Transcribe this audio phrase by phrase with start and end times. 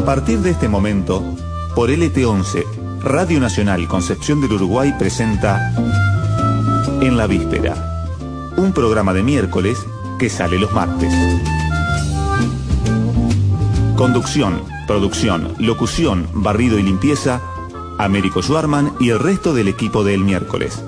[0.00, 1.22] A partir de este momento,
[1.74, 2.64] por LT11,
[3.02, 5.74] Radio Nacional Concepción del Uruguay presenta
[7.02, 8.08] En la Víspera,
[8.56, 9.78] un programa de miércoles
[10.18, 11.12] que sale los martes.
[13.94, 17.42] Conducción, producción, locución, barrido y limpieza,
[17.98, 20.82] Américo Schwarman y el resto del equipo del miércoles.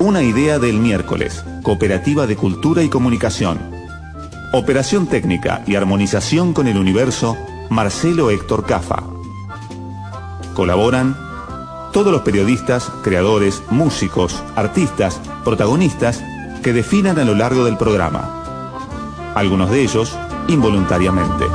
[0.00, 3.58] Una idea del miércoles, Cooperativa de Cultura y Comunicación.
[4.52, 7.36] Operación técnica y armonización con el universo,
[7.70, 9.04] Marcelo Héctor Cafa.
[10.54, 11.16] Colaboran
[11.92, 16.20] todos los periodistas, creadores, músicos, artistas, protagonistas
[16.64, 18.28] que definan a lo largo del programa.
[19.36, 21.46] Algunos de ellos involuntariamente.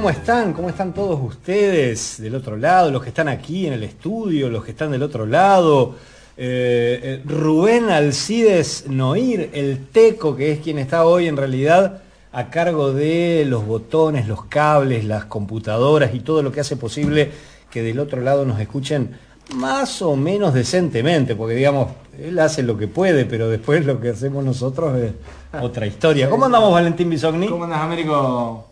[0.00, 0.54] ¿Cómo están?
[0.54, 2.90] ¿Cómo están todos ustedes del otro lado?
[2.90, 5.94] Los que están aquí en el estudio, los que están del otro lado.
[6.38, 12.00] Eh, eh, Rubén Alcides Noir, el teco, que es quien está hoy en realidad
[12.32, 17.30] a cargo de los botones, los cables, las computadoras y todo lo que hace posible
[17.70, 19.18] que del otro lado nos escuchen
[19.54, 21.88] más o menos decentemente, porque digamos,
[22.18, 25.12] él hace lo que puede, pero después lo que hacemos nosotros es
[25.60, 26.30] otra historia.
[26.30, 27.48] ¿Cómo andamos Valentín Bisogni?
[27.48, 28.69] ¿Cómo andas, Américo?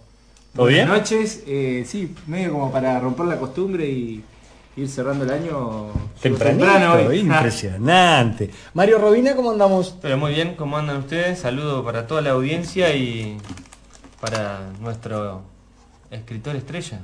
[0.58, 0.98] ¿Todo Buenas bien?
[0.98, 1.44] noches.
[1.46, 4.24] Eh, sí, medio como para romper la costumbre y
[4.76, 5.86] ir cerrando el año
[6.20, 7.18] Tempranito, temprano hoy.
[7.20, 8.50] impresionante.
[8.74, 9.94] Mario Robina, ¿cómo andamos?
[10.02, 11.38] Pero muy bien, ¿cómo andan ustedes?
[11.38, 13.38] Saludo para toda la audiencia y
[14.20, 15.42] para nuestro
[16.10, 17.02] escritor estrella.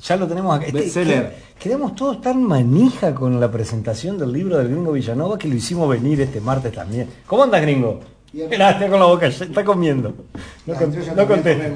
[0.00, 0.66] Ya lo tenemos acá.
[0.66, 1.30] Este, Bestseller.
[1.30, 5.56] que- Quedamos todos tan manija con la presentación del libro del gringo Villanova que lo
[5.56, 7.08] hicimos venir este martes también.
[7.26, 7.98] ¿Cómo andas, gringo?
[8.32, 8.48] Bien.
[8.48, 10.14] Mirá, está con la boca, está comiendo.
[10.66, 11.72] No, no contesta.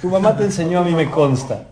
[0.00, 1.68] Tu mamá te enseñó, a mí me consta,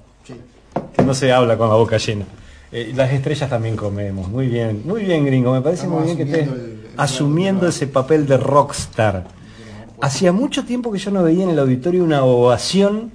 [0.97, 2.25] que no se habla con la boca llena.
[2.73, 4.28] Eh, las estrellas también comemos.
[4.28, 5.53] Muy bien, muy bien, gringo.
[5.53, 9.25] Me parece Estamos muy bien que estés asumiendo el- el- asumiendo ese papel de rockstar.
[10.00, 13.11] Hacía mucho tiempo que yo no veía en el auditorio una ovación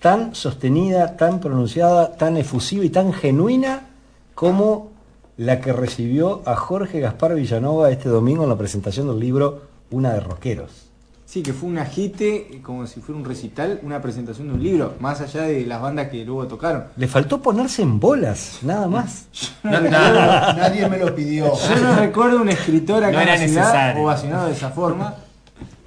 [0.00, 3.86] tan sostenida, tan pronunciada, tan efusiva y tan genuina
[4.34, 4.90] como
[5.38, 10.12] la que recibió a Jorge Gaspar Villanova este domingo en la presentación del libro Una
[10.12, 10.90] de Rockeros.
[11.26, 14.94] Sí, que fue un agite, como si fuera un recital, una presentación de un libro,
[15.00, 16.84] más allá de las bandas que luego tocaron.
[16.96, 19.26] Le faltó ponerse en bolas, nada más.
[19.64, 21.46] No, no, Nadie me lo pidió.
[21.56, 24.02] Yo no recuerdo un escritor acá No en la era ciudad necesario.
[24.02, 25.14] ovacionado de esa forma.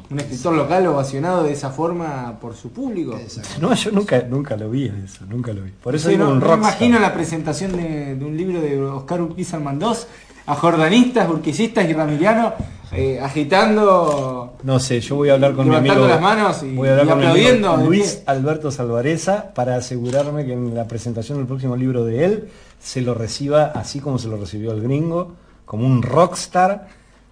[0.10, 3.20] Un escritor local ovacionado de esa forma por su público.
[3.62, 5.72] No, yo nunca, nunca lo vi eso, nunca lo vi.
[5.72, 8.82] Por eso Sí, digo no, un no imagino la presentación de, de un libro de
[8.82, 10.08] Oscar Urquiza Mandós
[10.46, 12.54] a jordanistas, urquicistas y ramirianos
[12.94, 16.08] eh, agitando No sé, yo voy a hablar con mi amigo.
[16.08, 18.24] las manos y- voy a hablar y con mi amigo aplaudiendo, ¿de Luis?
[18.26, 22.50] Alberto Salvareza para asegurarme que en la presentación del próximo libro de él
[22.80, 25.34] se lo reciba así como se lo recibió el gringo,
[25.66, 26.88] como un rockstar,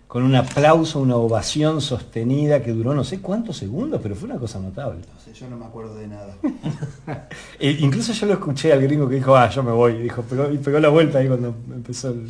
[0.08, 4.38] con un aplauso, una ovación sostenida que duró no sé cuántos segundos, pero fue una
[4.40, 5.00] cosa notable.
[5.14, 6.36] No sé, yo no me acuerdo de nada.
[7.60, 10.22] Eh, incluso yo lo escuché al gringo que dijo, ah, yo me voy, y dijo,
[10.24, 12.30] pegó, y pegó la vuelta ahí cuando empezó el...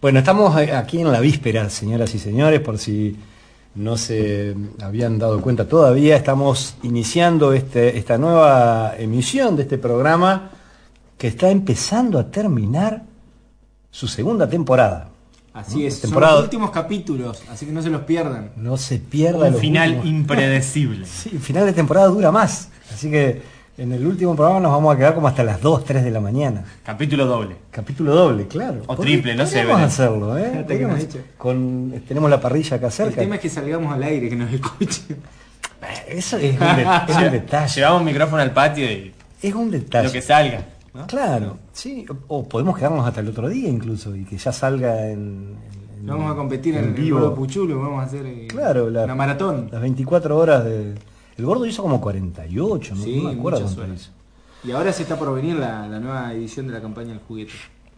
[0.00, 3.16] Bueno, estamos eh, aquí en la víspera, señoras y señores, por si
[3.74, 10.50] no se habían dado cuenta todavía, estamos iniciando este, esta nueva emisión de este programa
[11.18, 13.02] que está empezando a terminar
[13.90, 15.08] su segunda temporada.
[15.52, 18.52] Así es, Temporada- son los últimos capítulos, así que no se los pierdan.
[18.56, 21.06] No se pierda Un final últimos- impredecible.
[21.10, 23.42] Sí, el final de temporada dura más, así que
[23.82, 26.20] en el último programa nos vamos a quedar como hasta las 2, 3 de la
[26.20, 26.64] mañana.
[26.84, 27.56] Capítulo doble.
[27.70, 28.82] Capítulo doble, claro.
[28.86, 29.86] O triple, no sé, podríamos veré.
[29.86, 30.64] hacerlo, ¿eh?
[30.68, 33.20] Que con, tenemos la parrilla acá El cerca.
[33.20, 35.16] tema es que salgamos al aire, que nos escuchen.
[36.08, 37.74] Eso es un, de- es un detalle.
[37.74, 39.12] Llevamos un micrófono al patio y
[39.42, 40.06] Es un detalle.
[40.08, 40.62] lo que salga.
[40.92, 41.06] ¿no?
[41.06, 45.06] Claro, sí, o o podemos quedarnos hasta el otro día incluso y que ya salga
[45.08, 45.56] en,
[46.00, 47.18] en- Vamos a competir en, el vivo.
[47.20, 49.68] Gordo Puchulo, vamos a hacer eh, Claro, la- una maratón.
[49.72, 50.94] Las 24 horas de...
[51.40, 54.10] El gordo hizo como 48, no, Sí, no me acuerdo cuánto hizo.
[54.62, 57.52] Y ahora se está por venir la, la nueva edición de la campaña del juguete.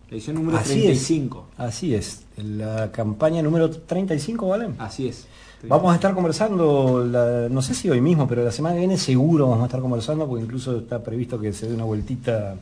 [0.08, 1.46] La edición número Así 35.
[1.54, 2.22] es, así es.
[2.36, 4.68] La campaña número 35, ¿vale?
[4.78, 5.26] Así es.
[5.68, 8.96] Vamos a estar conversando, la- no sé si hoy mismo, pero la semana que viene
[8.98, 12.56] seguro vamos a estar conversando, porque incluso está previsto que se dé una vueltita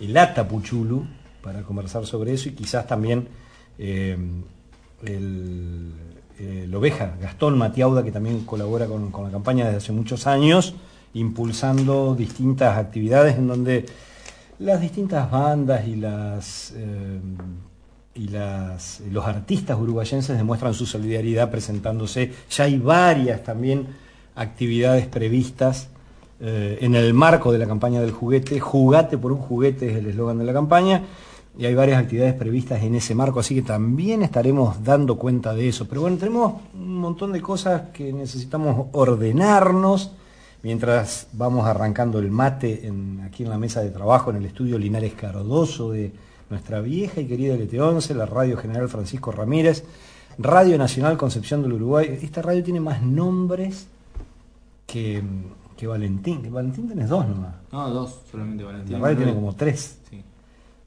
[0.00, 1.04] el Ata Puchulu
[1.42, 3.28] para conversar sobre eso y quizás también
[3.78, 4.16] eh,
[5.04, 5.92] el,
[6.42, 10.74] el Oveja, Gastón Matiauda, que también colabora con, con la campaña desde hace muchos años,
[11.14, 13.86] impulsando distintas actividades en donde
[14.58, 17.20] las distintas bandas y las eh,
[18.14, 22.32] y las, los artistas uruguayenses demuestran su solidaridad presentándose.
[22.50, 23.86] Ya hay varias también
[24.34, 25.88] actividades previstas
[26.40, 28.60] eh, en el marco de la campaña del juguete.
[28.60, 31.02] Jugate por un juguete es el eslogan de la campaña.
[31.58, 35.68] Y hay varias actividades previstas en ese marco, así que también estaremos dando cuenta de
[35.68, 35.86] eso.
[35.86, 40.12] Pero bueno, tenemos un montón de cosas que necesitamos ordenarnos
[40.62, 44.78] mientras vamos arrancando el mate en- aquí en la mesa de trabajo en el estudio
[44.78, 46.12] Linares Cardoso de
[46.48, 49.84] nuestra vieja y querida LT11, la Radio General Francisco Ramírez,
[50.38, 52.18] Radio Nacional Concepción del Uruguay.
[52.22, 53.88] Esta radio tiene más nombres
[54.86, 55.22] que,
[55.76, 56.50] que Valentín.
[56.50, 57.54] Valentín tenés dos nomás.
[57.70, 58.92] No, dos, solamente Valentín.
[58.94, 59.98] La radio tiene como tres.
[60.08, 60.22] Sí.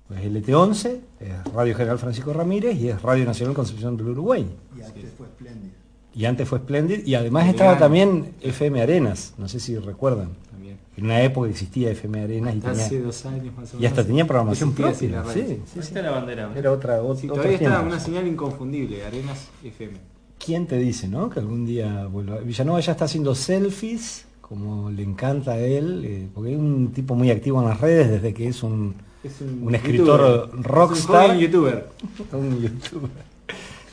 [0.08, 4.46] Pues LT11 es Radio General Francisco Ramírez y es Radio Nacional Concepción del Uruguay.
[4.78, 5.74] Y antes fue espléndido.
[6.18, 10.30] Y antes fue Splendid y además estaba también FM Arenas, no sé si recuerdan.
[10.50, 10.78] También.
[10.96, 13.82] En una época existía FM Arenas y, Hasta tenía- hace dos años más o menos.
[13.82, 14.94] y hasta tenía programación propia.
[15.34, 15.80] Sí, sí, sí.
[15.80, 16.52] está la bandera.
[16.56, 17.86] Era otra, ot- Sí, todavía está tiempos.
[17.88, 19.98] una señal inconfundible, Arenas FM.
[20.40, 21.30] ¿Quién te dice, no?
[21.30, 22.38] Que algún día vuelva.
[22.38, 27.16] Villanova ya está haciendo selfies, como le encanta a él, eh, porque es un tipo
[27.16, 30.66] muy activo en las redes desde que es un, Es Un escritor youtuber.
[30.66, 31.26] rockstar.
[31.26, 31.90] Es un joven youtuber.
[32.34, 33.10] un youtuber.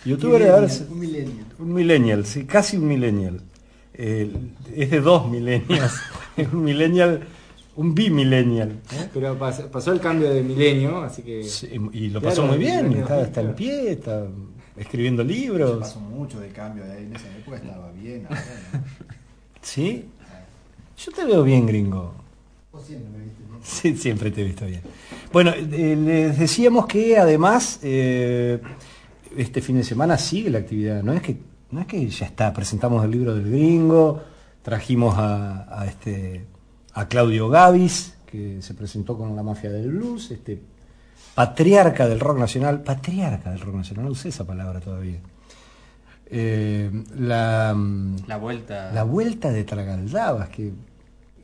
[0.04, 1.46] Youtuber, ver, si- Un millennial.
[1.58, 3.40] Un millennial, sí, casi un millennial.
[3.94, 4.30] Eh,
[4.74, 5.94] es de dos millennials.
[6.36, 7.20] es un millennial,
[7.76, 8.70] un bimillennial.
[8.92, 9.08] ¿eh?
[9.14, 11.44] Pero pas- pasó el cambio de milenio, así que.
[11.44, 14.26] Sí, y lo Claro, pasó muy bien, millennial, está, está en pie, está
[14.76, 15.78] escribiendo libros.
[15.78, 17.04] pasó mucho de cambio de ahí.
[17.04, 18.26] En esa época estaba bien.
[18.28, 18.42] ahora
[18.72, 18.80] no.
[19.62, 20.04] ¿Sí?
[20.98, 22.12] Yo te veo bien, gringo.
[22.72, 23.41] Vos siempre me viste.
[23.64, 24.80] Sí, siempre te he visto bien.
[25.32, 28.60] Bueno, eh, les decíamos que además eh,
[29.36, 31.02] este fin de semana sigue la actividad.
[31.02, 31.36] No es que
[31.70, 32.52] no es que ya está.
[32.52, 34.22] Presentamos el libro del gringo,
[34.62, 36.44] trajimos a, a este
[36.94, 40.60] a Claudio Gavis que se presentó con la mafia del blues, este
[41.34, 44.06] patriarca del rock nacional, patriarca del rock nacional.
[44.06, 45.20] No usé esa palabra todavía.
[46.26, 47.76] Eh, la
[48.26, 48.90] La vuelta.
[48.92, 50.72] la vuelta de Tragaldabas, que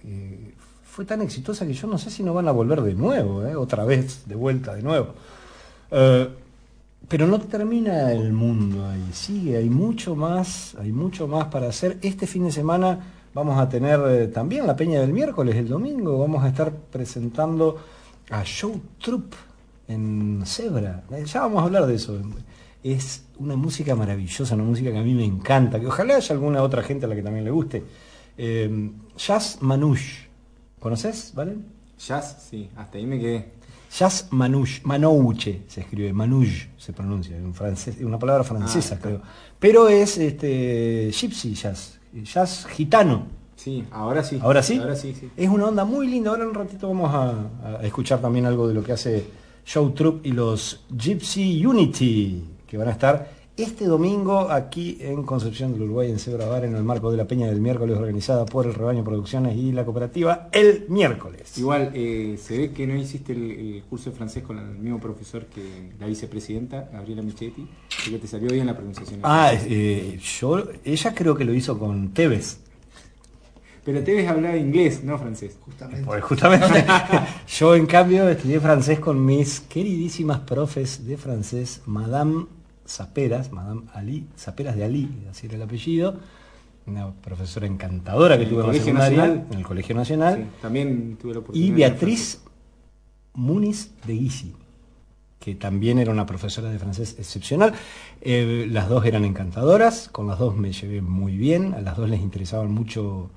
[0.04, 0.54] eh,
[0.98, 3.54] fue tan exitosa que yo no sé si no van a volver de nuevo, eh,
[3.54, 5.14] otra vez, de vuelta de nuevo.
[5.92, 6.28] Eh,
[7.06, 11.98] pero no termina el mundo ahí, sigue, hay mucho más, hay mucho más para hacer.
[12.02, 12.98] Este fin de semana
[13.32, 17.78] vamos a tener eh, también la Peña del miércoles, el domingo, vamos a estar presentando
[18.30, 19.34] a Show Troop
[19.86, 21.04] en Zebra.
[21.24, 22.20] Ya vamos a hablar de eso.
[22.82, 26.60] Es una música maravillosa, una música que a mí me encanta, que ojalá haya alguna
[26.60, 27.84] otra gente a la que también le guste.
[28.36, 30.27] Eh, Jazz Manouche,
[30.80, 31.64] ¿conoces, Valen?
[31.98, 33.52] Jazz, sí, hasta ahí me quedé.
[33.96, 39.22] Jazz Manouche, Manouche se escribe, Manouche se pronuncia, en francés, una palabra francesa Ah, creo.
[39.58, 43.26] Pero es este gypsy jazz, jazz gitano.
[43.56, 44.38] Sí, ahora sí.
[44.40, 44.78] ¿Ahora sí?
[44.78, 45.30] Ahora sí, sí.
[45.36, 46.30] Es una onda muy linda.
[46.30, 49.26] Ahora en un ratito vamos a, a escuchar también algo de lo que hace
[49.64, 55.72] Show Troop y los Gypsy Unity, que van a estar este domingo aquí en Concepción
[55.72, 58.66] del Uruguay, en Cebra Bar, en el marco de la Peña del miércoles, organizada por
[58.66, 61.58] el Rebaño Producciones y la cooperativa El Miércoles.
[61.58, 65.00] Igual, eh, se ve que no hiciste el, el curso de francés con el mismo
[65.00, 67.66] profesor que la vicepresidenta, Gabriela Michetti,
[68.06, 69.20] y que te salió bien la pronunciación.
[69.24, 72.60] Ah, eh, yo, ella creo que lo hizo con Tevez.
[73.84, 75.56] Pero te ves hablar inglés, no francés.
[75.64, 76.04] Justamente.
[76.04, 76.84] Pues justamente
[77.58, 82.57] yo en cambio estudié francés con mis queridísimas profes de francés, Madame
[82.88, 86.18] Zaperas, Madame Ali, Zaperas de Ali, así era el apellido,
[86.86, 89.46] una profesora encantadora que ¿En el tuve en la Colegio secundaria, Nacional?
[89.52, 91.68] en el Colegio Nacional, Sí, también tuve la oportunidad.
[91.68, 92.40] y Beatriz
[93.34, 94.54] Muniz de Guisi,
[95.38, 97.72] que también era una profesora de francés excepcional.
[98.20, 102.08] Eh, las dos eran encantadoras, con las dos me llevé muy bien, a las dos
[102.08, 103.30] les interesaban mucho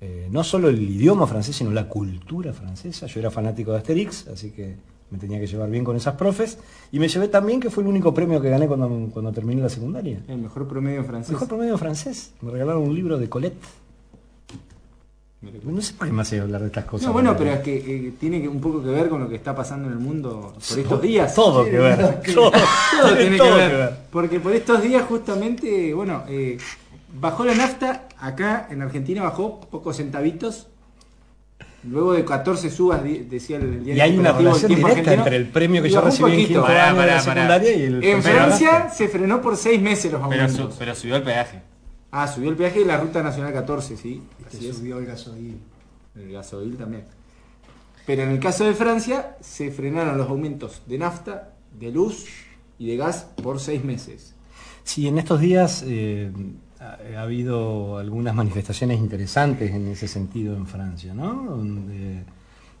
[0.00, 3.06] eh, no solo el idioma francés, sino la cultura francesa.
[3.06, 4.76] Yo era fanático de Asterix, así que
[5.10, 6.58] me tenía que llevar bien con esas profes.
[6.92, 9.68] Y me llevé también, que fue el único premio que gané cuando, cuando terminé la
[9.68, 10.20] secundaria.
[10.28, 11.30] El mejor promedio francés.
[11.32, 12.32] Mejor promedio francés.
[12.42, 13.56] Me regalaron un libro de Colette.
[15.64, 17.06] No sé por qué me hace hablar de estas cosas.
[17.06, 19.54] No, bueno, pero es que eh, tiene un poco que ver con lo que está
[19.54, 21.34] pasando en el mundo por estos To- días.
[21.34, 22.20] Todo que ver.
[22.34, 22.50] Todo,
[23.00, 23.96] Todo tiene todo que ver.
[24.10, 26.58] Porque por estos días justamente, bueno, eh,
[27.18, 30.68] bajó la nafta, acá en Argentina bajó pocos centavitos.
[31.84, 35.46] Luego de 14 subas, decía el diario Y hay una relación directa Argentino, entre el
[35.48, 37.22] premio que y yo recibí en quinto Pará, año de la pará.
[37.22, 38.90] secundaria y el En Francia Nafta.
[38.90, 40.72] se frenó por 6 meses los Pero, aumentos.
[40.74, 41.62] su- pero subió el peaje.
[42.10, 44.20] Ah, subió el peaje de la Ruta Nacional 14, sí.
[44.50, 44.76] Se Así es.
[44.78, 45.60] subió el gasoil.
[46.16, 47.04] El gasoil también.
[48.04, 52.24] Pero en el caso de Francia se frenaron los aumentos de nafta, de luz
[52.80, 54.34] y de gas por seis meses.
[54.82, 56.32] Sí, en estos días eh,
[57.14, 61.44] ha, ha habido algunas manifestaciones interesantes en ese sentido en Francia, ¿no?
[61.50, 62.22] Donde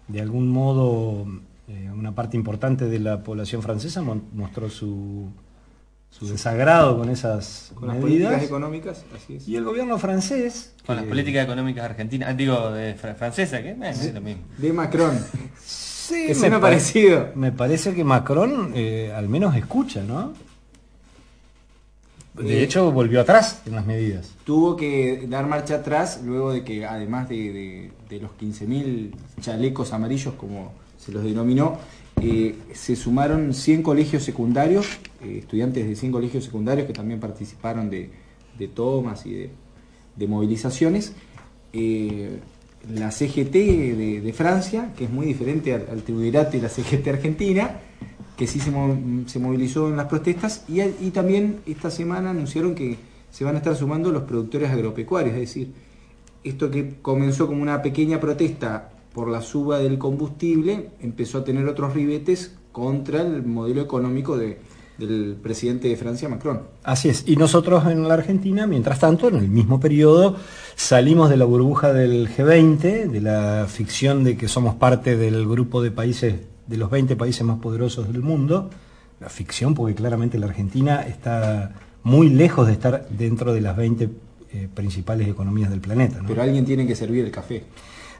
[0.08, 1.26] de algún modo
[1.68, 5.26] eh, una parte importante de la población francesa mostró su,
[6.10, 8.48] su desagrado con esas Con las políticas medidas.
[8.48, 9.48] económicas, así es.
[9.48, 10.74] Y el gobierno francés...
[10.86, 14.20] Con las eh, políticas económicas argentinas, ah, digo, de fr- francesa, que eh, es lo
[14.20, 14.42] mismo.
[14.58, 15.18] De Macron.
[15.60, 17.30] sí, me parecido.
[17.34, 20.32] Me parece que Macron eh, al menos escucha, ¿no?
[22.38, 24.32] De Eh, hecho, volvió atrás en las medidas.
[24.44, 29.92] Tuvo que dar marcha atrás luego de que, además de, de- de los 15.000 chalecos
[29.92, 31.78] amarillos, como se los denominó,
[32.20, 34.86] eh, se sumaron 100 colegios secundarios,
[35.22, 38.10] eh, estudiantes de 100 colegios secundarios que también participaron de,
[38.58, 39.50] de tomas y de,
[40.16, 41.12] de movilizaciones.
[42.92, 43.52] La CGT
[44.22, 47.80] de, Francia, que es muy diferente al, al triunvirato y la CGT argentina,
[48.36, 52.74] que sí se, mo- se movilizó en las protestas, y, y también esta semana anunciaron
[52.74, 52.96] que
[53.30, 55.72] se van a estar sumando los productores agropecuarios, es decir,
[56.44, 61.66] esto que comenzó como una pequeña protesta por la suba del combustible, empezó a tener
[61.66, 64.58] otros ribetes contra el modelo económico de-
[64.98, 66.60] del presidente de Francia, Macron.
[66.82, 67.24] Así es.
[67.26, 70.36] Y nosotros en la Argentina, mientras tanto, en el mismo periodo,
[70.74, 75.82] salimos de la burbuja del G20, de la ficción de que somos parte del grupo
[75.82, 76.34] de países,
[76.66, 78.70] de los 20 países más poderosos del mundo.
[79.20, 84.08] La ficción, porque claramente la Argentina está muy lejos de estar dentro de las 20
[84.52, 86.22] eh, principales economías del planeta.
[86.22, 86.28] ¿no?
[86.28, 87.64] Pero alguien tiene que servir el café.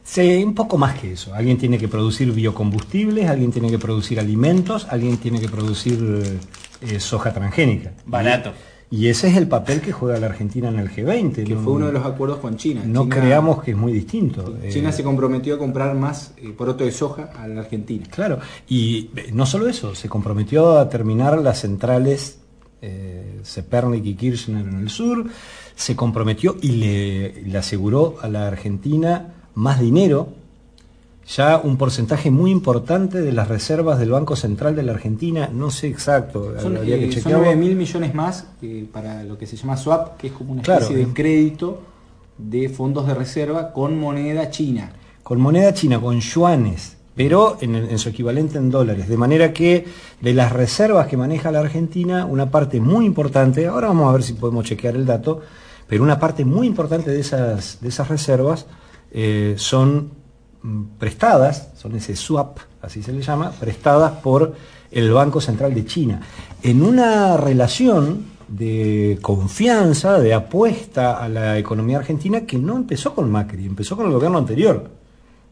[0.03, 1.35] Sí, un poco más que eso.
[1.35, 6.39] Alguien tiene que producir biocombustibles, alguien tiene que producir alimentos, alguien tiene que producir eh,
[6.95, 7.93] eh, soja transgénica.
[8.07, 8.53] Barato.
[8.89, 11.45] Y ese es el papel que juega la Argentina en el G20.
[11.45, 12.83] que no, fue uno de los acuerdos con China.
[12.87, 14.55] no China- creamos que es muy distinto.
[14.71, 18.07] China Eh, se comprometió a comprar más eh, poroto de soja a la Argentina.
[18.11, 18.39] Claro,
[18.69, 22.39] y eh, no solo eso, se comprometió a terminar las centrales
[22.81, 25.25] eh, Zepernik y Kirchner en el sur,
[25.75, 30.29] se comprometió y le, le aseguró a la Argentina más dinero,
[31.29, 35.71] ya un porcentaje muy importante de las reservas del Banco Central de la Argentina, no
[35.71, 37.45] sé exacto, Son, habría que eh, son chequearlo.
[37.45, 40.63] 9 mil millones más eh, para lo que se llama swap, que es como una
[40.63, 40.83] Claro.
[40.83, 41.83] especie de crédito
[42.39, 44.93] de fondos de reserva con moneda china.
[45.23, 49.09] con moneda china, con yuanes, pero en, su equivalente en dólares.
[49.09, 49.85] De manera que
[50.21, 54.23] de las reservas que maneja la Argentina, una parte muy importante, ahora vamos a ver
[54.23, 55.41] si podemos chequear el dato,
[55.89, 58.67] pero una parte muy importante de esas, de esas reservas
[59.11, 60.11] eh, son
[60.99, 64.55] prestadas, son ese swap, así se le llama, prestadas por
[64.91, 66.21] el Banco Central de China,
[66.63, 73.31] en una relación de confianza, de apuesta a la economía argentina que no empezó con
[73.31, 74.91] Macri, empezó con el gobierno anterior.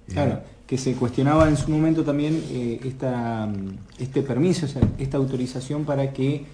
[0.07, 4.67] Claro, que se cuestionaba en su momento también eh, esta, mm, este permiso,
[4.99, 6.45] esta autorización para que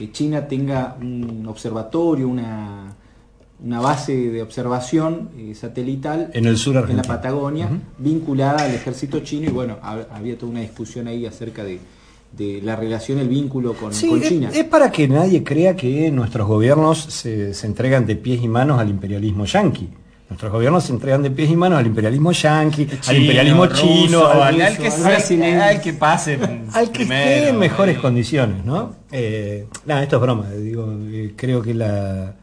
[0.00, 2.94] eh, China tenga un observatorio, una,
[3.62, 7.14] una base de observación eh, satelital En el sur en la argentino.
[7.14, 11.78] Patagonia, vinculada al ejército chino y bueno, hab- había toda una discusión ahí acerca de,
[12.36, 14.50] de la relación, el vínculo con, Sí, con es, China.
[14.54, 18.80] es para que nadie crea que nuestros gobiernos se, se entregan de pies y manos
[18.80, 19.88] al imperialismo yanqui.
[20.30, 24.26] Nuestros gobiernos se entregan de pies y manos al imperialismo yanqui, al imperialismo ruso, chino,
[24.26, 26.38] al, al, ruso, al que, al al- que pase
[26.72, 28.00] al que primero, esté en mejores eh.
[28.00, 28.94] condiciones, ¿no?
[29.10, 32.36] Eh, nada, esto es broma, digo, eh, creo que la,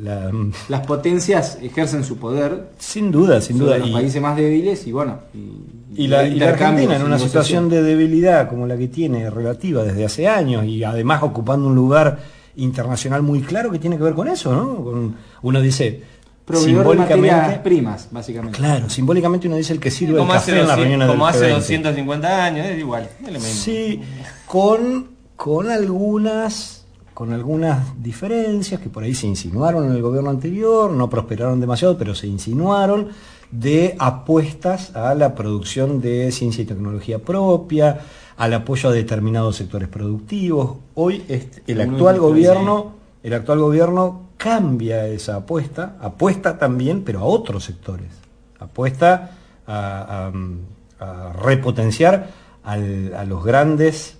[0.00, 0.30] la-
[0.68, 4.86] Las potencias ejercen su poder sin duda, sin sobre duda, los y, países más débiles
[4.86, 8.76] y bueno, y, y la, y la Argentina en una situación de debilidad como la
[8.76, 12.18] que tiene relativa desde hace años y además ocupando un lugar
[12.56, 14.84] internacional muy claro que tiene que ver con eso, ¿no?
[14.84, 16.02] Con- uno dice
[16.44, 18.58] proveedor de materias simbólicamente, primas, básicamente.
[18.58, 21.08] claro, simbólicamente uno dice el que sirve el Como hace, café en las 200 reuniones
[21.08, 21.54] como hace G20.
[21.54, 23.48] 250 años, es igual, es lo mismo.
[23.48, 24.00] Sí,
[24.46, 26.77] con, con algunas
[27.18, 31.98] con algunas diferencias que por ahí se insinuaron en el gobierno anterior, no prosperaron demasiado,
[31.98, 33.08] pero se insinuaron
[33.50, 37.98] de apuestas a la producción de ciencia y tecnología propia,
[38.36, 40.76] al apoyo a determinados sectores productivos.
[40.94, 42.92] Hoy este- el actual gobierno,
[43.24, 48.12] el actual gobierno cambia esa apuesta, apuesta también, pero a otros sectores,
[48.60, 49.32] apuesta
[49.66, 50.30] a,
[51.00, 52.30] a- a repotenciar
[52.62, 54.17] al- a los grandes,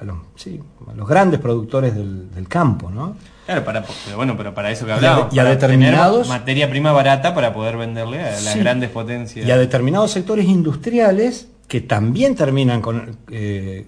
[0.00, 3.16] a los, sí, a los grandes productores del, del campo, ¿no?
[3.46, 5.34] Claro, para, pero bueno, pero para eso que a- hablábamos.
[5.34, 8.58] y a para determinados- tener materia prima barata para poder venderle a las Sí.
[8.60, 9.46] grandes potencias.
[9.46, 13.86] Y a determinados sectores industriales que también terminan con, eh,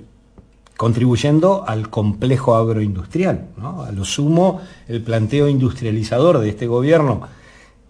[0.76, 3.46] contribuyendo al complejo agroindustrial.
[3.56, 3.82] ¿no?
[3.82, 7.22] A lo sumo, el planteo industrializador de este gobierno,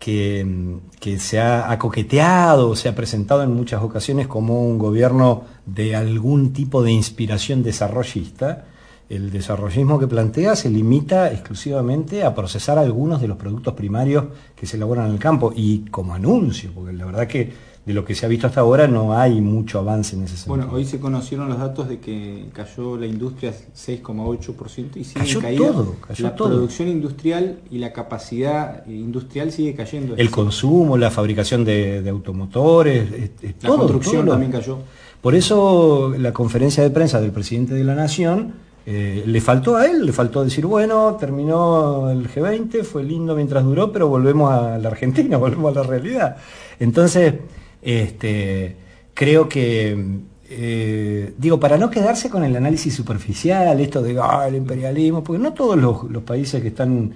[0.03, 5.95] que, se ha, ha coqueteado, se ha presentado en muchas ocasiones como un gobierno de
[5.95, 8.65] algún tipo de inspiración desarrollista,
[9.09, 14.25] el desarrollismo que plantea se limita exclusivamente a procesar algunos de los productos primarios
[14.57, 15.53] que se elaboran en el campo.
[15.55, 17.53] Y como anuncio, porque la verdad que
[17.85, 20.57] de lo que se ha visto hasta ahora no hay mucho avance en ese sentido.
[20.57, 25.41] Bueno, hoy se conocieron los datos de que cayó la industria 6,8% y sigue Cayó
[25.41, 25.67] caída.
[25.73, 26.49] todo, cayó la todo.
[26.49, 30.15] producción industrial y la capacidad industrial sigue cayendo.
[30.17, 34.79] el consumo, la fabricación de, de automotores, es- es la todo, construcción todo también cayó.
[35.21, 39.87] Por eso la conferencia de prensa del presidente de la Nación eh, le faltó a
[39.87, 44.79] él, le faltó decir, bueno, terminó el G20, fue lindo mientras duró, pero volvemos a
[44.79, 46.37] la Argentina, volvemos a la realidad.
[46.81, 47.35] Entonces,
[47.83, 48.77] este,
[49.13, 54.55] creo que, eh, digo, para no quedarse con el análisis superficial, esto de ah, el
[54.55, 57.13] imperialismo, porque no todos los, los países que están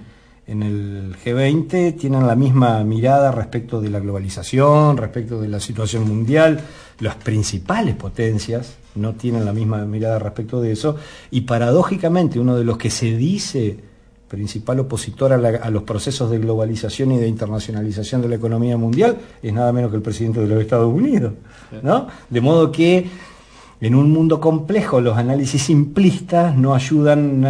[0.47, 6.07] en el G20 tienen la misma mirada respecto de la globalización, respecto de la situación
[6.07, 6.61] mundial.
[6.99, 10.95] Las principales potencias no tienen la misma mirada respecto de eso.
[11.31, 13.77] Y paradójicamente uno de los que se dice
[14.27, 18.75] principal opositor a, la- a los procesos de globalización y de internacionalización de la economía
[18.77, 21.33] mundial es nada menos que el presidente de los Estados Unidos.
[21.81, 22.07] ¿no?
[22.29, 23.09] De modo que
[23.79, 27.41] en un mundo complejo los análisis simplistas no ayudan,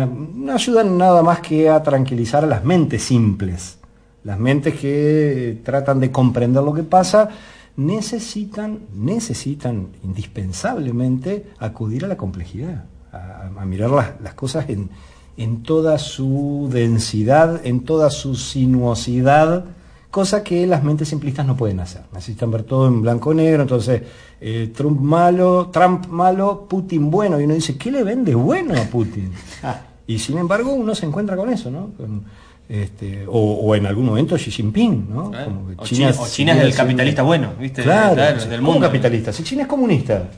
[0.45, 3.79] no ayudan nada más que a tranquilizar a las mentes simples.
[4.23, 7.29] Las mentes que eh, tratan de comprender lo que pasa
[7.77, 14.89] necesitan, necesitan indispensablemente acudir a la complejidad, a, a mirar las, las cosas en,
[15.37, 19.65] en toda su densidad, en toda su sinuosidad,
[20.09, 22.01] cosa que las mentes simplistas no pueden hacer.
[22.13, 24.01] Necesitan ver todo en blanco negro, entonces
[24.41, 28.83] eh, Trump malo, Trump malo, Putin bueno, y uno dice, ¿qué le vende bueno a
[28.85, 29.31] Putin?
[30.09, 31.89] Y sin embargo uno se encuentra con eso, ¿no?
[31.97, 32.23] Con,
[32.69, 35.31] este, o, o en algún momento Xi Jinping, ¿no?
[35.31, 35.45] Claro.
[35.45, 37.83] Como que O China, o China es el capitalista bueno, ¿viste?
[37.83, 38.87] Claro, del ¿cómo mundo.
[38.87, 39.33] capitalista?
[39.33, 40.29] Si China es comunista.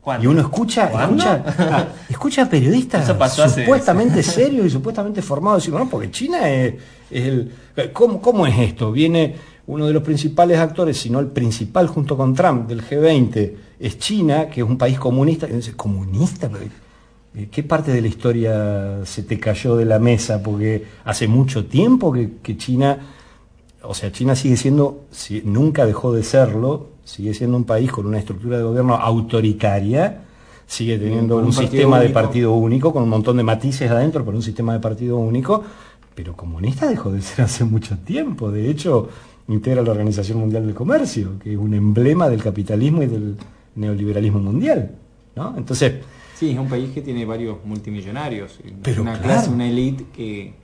[0.00, 0.24] ¿Cuándo?
[0.24, 1.22] Y uno escucha, ¿Cuándo?
[1.22, 6.74] escucha, escucha periodistas hace- supuestamente serios y supuestamente formados diciendo, no, porque China es,
[7.10, 7.52] es el.
[7.92, 8.92] ¿cómo, ¿Cómo es esto?
[8.92, 9.36] Viene
[9.66, 13.98] uno de los principales actores, si no el principal junto con Trump del G20, es
[13.98, 15.46] China, que es un país comunista.
[15.48, 16.50] Y dice, ¿comunista?
[17.34, 20.42] Eh, ¿Qué parte de la historia se te cayó de la mesa?
[20.42, 22.98] Porque hace mucho tiempo que, que China,
[23.82, 28.06] o sea, China sigue siendo, si- nunca dejó de serlo, sigue siendo un país con
[28.06, 30.22] una estructura de gobierno autoritaria,
[30.66, 34.42] sigue teniendo un, sistema de partido único, con un montón de matices adentro, pero un
[34.42, 35.64] sistema de partido único,
[36.14, 38.52] pero comunista dejó de ser hace mucho tiempo.
[38.52, 39.08] De hecho,
[39.48, 43.36] integra la Organización Mundial del Comercio, que es un emblema del capitalismo y del
[43.74, 44.92] neoliberalismo mundial.
[45.34, 45.54] ¿no?
[45.56, 45.94] Entonces,
[46.36, 48.60] Sí, es un país que tiene varios multimillonarios.
[48.82, 49.26] Pero una claro.
[49.26, 50.54] clase, una elite que,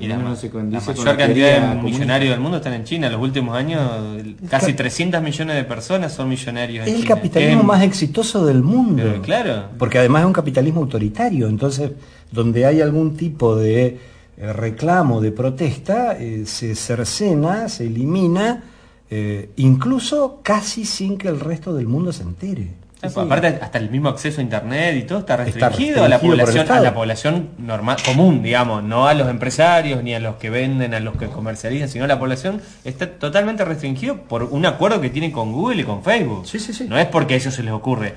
[0.00, 3.06] Y la, no se la mayor cantidad de millonarios del mundo están en China.
[3.06, 3.80] En los últimos años,
[4.18, 7.14] el- casi 300 millones de personas son millonarios es en el China.
[7.16, 9.02] capitalismo Es- más exitoso del mundo.
[9.04, 9.64] Pero claro.
[9.78, 11.92] Porque además es un capitalismo autoritario, entonces
[12.32, 13.98] donde hay algún tipo de
[14.38, 18.64] eh, reclamo, de protesta, eh, se cercena, se elimina,
[19.10, 22.68] eh, incluso casi sin que el resto del mundo se entere.
[23.14, 26.70] Aparte, hasta el mismo acceso a internet y todo está Está restringido, a la población,
[26.70, 30.94] a la población normal, común, digamos, no a los empresarios, ni a los que venden,
[30.94, 35.10] a los que comercializan, sino a la población está totalmente restringido por un acuerdo que
[35.10, 36.46] tienen con Google y con Facebook.
[36.46, 36.86] Sí, sí, sí.
[36.88, 38.14] No es porque a ellos se les ocurre.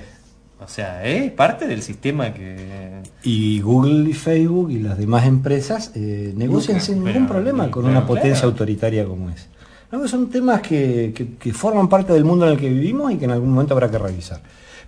[0.62, 3.00] O sea, es parte del sistema que.
[3.22, 7.84] Y Google y Facebook y las demás empresas eh, negocian sin pero- ningún problema con
[7.84, 8.48] pero una potencia claro.
[8.48, 9.48] autoritaria como es.
[9.90, 13.16] No, son temas que, que- que forman parte del mundo en el que vivimos y
[13.16, 14.40] que en algún momento habrá que revisar.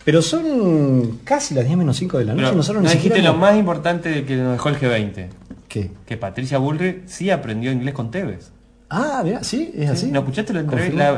[0.05, 2.45] Pero son casi las 10 menos 5 de la noche.
[2.47, 3.33] Pero nosotros no dijiste siquiera...
[3.33, 5.27] lo más importante que nos dejó el G20.
[5.69, 5.91] ¿Qué?
[6.07, 8.51] Que Patricia Bullrich sí aprendió inglés con Tevez.
[8.91, 10.11] Ah, mira, sí, es así.
[10.11, 10.63] ¿No escuchaste la,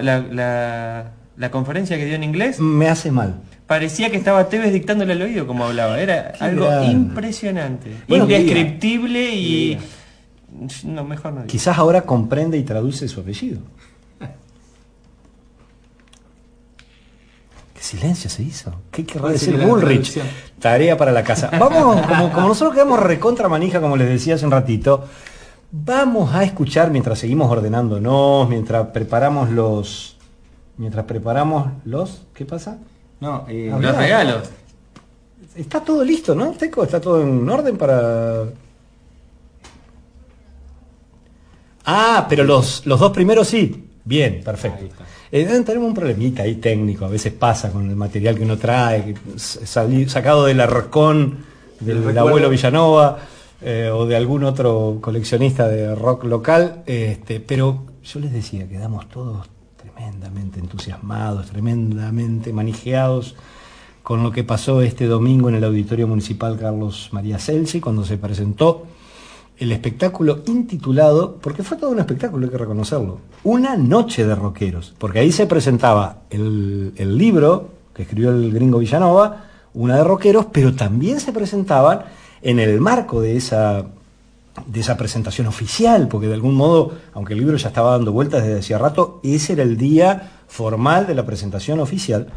[0.02, 2.60] la, la- conferencia que dio en inglés?
[2.60, 3.34] Me hace mal.
[3.66, 5.98] Parecía que estaba Tevez dictándole al oído como hablaba.
[5.98, 7.90] Era Qué algo impresionante.
[8.06, 9.78] Bueno, indescriptible y...
[10.84, 11.48] No, mejor no digo.
[11.48, 13.58] Quizás ahora comprende y traduce su apellido.
[17.84, 18.72] Silencio se hizo?
[18.90, 20.18] ¿Qué querrá ¿Cuál decir Bullrich?
[20.58, 21.50] Tarea para la casa.
[21.58, 25.04] Vamos, como, como nosotros quedamos recontra manija, como les decía hace un ratito,
[25.70, 30.16] vamos a escuchar mientras seguimos ordenándonos, mientras preparamos los,
[30.78, 32.22] mientras preparamos los...
[32.32, 32.78] ¿Qué pasa?
[33.20, 33.88] No, eh, Habla.
[33.90, 34.50] Los regalos.
[35.54, 36.84] Está todo listo, ¿no, Teco?
[36.84, 38.44] ¿Está todo en orden para...?
[41.84, 43.83] Ah, pero los, los dos primeros sí.
[44.04, 45.02] Bien, perfecto.
[45.32, 49.14] Eh, tenemos un problemita ahí técnico, a veces pasa con el material que uno trae,
[49.36, 51.38] sali- sacado del arcón
[51.80, 53.18] del abuelo Villanova
[53.62, 59.08] eh, o de algún otro coleccionista de rock local, este, pero yo les decía, quedamos
[59.08, 63.34] todos tremendamente entusiasmados, tremendamente manijeados
[64.02, 68.18] con lo que pasó este domingo en el Auditorio Municipal Carlos María Celsi, cuando se
[68.18, 68.86] presentó
[69.58, 74.94] el espectáculo intitulado, porque fue todo un espectáculo, hay que reconocerlo, Una noche de rockeros,
[74.98, 80.46] porque ahí se presentaba el, el libro que escribió el gringo Villanova, Una de rockeros,
[80.52, 82.02] pero también se presentaban
[82.42, 83.86] en el marco de esa,
[84.66, 88.44] de esa presentación oficial, porque de algún modo, aunque el libro ya estaba dando vueltas
[88.44, 92.28] desde hacía rato, ese era el día formal de la presentación oficial.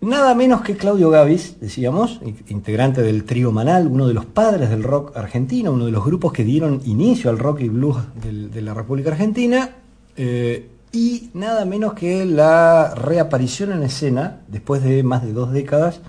[0.00, 4.82] Nada menos que Claudio Gavis, decíamos, integrante del trío Manal, uno de los padres del
[4.82, 8.74] rock argentino, uno de los grupos que dieron inicio al rock y blues de la
[8.74, 9.70] República Argentina,
[10.16, 16.00] eh, y nada menos que la reaparición en escena, después de más de dos décadas,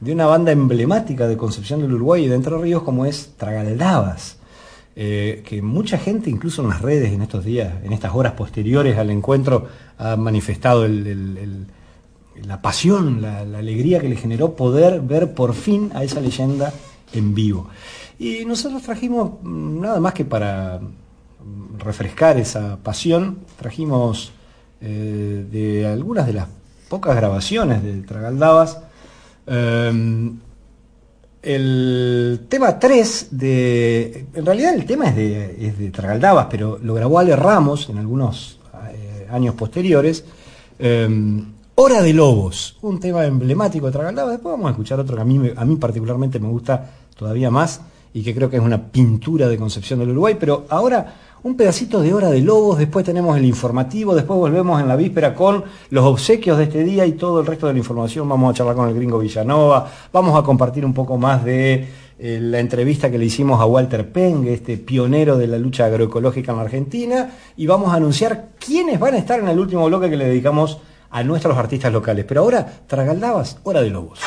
[0.00, 4.38] de una banda emblemática de Concepción del Uruguay y de Entre Ríos como es Tragaldabas.
[4.96, 8.96] eh, que mucha gente, incluso en las redes en estos días, en estas horas posteriores
[8.96, 9.66] al encuentro,
[9.98, 11.66] ha manifestado el,
[12.42, 16.72] la pasión, la, alegría que le generó poder ver por fin a esa leyenda
[17.12, 17.68] en vivo.
[18.18, 24.32] Y nosotros trajimos, mm, nada más que para mm, refrescar esa pasión, trajimos
[24.80, 26.48] eh, de algunas de las
[26.88, 28.78] pocas grabaciones de Tragaldabas,
[29.46, 30.32] eh,
[31.44, 34.26] el tema 3 de.
[34.34, 37.98] En realidad el tema es de, es de Tragaldabas, pero lo grabó Ale Ramos en
[37.98, 38.58] algunos
[38.92, 40.24] eh, años posteriores.
[40.78, 41.44] Eh,
[41.76, 44.32] Hora de Lobos, un tema emblemático de Tragaldabas.
[44.34, 47.50] Después vamos a escuchar otro que a mí, me- a mí particularmente me gusta todavía
[47.50, 47.80] más
[48.12, 50.36] y que creo que es una pintura de Concepción del Uruguay.
[50.38, 54.86] Pero ahora un pedacito de Hora de Lobos, después tenemos el informativo, después volvemos en
[54.86, 58.28] la víspera con los obsequios de este día y todo el resto de la información.
[58.28, 61.88] Vamos a charlar con el gringo Villanova, vamos a compartir un poco más de
[62.20, 66.52] eh, la entrevista que le hicimos a Walter Peng, este pionero de la lucha agroecológica
[66.52, 70.08] en la Argentina, y vamos a anunciar quiénes van a estar en el último bloque
[70.08, 70.78] que le dedicamos
[71.14, 72.24] a nuestros artistas locales.
[72.26, 74.18] Pero ahora, Tragaldabas, Hora de Lobos.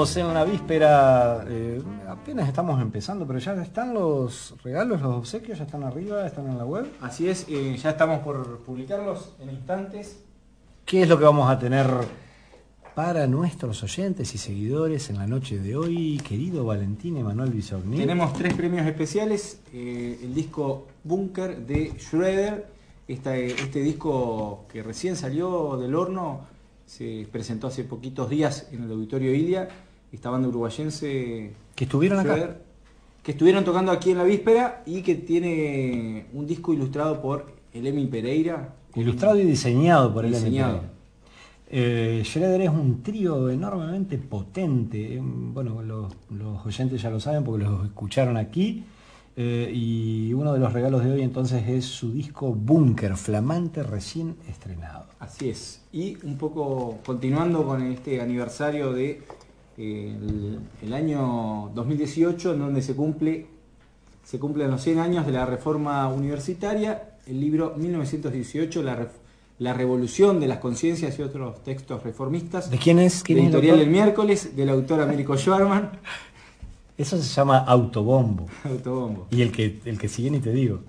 [0.00, 5.64] En la víspera, eh, apenas estamos empezando, pero ya están los regalos, los obsequios, ya
[5.64, 6.86] están arriba, están en la web.
[7.02, 10.18] Así es, eh, ya estamos por publicarlos en instantes.
[10.86, 11.86] ¿Qué es lo que vamos a tener
[12.94, 17.98] para nuestros oyentes y seguidores en la noche de hoy, querido Valentín Emanuel Bisogni?
[17.98, 19.60] Tenemos tres premios especiales.
[19.74, 22.66] eh, el disco Bunker de Schroeder.
[23.06, 26.46] Esta- este disco que recién salió del horno
[26.86, 29.68] se presentó hace poquitos días en el Auditorio Ilia.
[30.12, 32.56] Esta banda uruguayense que estuvieron acá.
[33.22, 37.86] Que estuvieron tocando aquí en la víspera y que tiene un disco ilustrado por el
[37.86, 38.74] Emi Pereira.
[38.94, 40.76] Ilustrado y diseñado por el Diseñado.
[40.78, 40.86] MP.
[41.72, 45.14] Eh, Schroeder es un trío enormemente potente.
[45.14, 48.82] eh, Bueno, los, los oyentes ya lo saben porque los escucharon aquí.
[49.36, 54.34] eh, y uno de los regalos de hoy entonces es su disco Bunker, flamante recién
[54.48, 55.06] estrenado.
[55.20, 55.82] Así es.
[55.92, 59.22] Y un poco continuando con este aniversario de
[59.80, 63.46] el, el año 2018, en donde se cumple
[64.30, 69.08] se cumplen los 100 años de la reforma universitaria, el libro 1918, la,
[69.58, 72.70] la revolución de las conciencias y otros textos reformistas.
[72.70, 73.24] ¿De quién es?
[73.24, 73.86] ¿Quién el editorial autor?
[73.88, 75.90] El miércoles, del autor Américo Schwarman.
[76.96, 78.46] Eso se llama Autobombo.
[78.64, 79.26] Autobombo.
[79.32, 80.80] Y el que, el que sigue ni te digo.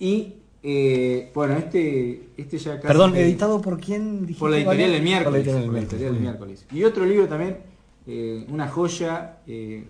[0.00, 4.22] Y eh, bueno, este, este ya casi Perdón, ¿editado por quién?
[4.22, 5.46] dijiste, Por la editorial del miércoles.
[5.46, 6.66] Por la editorial del miércoles.
[6.72, 7.58] Y otro libro también,
[8.06, 9.84] eh, una joya, eh,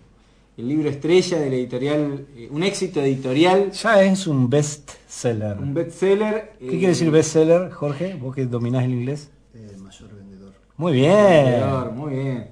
[0.56, 5.58] el libro estrella de la editorial, eh, un éxito editorial, Ya es un best seller.
[5.58, 6.52] un bestseller.
[6.58, 8.14] ¿Qué eh, quiere decir bestseller, Jorge?
[8.14, 9.30] Vos que dominás el inglés.
[9.52, 10.52] El mayor vendedor.
[10.76, 11.12] Muy bien.
[11.14, 12.48] vendedor, Muy bien.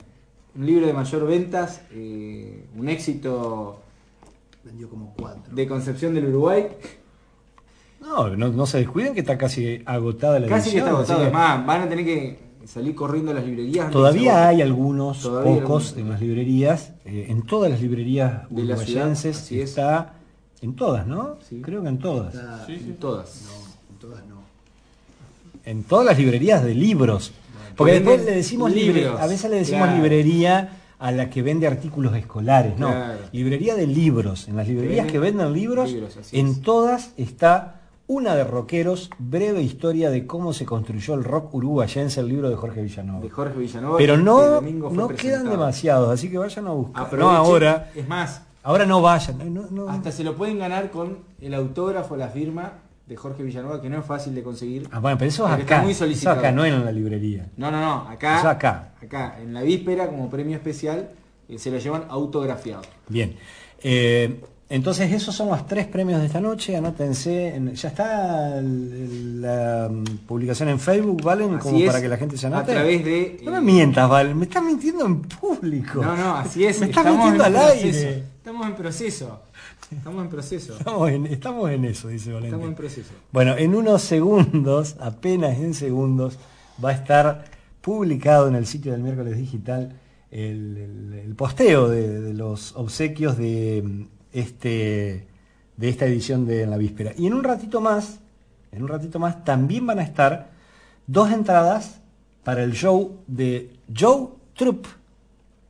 [0.55, 3.81] Un libro de mayor ventas, eh, un éxito
[4.65, 5.53] Vendió como cuatro.
[5.55, 6.67] de Concepción del Uruguay.
[8.01, 10.89] No, no, no se descuiden que está casi agotada la Casi que edición.
[10.89, 11.21] está agotado.
[11.23, 13.91] así que Además, van a tener que salir corriendo a las librerías.
[13.91, 15.97] Todavía hay algunos Todavía pocos algunos.
[15.99, 16.93] en las librerías.
[17.05, 19.07] eh, en todas las librerías De la ciudad,
[19.61, 19.69] es.
[19.71, 20.15] está.
[20.61, 21.37] En todas, ¿no?
[21.49, 21.61] Sí.
[21.61, 22.35] Creo que en todas.
[22.35, 23.43] Está- En Todas.
[23.45, 24.43] No, en todas no.
[25.65, 27.33] En todas las librerías de libros.
[27.77, 29.97] Porque después le decimos libre, libros, a veces le decimos claro.
[29.97, 33.19] librería a la que vende artículos escolares, no, Claro.
[33.33, 34.47] librería de libros.
[34.47, 35.91] En las librerías venden que venden libros,
[36.33, 36.61] en es.
[36.63, 37.81] todas está
[38.13, 42.57] una de rockeros, breve historia de cómo se construyó el rock uruguayense, el libro de
[42.57, 43.21] Jorge Villanova.
[43.21, 43.97] De Jorge Villanova.
[43.97, 47.07] Pero no, no quedan demasiados, así que vayan a buscar.
[47.07, 47.33] Aprovechen.
[47.33, 49.39] No ahora, Es más, ahora no vayan.
[49.39, 49.89] no, no, no.
[49.89, 52.75] hasta se lo pueden ganar con el autógrafo, la firma
[53.07, 54.89] de Jorge Villanova, que no es fácil de conseguir.
[54.93, 55.63] Ah, bueno, pero eso es acá.
[55.63, 56.39] está muy eso solicitado.
[56.39, 57.51] acá, no en la librería.
[57.57, 58.41] No, no, no, acá.
[58.41, 58.93] Eso acá.
[59.03, 61.13] Acá, en la víspera, como premio especial,
[61.49, 62.83] eh, se lo llevan autografiado.
[63.09, 63.37] Bien.
[63.83, 66.77] Eh, entonces esos son los tres premios de esta noche.
[66.77, 67.55] Anótense.
[67.57, 71.55] en- ya está la mm, publicación en Facebook, ¿valen?
[71.55, 72.73] Así Como es, para que la gente se a anote.
[72.73, 74.35] través de, No me mientas, Val.
[74.35, 76.03] Me estás mintiendo en público.
[76.03, 76.81] No, no, así es.
[76.81, 77.87] Me estás mintiendo en al proceso.
[77.87, 78.25] aire.
[78.39, 79.43] Estamos en proceso.
[79.91, 80.79] Estamos en proceso.
[80.79, 82.55] Estamos en, estamos en eso, dice Valentín.
[82.55, 83.11] Estamos en proceso.
[83.31, 86.39] Bueno, en unos segundos, apenas en segundos,
[86.83, 87.45] va a estar
[87.83, 89.99] publicado en el sitio del miércoles digital
[90.31, 95.27] el, el- el posteo de, de los obsequios de este
[95.77, 97.13] de esta edición de En la Víspera.
[97.17, 98.19] Y en un ratito más,
[98.71, 100.51] en un ratito más, también van a estar
[101.07, 102.01] dos entradas
[102.45, 104.87] para el show de Joe Troop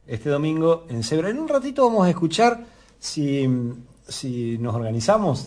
[0.07, 1.31] este domingo en Zebra.
[1.31, 2.65] En un ratito vamos a escuchar
[2.99, 3.49] si,
[4.09, 5.47] si nos organizamos.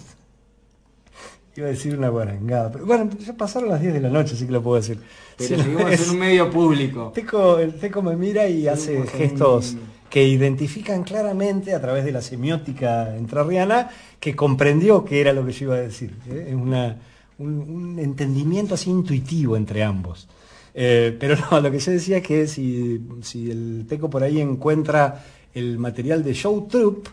[1.57, 4.45] Iba a decir una guarangada, pero bueno, ya pasaron las 10 de la noche, así
[4.45, 4.99] que lo puedo decir.
[5.37, 7.11] Pero Si no seguimos es- en un medio público.
[7.15, 9.77] Teco, el Teco me mira y hace en- gestos
[10.15, 15.51] que identifican claramente a través de la semiótica entrerriana que comprendió qué era lo que
[15.51, 16.15] yo iba a decir.
[16.29, 16.45] ¿eh?
[16.51, 16.95] Es una-
[17.37, 20.29] un, entendimiento así intuitivo entre ambos.
[20.73, 24.39] Eh, pero no, lo que yo decía es que si, si el Teco por ahí
[24.39, 25.21] encuentra
[25.53, 27.07] el material de Show Troop,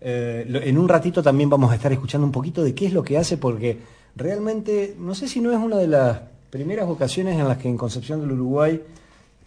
[0.00, 3.02] eh, en un ratito también vamos a estar escuchando un poquito de qué es lo
[3.02, 3.80] que hace, porque
[4.16, 7.76] realmente, no sé si no es una de las primeras ocasiones en las que en
[7.76, 8.80] Concepción del Uruguay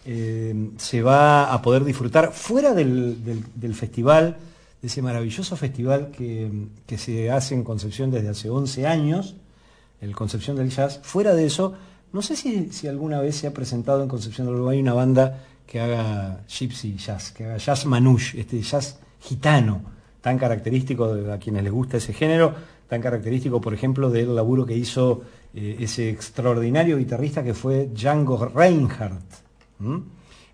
[0.05, 3.17] eh, se va a poder disfrutar fuera del,
[3.55, 4.37] del- festival,
[4.81, 6.49] de ese maravilloso festival que,
[6.85, 9.35] que se hace en Concepción desde hace 11 años,
[10.01, 10.99] el Concepción del Jazz.
[11.03, 11.73] Fuera de eso,
[12.13, 15.43] no sé si, si alguna vez se ha presentado en Concepción del Uruguay una banda
[15.67, 19.81] que haga gypsy jazz, que haga jazz manouche, este jazz gitano,
[20.21, 22.55] tan característico de a quienes les gusta ese género,
[22.87, 25.21] tan característico, por ejemplo, del laburo que hizo
[25.53, 29.48] eh, ese extraordinario guitarrista que fue Django Reinhardt.
[29.79, 29.97] ¿Mm?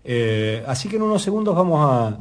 [0.08, 2.18] Eh, así que en unos segundos vamos a,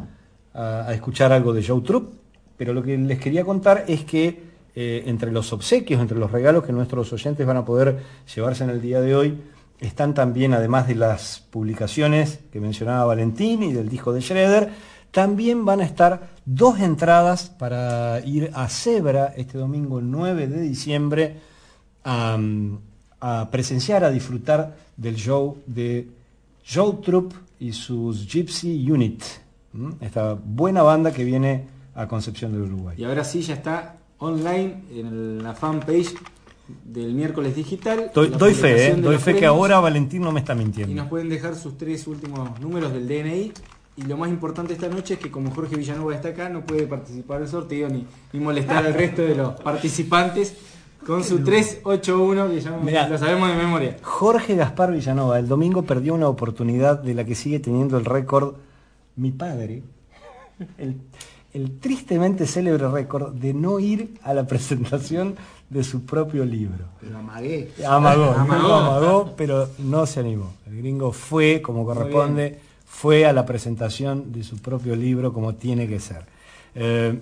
[0.93, 2.13] escuchar algo de Joe Troop,
[2.55, 4.41] pero lo que les quería contar es que
[4.73, 7.99] eh, entre los obsequios, entre los regalos que nuestros oyentes van a poder
[8.33, 9.41] llevarse en el día de hoy,
[9.81, 14.69] están también, además de las publicaciones que mencionaba Valentín y del disco de Schroeder,
[15.11, 21.35] también van a estar dos entradas para ir a Zebra este domingo 9 de diciembre
[22.05, 22.37] a,
[23.19, 26.14] a presenciar, a disfrutar del show de
[26.67, 29.23] Joe Troop y sus Gypsy Unit,
[30.01, 32.95] esta buena banda que viene a Concepción del Uruguay.
[32.97, 36.15] Y ahora sí ya está online en la fanpage
[36.83, 38.11] del miércoles digital.
[38.13, 38.95] Doy, fe, ¿eh?
[38.95, 41.09] doy fe que ahora Valentín no me está Y nos mintiendo.
[41.09, 43.51] pueden dejar sus tres últimos números del DNI.
[43.97, 46.85] Y lo más importante esta noche es que como Jorge Villanova está acá, no puede
[46.85, 50.55] participar del sorteo ni, ni molestar al resto de los participantes
[51.05, 53.07] con su 381, que ya Mirá.
[53.07, 53.97] lo sabemos de memoria.
[54.01, 58.55] Jorge Gaspar Villanova, el domingo perdió una oportunidad de la que sigue teniendo el récord
[59.15, 59.83] mi padre,
[60.77, 60.97] el,
[61.53, 65.35] el tristemente célebre récord de no ir a la presentación
[65.69, 66.85] de su propio libro.
[66.99, 67.71] Pero amagué.
[67.87, 70.53] Amagó, amagó, pero no se animó.
[70.67, 75.87] El gringo fue, como corresponde, fue a la presentación de su propio libro como tiene
[75.87, 76.25] que ser.
[76.73, 77.19] Eh,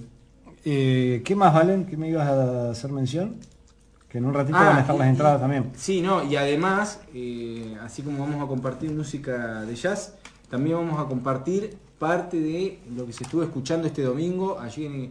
[0.65, 1.85] eh, ¿Qué más, Valen?
[1.85, 3.35] ¿Qué me ibas a hacer mención?
[4.13, 5.71] Que en un ratito van a estar y- las entradas y- también.
[5.75, 10.13] Sí, no, y además, eh, así como vamos a compartir música de jazz,
[10.49, 15.09] también vamos a compartir parte de lo que se estuvo escuchando este domingo, allí en,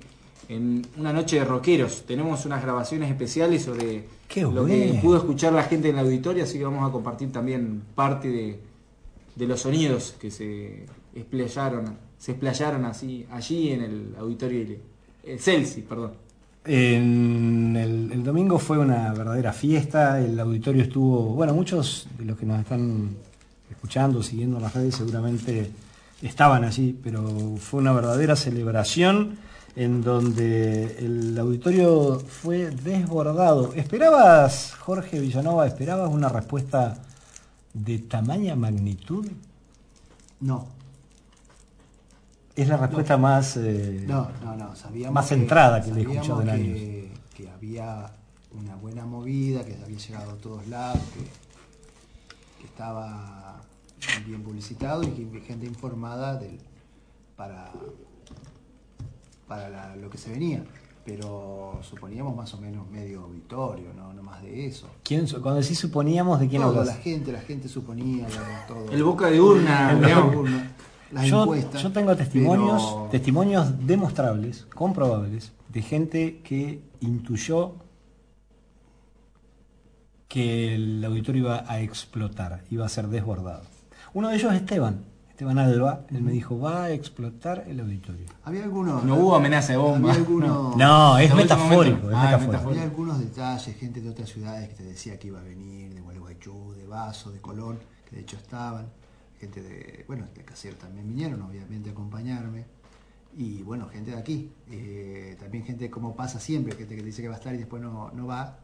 [0.48, 2.04] en una noche de rockeros.
[2.06, 6.44] Tenemos unas grabaciones especiales sobre Qué lo que pudo escuchar la gente en la auditoria,
[6.44, 8.60] así que vamos a compartir también parte de,
[9.34, 14.80] de los sonidos que se explayaron, se explayaron así, allí en el auditorio, de-
[15.24, 16.12] el Celsi, perdón.
[16.64, 22.46] En el, domingo fue una verdadera fiesta, el auditorio estuvo, bueno, muchos de los que
[22.46, 23.16] nos están
[23.68, 25.72] escuchando, siguiendo en las redes seguramente
[26.22, 29.38] estaban allí, pero fue una verdadera celebración
[29.74, 33.72] en donde el auditorio fue desbordado.
[33.74, 37.02] ¿Esperabas, Jorge Villanova, esperabas una respuesta
[37.74, 39.26] de tamaña magnitud?
[40.40, 40.68] No,
[42.54, 43.56] Es la respuesta más...
[43.56, 44.76] eh, no, no, no.
[44.76, 48.10] Sabíamos Más centrada que le he escuchado en que, que había
[48.52, 51.20] una buena movida, que había llegado a todos lados, que,
[52.60, 53.60] que estaba
[54.26, 56.58] bien publicitado y que había gente informada del,
[57.36, 57.72] para,
[59.48, 60.62] para la- lo que se venía.
[61.04, 64.86] Pero suponíamos más o menos medio auditorio, no, no más de eso.
[65.02, 66.94] ¿quién, cuando decís suponíamos de quién Todo, hablas?
[66.96, 68.26] la gente, la gente suponía
[68.68, 68.88] todo.
[68.92, 70.72] El boca de urna, El boca de urna,
[71.12, 77.74] las yo, encuestas, yo tengo testimonios, pero- testimonios demostrables, comprobables, de gente que intuyó
[80.28, 83.62] que el auditorio iba a explotar, iba a ser desbordado.
[84.14, 88.26] Uno de ellos es Esteban, Esteban Alba, él me dijo, va a explotar el auditorio.
[88.44, 89.04] Había algunos.
[89.04, 90.10] No hubo amenaza de bomba.
[90.10, 92.68] Había algunos, No, es metafórico, es Ah, metafórico.
[92.70, 96.00] había algunos detalles, gente de otras ciudades que te decía que iba a venir, de
[96.00, 97.78] Gualeguaychú, de Vaso, de Colón,
[98.08, 98.86] que de hecho estaban.
[99.42, 102.64] Gente de, bueno, de Casier también vinieron, obviamente, a acompañarme.
[103.36, 104.52] Y bueno, gente de aquí.
[104.70, 107.58] Eh, también gente como pasa siempre, gente que te dice que va a estar y
[107.58, 108.60] después no, no va.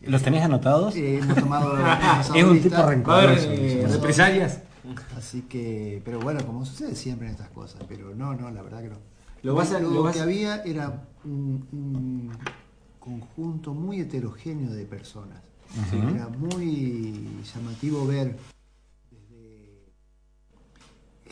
[0.00, 0.94] ¿Los tenés anotados?
[0.94, 1.76] Eh, hemos tomado
[2.36, 3.48] Es un tipo ¿Va a haber rencoroso.
[3.50, 4.60] eh, represalias?
[5.18, 8.80] Así que, pero bueno, como sucede siempre en estas cosas, pero no, no, la verdad
[8.80, 8.98] que no.
[9.42, 12.30] Lo vas a- lo vas- que había era un, un
[13.00, 15.40] conjunto muy heterogéneo de personas.
[16.14, 18.36] Era muy llamativo ver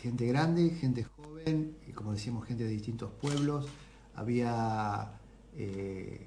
[0.01, 3.67] gente grande, gente joven, como decíamos, gente de distintos pueblos.
[4.15, 5.19] Había
[5.55, 6.19] eh,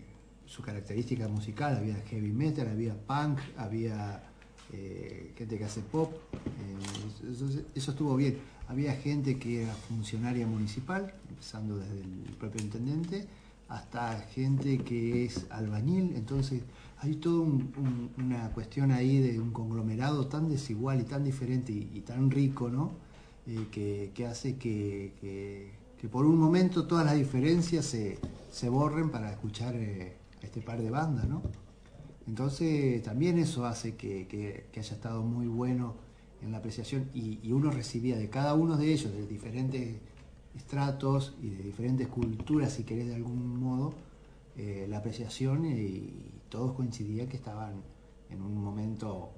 [0.46, 4.22] su característica musical, había heavy metal, había punk, había
[4.72, 6.12] eh, gente que hace pop.
[6.34, 7.30] eh,
[7.74, 8.38] eso, estuvo bien.
[8.68, 13.26] Había gente que era funcionaria municipal, empezando desde el propio intendente,
[13.68, 16.14] hasta gente que es albañil.
[16.14, 16.62] Entonces
[16.98, 17.46] hay toda
[18.16, 22.92] una cuestión ahí de un conglomerado tan desigual y tan diferente y tan rico, ¿no?
[23.45, 28.18] Que, hace que, que- por un momento todas las diferencias se,
[28.51, 31.42] se borren para escuchar eh, a este par de bandas, ¿no?
[32.26, 35.95] Entonces también eso hace que, haya estado muy bueno
[36.42, 39.97] en la apreciación y, y uno recibía de cada uno de ellos, de diferentes
[40.57, 43.95] estratos y de diferentes culturas, si querés de algún modo,
[44.57, 47.82] eh, la apreciación y, todos coincidían que estaban
[48.30, 49.32] en un momento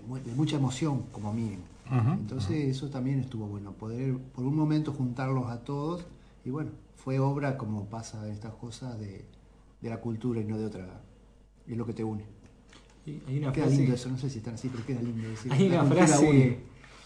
[0.00, 1.62] de, mu- de mucha emoción como mínimo.
[1.86, 6.04] Ujú, Entonces eso también estuvo bueno, poder por un momento juntarlos a todos
[6.44, 9.24] y bueno, fue obra como pasa en estas cosas de,
[9.80, 11.00] de la cultura y no de otra,
[11.66, 12.24] es lo que te une.
[13.06, 15.28] Y Hay una Queda frase, lindo eso, no sé si están así, pero queda lindo
[15.28, 15.50] decir.
[15.52, 16.58] hay una frase une.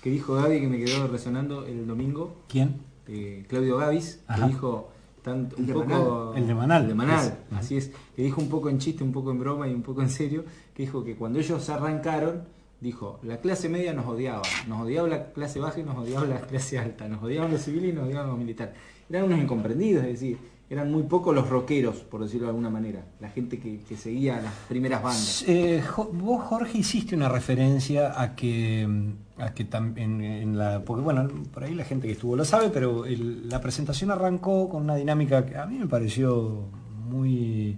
[0.02, 2.74] que dijo Gaby que me quedó resonando el domingo, ¿Quién?
[3.06, 4.48] eh, Claudio Gavis, que Ajá.
[4.48, 4.88] dijo
[5.22, 6.34] tanto, El un de poco...
[6.34, 6.82] El de Manal.
[6.82, 7.92] El de Manal, Es- así es.
[8.16, 10.44] Que dijo un poco en chiste, un poco en broma y un poco en serio,
[10.74, 12.42] que dijo que cuando ellos arrancaron,
[12.82, 16.40] dijo, la clase media nos odiaba, nos odiaba la clase baja y nos odiaba la
[16.40, 18.74] clase alta, nos odiaban los civiles y nos odiaban los militares.
[19.08, 20.36] Eran unos incomprendidos, es decir,
[20.68, 24.40] eran muy pocos los rockeros, por decirlo de alguna manera, la gente que, que seguía
[24.40, 25.44] las primeras bandas.
[25.46, 25.82] Eh,
[26.14, 30.82] vos, Jorge, hiciste una referencia a que, mm, a que tam- en, la.
[30.82, 34.82] Porque, bueno, por ahí la gente que estuvo lo sabe, pero la presentación arrancó con
[34.82, 36.64] una dinámica que a mí me pareció
[37.06, 37.76] muy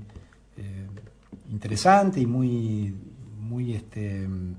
[0.57, 0.87] eh,
[1.51, 2.95] interesante y muy,
[3.41, 4.55] muy este, mm,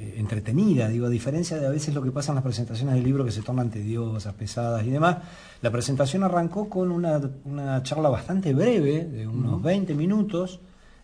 [0.00, 0.88] eh, entretenida.
[0.88, 3.30] Digo, a diferencia de a veces lo que pasa en las presentaciones del libro que
[3.30, 5.18] se tornan tediosas, pesadas y demás,
[5.60, 10.60] la presentación arrancó con una, una charla bastante breve, de unos 20 minutos,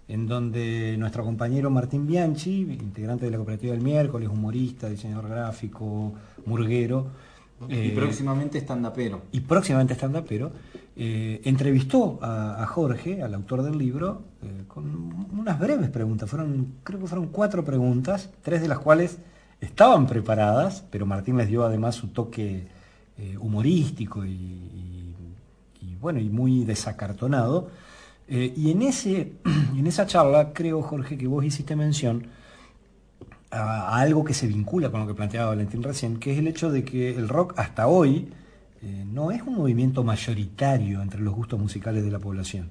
[0.08, 6.14] en donde nuestro compañero Martín Bianchi, integrante de la cooperativa del miércoles, humorista, diseñador gráfico,
[6.46, 7.08] murguero,
[7.68, 9.22] y eh, próximamente stand-upero.
[9.32, 10.52] y próximamente stand-upero,
[10.96, 16.28] eh, entrevistó a, Jorge, al autor del libro, eh, con unas breves preguntas.
[16.28, 19.18] Fueron, creo que fueron cuatro preguntas, tres de las cuales
[19.60, 22.66] estaban preparadas, pero Martín les dio además su toque
[23.18, 25.12] eh, humorístico y, y-
[26.00, 27.68] bueno, y muy desacartonado.
[28.28, 29.32] Y en, ese,
[29.76, 32.26] en esa charla, creo, Jorge, que vos hiciste mención
[33.50, 36.70] a algo que se vincula con lo que planteaba Valentín recién, que es el hecho
[36.70, 38.28] de que el rock hasta hoy
[38.86, 42.70] eh, no es un movimiento mayoritario entre los gustos musicales de la población.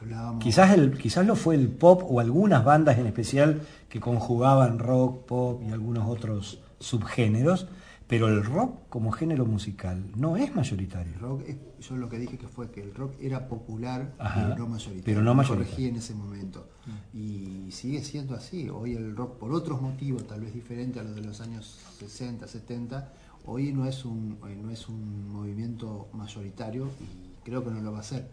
[0.00, 4.78] Hablábamos- Quizás, el, quizás lo fue el pop o algunas bandas en especial que conjugaban
[4.78, 7.66] rock, pop y algunos otros subgéneros,
[8.06, 11.12] pero el rock como género musical no es mayoritario.
[11.12, 11.56] El rock, es-
[11.86, 15.04] yo lo que dije que fue que el rock era popular, Ajá, pero no mayoritario.
[15.04, 15.70] pero no mayoritario.
[15.70, 16.66] corregí en ese momento.
[17.14, 18.68] Y sigue siendo así.
[18.68, 22.46] Hoy el rock, por otros motivos, tal vez diferentes a los de los años 60,
[22.48, 23.12] 70,
[23.46, 27.92] hoy no es un, hoy no es un movimiento mayoritario y creo que no lo
[27.92, 28.28] va a ser.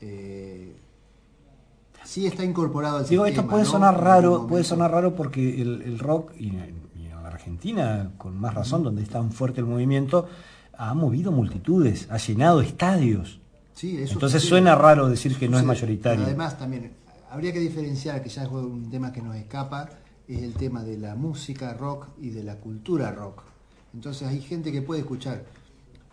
[0.00, 0.74] Eh,
[2.04, 3.42] sí está incorporado al Digo, sistema.
[3.42, 3.70] esto puede ¿no?
[3.70, 8.12] sonar raro, puede sonar raro porque el, el rock, y, en- y en la Argentina,
[8.18, 10.28] con más razón, donde es tan fuerte el movimiento,
[10.78, 13.40] ha movido multitudes, ha llenado estadios.
[13.74, 16.24] Sí, eso Entonces suena raro decir que no es mayoritario.
[16.24, 16.92] Además también
[17.30, 19.88] habría que diferenciar, que ya es un tema que nos escapa,
[20.28, 23.42] es el tema de la música rock y de la cultura rock.
[23.96, 25.46] Entonces hay gente que puede escuchar,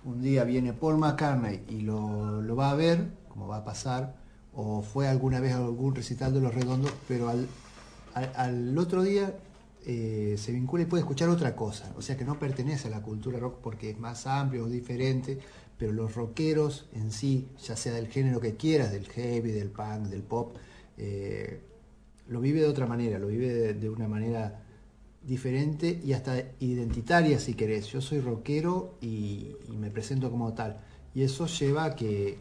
[0.05, 4.15] un día viene Paul McCartney y lo, va a ver, como va a pasar,
[4.53, 9.37] o fue alguna vez algún recital de Los Redondos, pero al, otro día
[9.85, 11.93] eh, se vincula y puede escuchar otra cosa.
[11.97, 15.39] O sea que no pertenece a la cultura rock porque es más amplio o diferente,
[15.77, 20.03] pero los rockeros en sí, ya sea del género que quieras, del heavy, del punk,
[20.07, 20.55] del pop,
[20.97, 21.61] eh,
[22.29, 24.62] lo vive de otra manera, lo vive de una manera
[25.25, 27.87] diferente y hasta identitaria si querés.
[27.87, 30.79] Yo soy rockero y, me presento como tal.
[31.15, 32.37] Y eso lleva a que,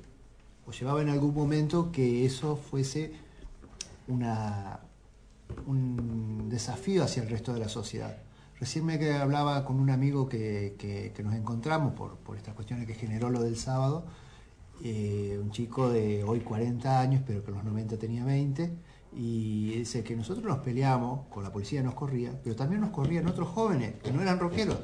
[0.66, 3.12] o llevaba en algún momento que eso fuese
[4.08, 4.80] una,
[5.66, 8.16] un desafío hacia el resto de la sociedad.
[8.58, 12.86] Recién me hablaba con un amigo que, que- que nos encontramos por, por estas cuestiones
[12.86, 14.04] que generó lo del sábado,
[14.84, 18.70] eh, un chico de hoy 40 años, pero que en los 90 tenía 20,
[19.16, 23.26] y dice que nosotros nos peleamos, con la policía nos corría, pero también nos corrían
[23.26, 24.78] otros jóvenes que no eran rockeros,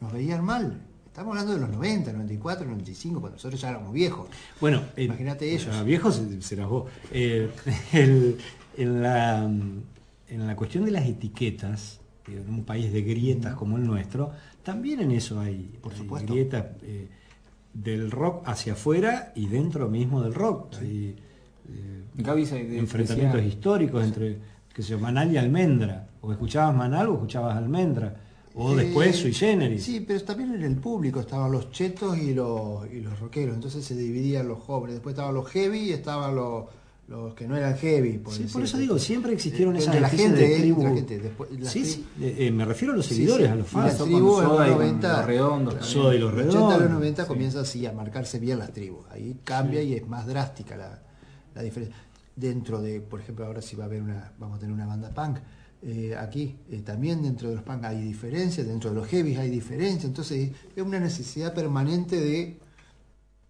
[0.00, 0.80] nos veían mal.
[1.06, 4.28] Estamos hablando de los 90, 94, 95, cuando nosotros ya éramos viejos.
[4.60, 5.68] Bueno, eh, Imagínate ellos.
[5.72, 6.90] ah, Viejos eh, serás vos.
[7.12, 7.50] Eh,
[7.92, 8.38] el-
[8.76, 13.86] en, la, en la cuestión de las etiquetas, en un país de grietas como el
[13.86, 14.32] nuestro,
[14.64, 16.32] también en eso hay, Por hay supuesto.
[16.32, 17.06] grietas eh,
[17.72, 20.74] del rock hacia afuera y dentro mismo del rock.
[20.82, 21.14] Eh,
[22.14, 24.38] Gaby se- de- enfrentamientos decía- históricos entre
[24.72, 26.06] que se Manal y Almendra.
[26.20, 28.14] O escuchabas Manal o escuchabas Almendra.
[28.56, 29.82] O Eh, después Sui Generis.
[29.82, 33.84] Sí, pero también en el público estaban los chetos y los, y los rockeros, entonces
[33.84, 34.94] se dividían los jóvenes.
[34.96, 36.64] Después estaban los heavy y estaban los,
[37.08, 38.20] los que no eran heavy.
[38.30, 40.82] Sí, por eso digo, siempre existieron Eh, esas la gente, de eh, tribu.
[40.84, 41.18] la gente.
[41.18, 43.52] Después, sí, sí, eh, eh, me refiero a los seguidores, sí.
[43.52, 43.86] a los fans.
[43.98, 45.92] las tribus en los Soda y con 90, Los Redondos también.
[45.92, 47.28] Soda y los En los 80 y los Redondos, 90 sí.
[47.28, 49.04] comienza así a marcarse bien las tribus.
[49.10, 51.02] Ahí cambia y es más drástica la,
[51.54, 51.96] la diferencia.
[52.36, 55.10] Dentro de, por ejemplo, ahora si va a haber una, vamos a tener una banda
[55.10, 55.38] punk.
[55.86, 59.50] eh, aquí eh, también dentro de los punk hay diferencias, dentro de los heavies hay
[59.50, 62.58] diferencias, entonces es una necesidad permanente de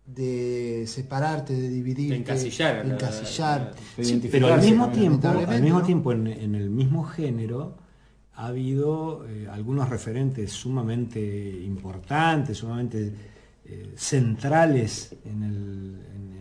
[0.07, 3.75] de separarte, de dividir, De encasillar, de la- encasillar.
[3.97, 5.87] de Sí, pero al mismo tiempo, al mismo ¿no?
[5.87, 7.77] tiempo en, en el mismo género
[8.35, 11.21] ha habido eh, algunos referentes sumamente
[11.65, 13.15] importantes, sumamente
[13.65, 16.34] eh, centrales en, el- en-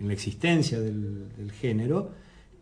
[0.00, 2.10] en la existencia del, del género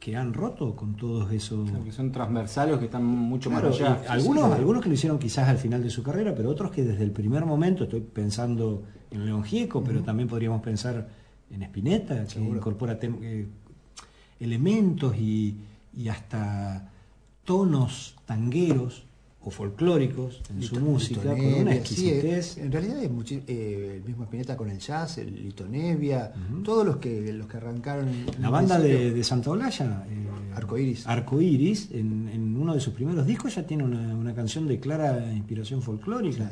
[0.01, 4.03] que han roto con todos esos que son transversales que están mucho Claro, más allá.
[4.09, 7.03] algunos, algunos que lo hicieron quizás al final de su carrera, pero otros que desde
[7.03, 11.09] el primer momento, estoy pensando en León Gieco, pero también podríamos pensar
[11.51, 12.59] en Spinetta, que Seguro.
[12.59, 13.47] incorpora eh,
[14.39, 15.57] elementos y,
[15.97, 16.91] y hasta
[17.45, 19.05] tonos tangueros
[19.41, 22.57] o folclóricos en su Lito- música, con una sí, exquisitez.
[22.59, 23.11] eh, en realidad es
[23.47, 26.33] eh, el mismo Spinetta con el jazz, el Litonevia,
[26.65, 28.09] todos los que los que arrancaron.
[28.09, 31.07] en- La banda de, de Santa Olalla, eh, Arcoíris.
[31.07, 35.33] Arcoíris, en, en uno de sus primeros discos ya tiene una, una canción de clara
[35.33, 36.51] inspiración folclórica.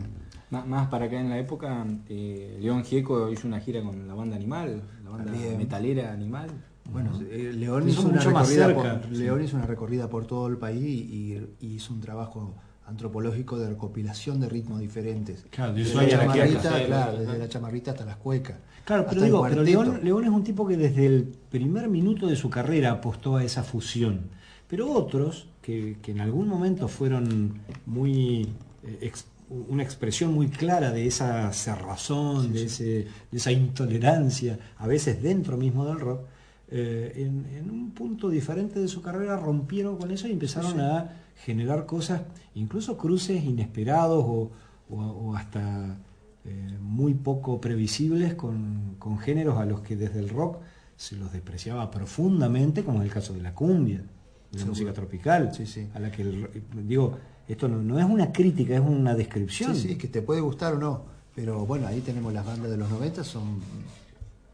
[0.50, 4.14] Má- Más para acá en la época, eh, León Gieco hizo una gira con la
[4.14, 5.58] banda Animal, la banda También.
[5.58, 6.50] metalera Animal.
[6.92, 9.16] Bueno, eh, León hizo, una recorrida por, sí.
[9.16, 12.54] León hizo una recorrida por todo el país y, y hizo un trabajo
[12.86, 15.44] antropológico de recopilación de ritmos diferentes.
[15.50, 16.86] Claro, de desde la chamarrita, Quiaca.
[16.86, 18.56] claro, desde la chamarrita hasta las cuecas.
[18.84, 22.48] Claro, pero digo, pero León es un tipo que desde el primer minuto de su
[22.48, 24.30] carrera apostó a esa fusión.
[24.68, 28.42] Pero otros, que, que en algún momento fueron muy
[28.84, 29.26] eh, ex-
[29.68, 35.56] una expresión muy clara de esa cerrazón, de, ese- de esa intolerancia, a veces dentro
[35.56, 36.20] mismo del rock,
[36.68, 41.12] eh, en, en un punto diferente de su carrera rompieron con eso y empezaron a
[41.44, 42.22] generar cosas,
[42.54, 44.50] incluso cruces inesperados o,
[44.90, 45.96] o- o hasta
[46.44, 50.58] eh, muy poco previsibles con, con géneros a los que desde el rock
[50.96, 54.68] se los despreciaba profundamente, como es el caso de la cumbia, de la Seguro.
[54.70, 55.88] música tropical, Sí, sí.
[55.94, 56.48] a la que el-
[56.86, 57.16] digo,
[57.48, 59.74] esto no, no es una crítica, es una descripción.
[59.76, 61.02] Sí, sí, que te puede gustar o no.
[61.34, 63.60] Pero bueno, ahí tenemos las bandas de los 90, son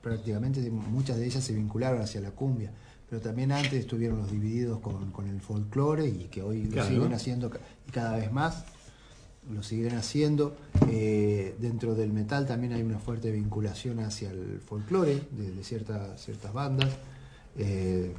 [0.02, 2.72] prácticamente muchas de ellas se vincularon hacia la cumbia.
[3.08, 6.88] Pero también antes estuvieron los divididos con, con el folclore y que hoy Claro.
[6.88, 7.50] lo siguen haciendo
[7.86, 8.64] y cada vez más.
[9.52, 10.56] Lo siguen haciendo.
[10.88, 16.22] Eh, dentro del metal también hay una fuerte vinculación hacia el folclore de, de ciertas,
[16.24, 16.88] ciertas bandas.
[17.58, 18.14] Eh,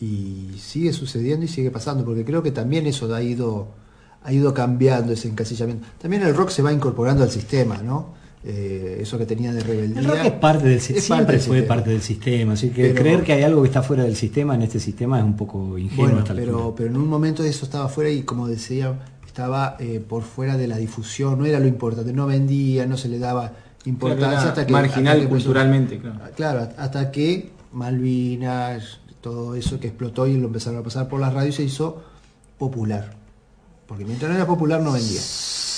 [0.00, 3.68] y sigue sucediendo y sigue pasando, porque creo que también eso ha ido,
[4.24, 5.86] ha ido cambiando ese encasillamiento.
[5.98, 8.14] También el rock se va incorporando al sistema, ¿no?
[8.44, 10.00] Eh, eso que tenía de rebeldía.
[10.00, 11.74] El rock es parte del es siempre parte del fue sistema.
[11.76, 14.54] parte del sistema, así que Pero- creer que hay algo que está fuera del sistema
[14.56, 17.64] en este sistema es un poco ingenuo Bueno, hasta pero, pero en un momento eso
[17.64, 21.68] estaba fuera y como decía, estaba eh, por fuera de la difusión, no era lo
[21.68, 23.52] importante, no vendía, no se le daba
[23.84, 24.72] importancia Claro, hasta que...
[24.72, 26.18] marginal hasta que empezó- culturalmente, claro.
[26.34, 31.32] Claro, hasta que Malvinas, todo eso que explotó y lo empezaron a pasar por las
[31.32, 32.02] radios se hizo
[32.58, 33.14] popular.
[33.86, 35.20] Porque mientras no era popular no vendía.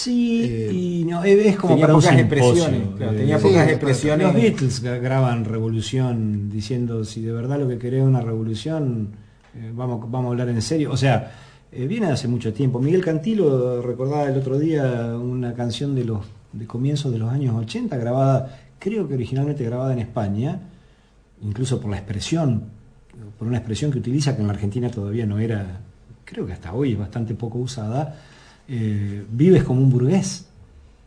[0.04, 4.26] Sí, Eh, y no, es como tenía para pocas expresiones, claro, tenía Sí, pocas expresiones.
[4.26, 9.08] Los Beatles gra- graban Revolución diciendo si de verdad lo que querés es una revolución,
[9.54, 10.90] eh, vamos, vamos a hablar en serio.
[10.92, 11.32] O sea,
[11.72, 12.80] eh, viene hace mucho tiempo.
[12.80, 16.20] Miguel Cantilo recordaba el otro día una canción de los
[16.52, 20.60] de comienzos de los años 80, grabada, creo que originalmente grabada en España,
[21.42, 22.62] incluso por la expresión,
[23.38, 25.80] por una expresión que utiliza que en la Argentina todavía no era,
[26.24, 28.14] creo que hasta hoy es bastante poco usada,
[28.68, 30.46] eh, vives como un burgués,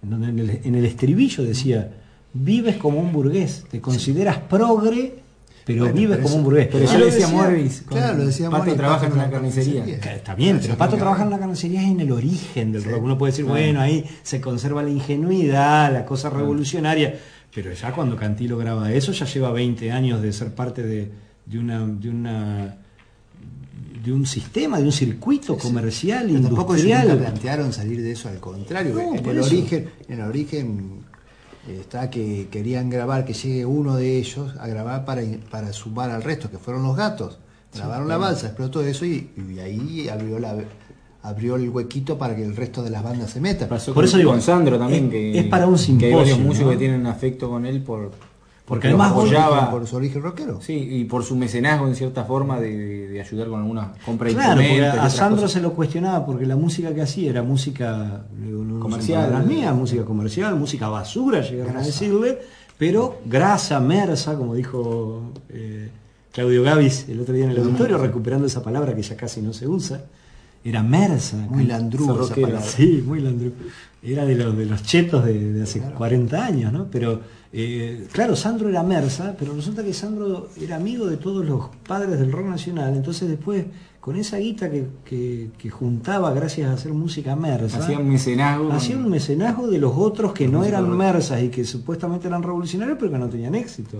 [0.04, 1.92] en el, en el estribillo decía,
[2.34, 5.20] vives como un burgués, te consideras progre,
[5.66, 6.68] pero Bueno, vives pero como eso- un burgués.
[6.72, 7.84] pero eso lo decía Morris.
[7.88, 9.86] Claro, lo decía Pato Morris, trabaja en una carnicería.
[9.86, 12.90] Está bien, pero Pato trabaja en la carnicería es en el origen del Sí.
[12.90, 13.04] rock.
[13.04, 17.16] Uno puede decir, bueno, ahí se conserva la ingenuidad, la cosa revolucionaria,
[17.54, 21.12] pero ya cuando Cantilo graba eso, ya lleva 20 años de ser parte de,
[21.46, 22.78] de una, de una
[24.08, 27.32] de un sistema, de un circuito comercial, Pero tampoco ellos nunca industrial.
[27.32, 28.94] plantearon salir de eso, al contrario.
[28.96, 29.48] No, en, el eso.
[29.48, 31.00] origen, en el origen
[31.68, 36.24] está que querían grabar, que llegue uno de ellos a grabar para, para sumar al
[36.24, 37.40] resto, que fueron los gatos.
[37.76, 40.56] Grabaron la balsa, explotó eso y, y ahí abrió la,
[41.22, 43.68] abrió el huequito para que el resto de las bandas se metan.
[43.68, 46.18] Pasó Por eso digo, con Sandro también, es- que, es para un que hay simposio,
[46.18, 46.72] varios músicos ¿no?
[46.72, 48.12] que tienen afecto con él por
[48.68, 49.72] Porque lo además vos- apoyaba.
[49.72, 50.60] por su origen rockero.
[50.62, 54.86] Sí, y por su mecenazgo en cierta forma de, ayudar con alguna compra Claro, porque
[54.86, 55.52] a Sandro cosas.
[55.54, 59.26] se lo cuestionaba porque la música que hacía era música no- Comercial.
[59.28, 62.40] palabras mías, música comercial, música basura, llegaron a decirle,
[62.78, 65.90] pero grasa, mersa, como dijo eh,
[66.34, 69.54] Claudio Gavis el otro día en el auditorio, recuperando esa palabra que ya casi no
[69.54, 70.02] se usa,
[70.64, 71.38] era mersa.
[71.50, 72.62] Muy landrú esa palabra.
[72.62, 73.54] Sí, muy landru.
[74.04, 76.88] Era de los, de los chetos de, de hace 40 años, ¿no?
[76.92, 77.22] Pero,
[77.54, 82.20] eh, claro, Sandro era Mersa, pero resulta que Sandro era amigo de todos los padres
[82.20, 82.96] del rock nacional.
[82.96, 83.66] Entonces, después,
[84.00, 88.72] con esa guita que, que- que juntaba gracias a hacer música Mersa, Hacía un mecenazgo.
[88.72, 90.90] hacía un mecenazgo de los otros que no eran.
[90.96, 93.98] Mersas y que supuestamente eran revolucionarios, pero que no tenían éxito.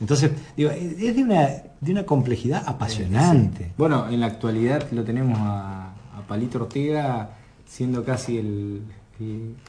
[0.00, 1.48] Entonces, digo, es de una,
[1.80, 3.72] de una complejidad apasionante.
[3.78, 7.30] Bueno, en la actualidad lo tenemos a, a Palito Ortega
[7.66, 8.82] siendo casi el,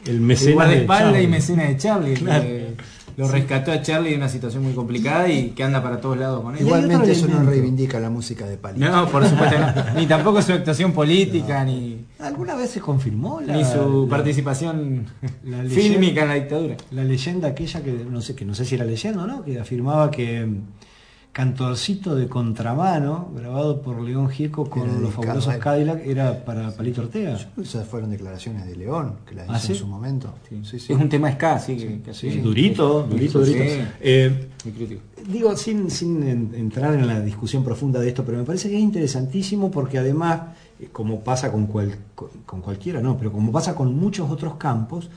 [0.05, 1.27] el, mecenas de y Charlie.
[1.27, 2.13] mecenas de Charlie.
[2.15, 2.43] Claro.
[2.43, 2.67] que
[3.15, 6.43] lo rescató a Charlie de una situación muy complicada y que anda para todos lados
[6.43, 6.61] con él.
[6.61, 8.85] Igualmente eso no reivindica la música de Palito.
[8.91, 9.73] No, por supuesto no.
[9.99, 15.05] Ni tampoco su actuación política, ni, ¿Alguna vez se confirmó la, ni su la- participación
[15.45, 16.77] la leyenda- fílmica en la dictadura.
[16.91, 19.59] la leyenda aquella que no sé que no sé si era leyenda o no, que
[19.59, 20.47] afirmaba que
[21.41, 25.53] Cantorcito de contramano, grabado por León Gieco con los fabulosos.
[25.57, 27.37] Cadillac, era para Palito Ortega.
[27.61, 29.71] Esas fueron declaraciones de León, que las hizo ¿Ah, sí?
[29.73, 30.33] en su momento.
[30.49, 30.61] Sí.
[30.63, 30.93] Sí, sí.
[30.93, 31.77] Es un tema ska, sí.
[31.77, 33.83] que- durito, durito, Sí, durito.
[34.01, 34.47] Eh,
[35.31, 38.75] digo, sin, sin en- entrar en la discusión profunda de esto, pero me parece que
[38.75, 40.41] es interesantísimo porque además,
[40.79, 41.99] eh, como pasa con, cual-
[42.47, 45.07] con cualquiera, no, pero como pasa con muchos otros campos,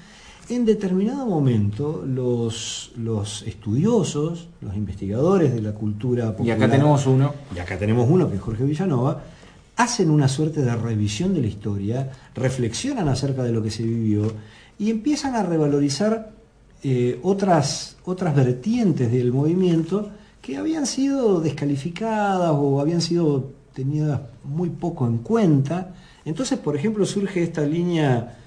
[0.51, 7.07] en determinado momento los, los estudiosos, los investigadores de la cultura Y popular, acá tenemos
[7.07, 7.35] uno.
[7.55, 9.23] y acá tenemos uno que es Jorge Villanova,
[9.77, 14.33] hacen una suerte de revisión de la historia, reflexionan acerca de lo que se vivió
[14.79, 16.33] y empiezan a revalorizar
[16.83, 20.11] eh, otras, otras vertientes del movimiento
[20.43, 25.95] que habían sido descalificadas o habían sido tenidas muy poco en cuenta.
[26.25, 28.39] Entonces, por ejemplo, surge esta línea,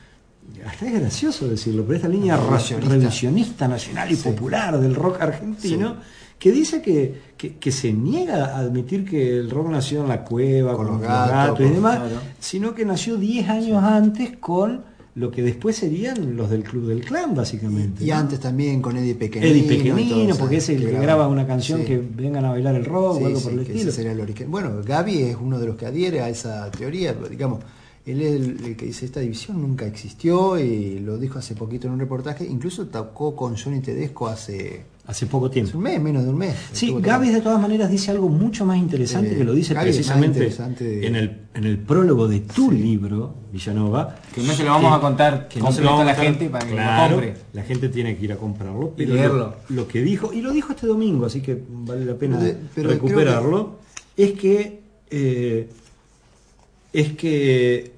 [0.65, 2.89] hasta es gracioso decirlo, pero esta línea Revisionista.
[2.93, 4.23] revisionista nacional y Sí.
[4.23, 5.97] popular del rock argentino,
[6.39, 10.23] que dice que, que- que se niega a admitir que el rock nació en la
[10.23, 12.15] cueva, con, Con los gatos, gatos, y demás, claro.
[12.39, 14.81] sino que nació 10 años antes con
[15.15, 18.03] lo que después serían los del Club del Clan, básicamente.
[18.03, 18.15] Y ¿no?
[18.15, 19.51] antes también con Eddie Pequeñino.
[19.95, 21.85] Eddie y todo porque es el que graba- graba una canción sí.
[21.85, 24.47] que vengan a bailar el rock Sí, o algo sí, por el estilo.
[24.47, 27.59] Bueno, Gaby es uno de los que adhiere a esa teoría, pero, digamos,
[28.05, 31.87] él es el, el que dice esta división nunca existió y lo dijo hace poquito
[31.87, 35.77] en un reportaje, incluso tocó con Johnny Tedesco hace, Hace poco hace tiempo.
[35.77, 36.55] un mes, menos de un mes.
[36.71, 39.85] Sí, Gaby de todas maneras dice algo mucho más interesante Eh, que lo dice Gaby
[39.91, 44.15] precisamente de- en, el, en el prólogo de tu libro, Villanova.
[44.33, 46.25] Que no se lo vamos a contar que no se lo vamos a la contar.
[46.33, 47.33] gente para que lo Claro, compre.
[47.53, 48.87] La gente tiene que ir a comprarlo.
[48.95, 49.55] Y Pero leerlo.
[49.69, 52.45] Lo, lo que dijo, y lo dijo este domingo, así que vale la pena Pero
[52.53, 53.79] de- pero recuperarlo,
[54.17, 55.69] es que eh,
[56.93, 57.92] es que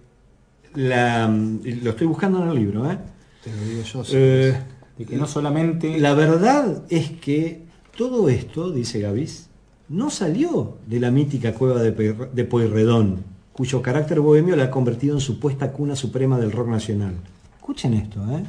[0.75, 2.97] la, lo estoy buscando en el libro, ¿eh?
[3.43, 4.03] Te lo digo yo.
[4.03, 4.13] sí.
[4.15, 4.57] Eh,
[4.97, 5.99] De que no solamente.
[5.99, 7.63] la verdad es que
[7.97, 9.49] todo esto, dice Gavis,
[9.89, 13.23] no salió de la mítica cueva de, de Pueyrredón,
[13.53, 17.13] cuyo carácter bohemio la ha convertido en supuesta cuna suprema del rock nacional.
[17.57, 18.43] Escuchen esto, ¿eh?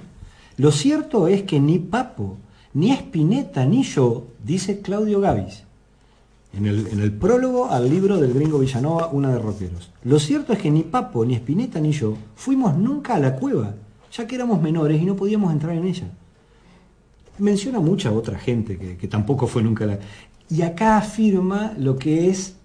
[0.57, 2.39] Lo cierto es que ni Papo,
[2.73, 5.65] ni Spinetta, ni yo, dice Claudio Gavis,
[6.53, 9.91] en el, prólogo al libro del gringo Villanova, Una de Rockeros.
[10.05, 13.75] Lo cierto es que ni Papo, ni Spinetta, ni yo fuimos nunca a la cueva,
[14.11, 16.11] ya que éramos menores y no podíamos entrar en ella.
[17.39, 19.99] Menciona mucha otra gente que, que tampoco fue nunca a la...
[20.49, 22.57] Y acá afirma lo que es,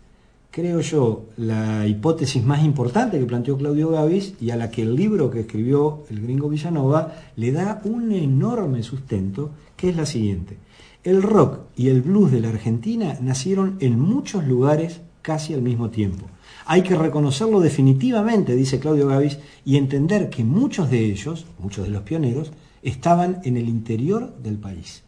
[0.52, 4.96] creo yo, la hipótesis más importante que planteó Claudio Gavis y a la que el
[4.96, 10.58] libro que escribió el gringo Villanova le da un enorme sustento, que es la siguiente.
[11.04, 15.90] El rock y el blues de la Argentina nacieron en muchos lugares casi al mismo
[15.90, 16.26] tiempo.
[16.66, 21.92] Hay que reconocerlo definitivamente, dice Claudio Gavis, y entender que muchos de ellos, muchos de
[21.92, 22.52] los pioneros,
[22.84, 25.04] estaban en el interior del país.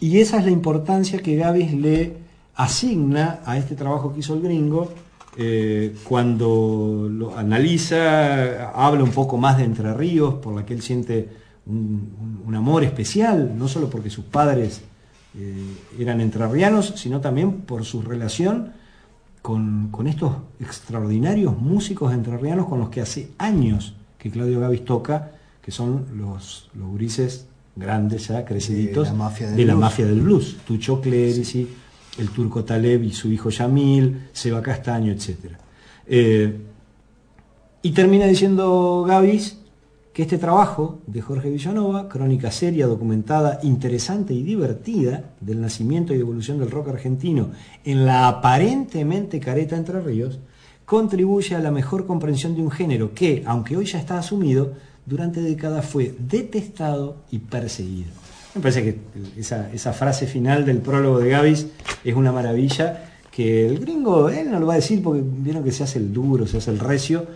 [0.00, 2.16] Y esa es la importancia que Gavis le
[2.56, 4.92] asigna a este trabajo que hizo el gringo
[5.36, 10.82] eh, cuando lo analiza, habla un poco más de Entre Ríos, por la que él
[10.82, 11.28] siente
[11.66, 14.82] un, amor especial, no solo porque sus padres
[15.36, 18.72] eh, eran entrerrianos, sino también por su relación
[19.42, 25.32] con, con estos extraordinarios músicos entrerrianos con los que hace años que Claudio Gavis toca,
[25.60, 29.80] que son los, los gurises grandes ya, creciditos, De la mafia del de la blues.
[29.84, 30.56] mafia del blues.
[30.66, 31.68] Tucho Clerici,
[32.18, 35.56] el turco Taleb y su hijo Yamil, Seba Castaño, etc.
[37.82, 39.58] Y termina diciendo Gavis
[40.14, 46.20] que este trabajo de Jorge Villanova, crónica seria, documentada, interesante y divertida del nacimiento y
[46.20, 47.50] evolución del rock argentino
[47.84, 50.38] en la aparentemente careta Entre Ríos,
[50.84, 55.40] contribuye a la mejor comprensión de un género que, aunque hoy ya está asumido, durante
[55.40, 58.12] décadas fue detestado y perseguido.
[58.54, 58.98] Me parece que
[59.36, 61.66] esa, esa frase final del prólogo de Gavis
[62.04, 65.72] es una maravilla que el gringo, él no lo va a decir porque vieron que
[65.72, 67.26] se hace el duro, se hace el recio,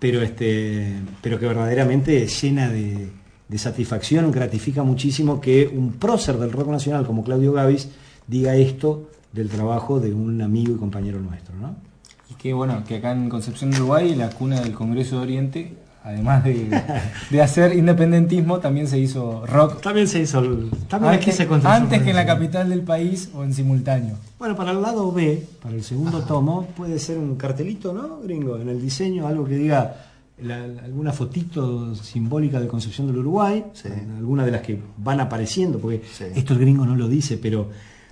[0.00, 3.10] pero, este, pero que verdaderamente llena de,
[3.56, 7.88] satisfacción, gratifica muchísimo que un prócer del rock nacional como Claudio Gavis
[8.26, 11.76] diga esto del trabajo de un amigo y compañero nuestro, ¿no?
[12.30, 15.72] Y que bueno, que acá en Concepción Uruguay, la cuna del Congreso de Oriente,
[16.04, 16.68] además de,
[17.30, 19.80] de hacer independentismo, también se hizo rock.
[19.80, 23.30] También se hizo, el- también aquí Antes, se antes que en la capital del país
[23.34, 24.16] o en simultáneo.
[24.38, 28.56] Bueno, para el lado B, para el segundo tomo, puede ser un cartelito, ¿no, gringo?
[28.58, 29.96] En el diseño, algo que diga
[30.42, 33.88] la- la- alguna fotito simbólica de Concepción del Uruguay, Sí.
[34.16, 36.24] alguna de las que van apareciendo, porque Sí.
[36.34, 37.68] esto el gringo no lo dice, pero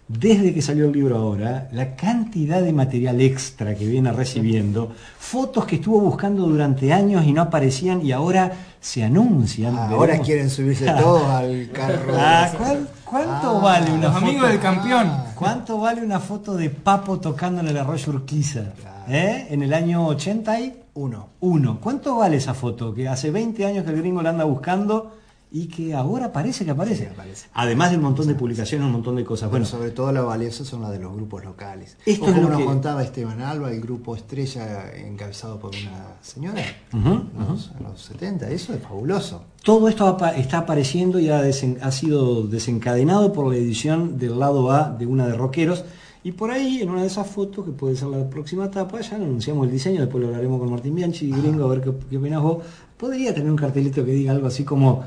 [0.09, 5.67] desde que salió el libro ahora, la cantidad de material extra que viene recibiendo, fotos
[5.67, 8.51] que estuvo buscando durante años y no aparecían y ahora
[8.81, 9.77] se anuncian.
[9.77, 12.13] Ah, ahora quieren subirse todos al carro.
[12.17, 14.27] Ah, ¿cuál- ¿Cuánto Ah, vale una los foto?
[14.27, 15.11] amigos del campeón.
[15.35, 18.65] ¿Cuánto vale una foto de Papo tocando en el arroyo Urquiza?
[18.81, 18.97] Claro.
[19.09, 19.47] ¿Eh?
[19.51, 21.29] En el año 81.
[21.41, 21.79] Uno.
[21.81, 22.95] ¿Cuánto vale esa foto?
[22.95, 25.13] Que hace 20 años que el gringo la anda buscando
[25.51, 27.05] y que ahora parece que aparece.
[27.07, 27.47] Sí, aparece.
[27.55, 29.51] Además de un montón de publicaciones, un montón de cosas.
[29.51, 31.97] Bueno, sobre todo la valiosa son las de los grupos locales.
[32.05, 35.71] Esto O es como lo nos que- contaba Esteban Alba, el grupo Estrella encabezado por
[35.75, 38.51] una señora en, los, en los 70.
[38.51, 39.43] Eso es fabuloso.
[39.65, 44.71] todo esto está apareciendo y ha, desen- ha sido desencadenado por la edición del lado
[44.71, 45.85] A de una de Rockeros.
[46.25, 49.17] Y por ahí, en una de esas fotos, que puede ser la próxima etapa, ya
[49.17, 52.19] anunciamos el diseño, después lo hablaremos con Martín Bianchi y Gringo, a ver qué, qué
[52.19, 52.59] opinas vos.
[52.99, 55.05] Podría tener un cartelito que diga algo así como,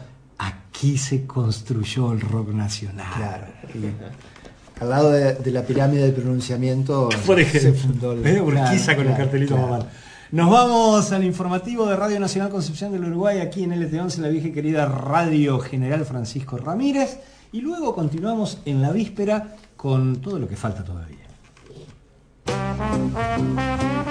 [0.81, 3.05] aquí se construyó el rock nacional.
[3.15, 3.45] Claro.
[3.75, 8.41] Y al lado de, de la pirámide de pronunciamiento Por se fundó el- ¿eh?
[8.41, 9.69] Urquiza claro, con el cartelito claro.
[9.69, 9.85] mamá.
[10.31, 14.47] Nos vamos al informativo de Radio Nacional Concepción del Uruguay, aquí en LT11, la vieja
[14.47, 17.19] y querida Radio General Francisco Ramírez.
[17.51, 21.17] Y luego continuamos en la víspera con todo lo que falta todavía.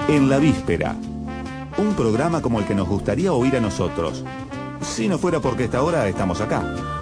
[0.07, 0.95] En la víspera.
[1.77, 4.23] Un programa como el que nos gustaría oír a nosotros.
[4.91, 7.00] Si no fuera porque esta hora estamos acá.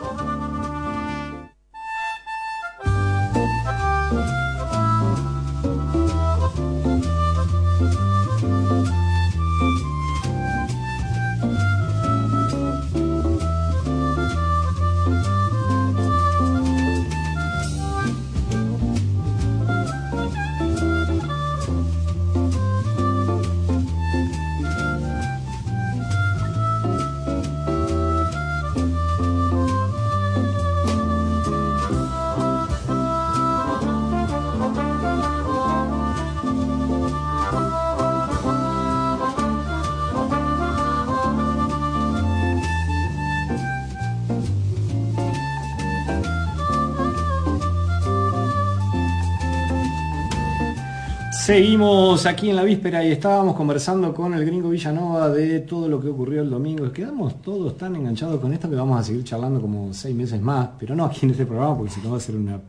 [51.54, 56.00] Seguimos aquí en la víspera y estábamos conversando con el gringo Villanova de todo lo
[56.00, 56.92] que ocurrió el domingo.
[56.92, 60.70] Quedamos todos tan enganchados con esto que vamos a seguir charlando como seis meses más,
[60.80, 62.60] pero no aquí en este programa porque si no va a ser una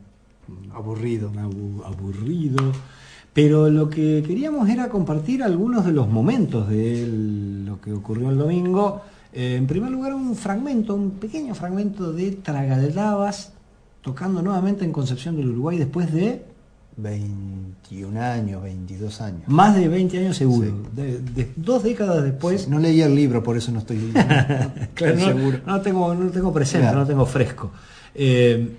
[0.73, 1.29] Aburrido.
[1.39, 2.57] abu- aburrido.
[3.31, 8.31] Pero lo que queríamos era compartir algunos de los momentos de el- lo que ocurrió
[8.31, 9.01] el domingo.
[9.31, 13.53] Eh, en primer lugar, un fragmento, un pequeño fragmento de Tragadabas
[14.01, 16.49] tocando nuevamente en Concepción del Uruguay después de
[16.97, 19.41] 21 años, 22 años.
[19.47, 20.67] más de 20 años seguro.
[20.69, 21.01] Sí.
[21.01, 22.67] De, de- dos décadas después.
[22.67, 24.13] No leí el libro, por eso no estoy, no
[24.93, 25.59] Claro, no, seguro.
[25.65, 26.97] no tengo, no tengo presente, Claro.
[26.99, 27.71] no lo tengo fresco.
[28.13, 28.75] Eh,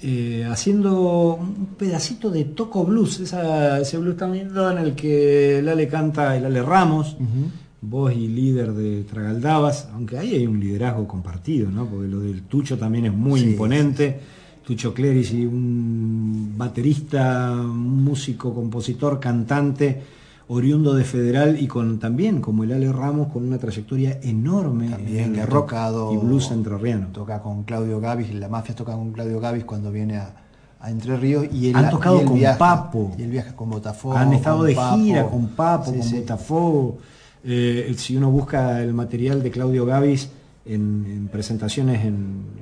[0.00, 5.60] eh, haciendo un pedacito de Toco Blues, esa- ese blues tan lindo en el que
[5.62, 7.50] Lale canta, el Ale Ramos, Ujú.
[7.80, 11.86] voz y líder de Tragaldabas, aunque ahí hay un liderazgo compartido, ¿no?
[11.86, 14.20] porque lo del Tucho también es muy Sí, imponente.
[14.68, 20.02] Tucho Clerici, un baterista, un músico, compositor, cantante,
[20.48, 25.24] oriundo de Federal y con también, como el Ale Ramos, con una trayectoria enorme También
[25.34, 27.06] en el rock tocado y blues entrerriano.
[27.14, 30.34] Toca con Claudio Gavis, la mafia toca con Claudio Gavis cuando viene a,
[30.80, 33.14] a Entre Ríos y él, Han tocado y él con viaja, Papo.
[33.18, 34.18] Y él viaja con Botafogo.
[34.18, 34.96] Han estado de Papo.
[34.98, 36.18] gira con Papo, Sí, con sí.
[36.18, 36.98] Botafogo.
[37.42, 40.28] Eh, si uno busca el material de Claudio Gavis
[40.66, 42.57] en, en presentaciones en,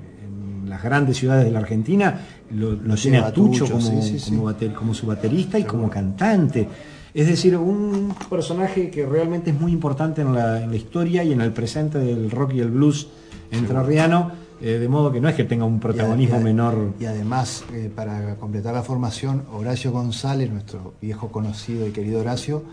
[0.67, 4.31] en las grandes ciudades de la Argentina, lo, lo tiene a Tucho, como, sí, sí,
[4.31, 4.55] como sí.
[4.55, 6.69] bater- como su baterista y como cantante.
[7.14, 11.33] Es decir, un personaje que realmente es muy importante en la, en la historia y
[11.33, 13.09] en el presente del rock y el blues
[13.53, 16.95] entrerriano, eh, de modo que no es que tenga un protagonismo Y menor.
[16.99, 22.64] Y además, eh, para completar la formación, Horacio González, nuestro viejo conocido y querido Horacio,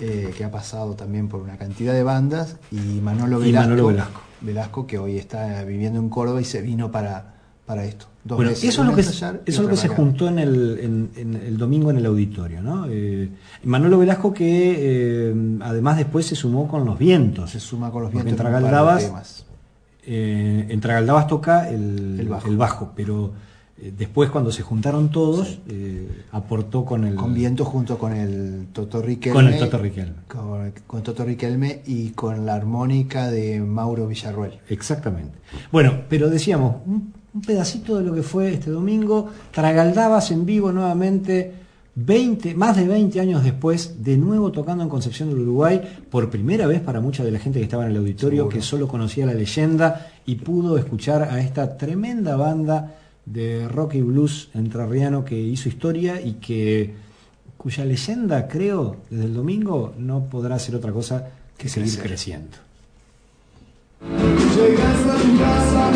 [0.00, 3.86] eh, que ha pasado también por una cantidad de bandas, y Manolo Y Velasco, Manolo
[3.88, 4.20] Velasco.
[4.40, 7.31] Velasco, que hoy está viviendo en Córdoba y se vino para,
[7.72, 8.06] para esto.
[8.24, 9.00] Dos Bueno, veces, eso es lo que,
[9.50, 12.86] eso lo se juntó en el, en- en el domingo en el auditorio, ¿no?
[12.88, 13.28] Eh,
[13.64, 17.50] Manolo Velasco que eh, además después se sumó con los vientos.
[17.50, 19.46] Se suma con los vientos en en un par de Tragaldabas, temas.
[20.06, 22.92] eh, en Tragaldabas toca el, El bajo.
[22.94, 23.32] pero
[23.80, 28.66] eh, después cuando se juntaron todos, eh, aportó con el Con viento junto con el
[28.72, 29.34] Toto Riquelme.
[29.34, 30.14] Con el Toto Riquelme.
[30.28, 34.60] Con, con Toto Riquelme y con la armónica de Mauro Villarruel.
[34.68, 35.38] Exactamente.
[35.72, 36.76] Bueno, pero decíamos,
[37.34, 41.52] un, pedacito de lo que fue este domingo, Tragaldabas en vivo nuevamente,
[41.94, 45.80] 20, más de 20 años después, de nuevo tocando en Concepción del Uruguay,
[46.10, 48.54] por primera vez para mucha de la gente que estaba en el auditorio, Seguro.
[48.56, 52.94] que solo conocía la leyenda y pudo escuchar a esta tremenda banda
[53.26, 56.94] de rock y blues entrerriano que hizo historia y que
[57.56, 62.02] cuya leyenda, creo, desde el domingo no podrá ser otra cosa que seguir Crecer.
[62.08, 62.56] creciendo.
[64.56, 65.90] Llegas a tu casa,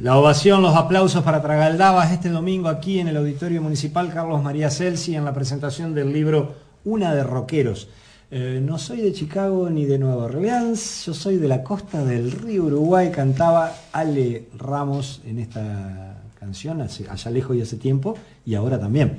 [0.00, 4.70] La ovación, los aplausos para Tragaldabas este domingo aquí en el Auditorio Municipal Carlos María
[4.70, 7.88] Celsi en la presentación del libro Una de Roqueros.
[8.30, 12.32] Eh, no soy de Chicago ni de Nueva Orleans, yo soy de la costa del
[12.32, 18.16] río Uruguay, cantaba Ale Ramos en esta canción, hace- allá lejos y hace tiempo,
[18.46, 19.18] y ahora también.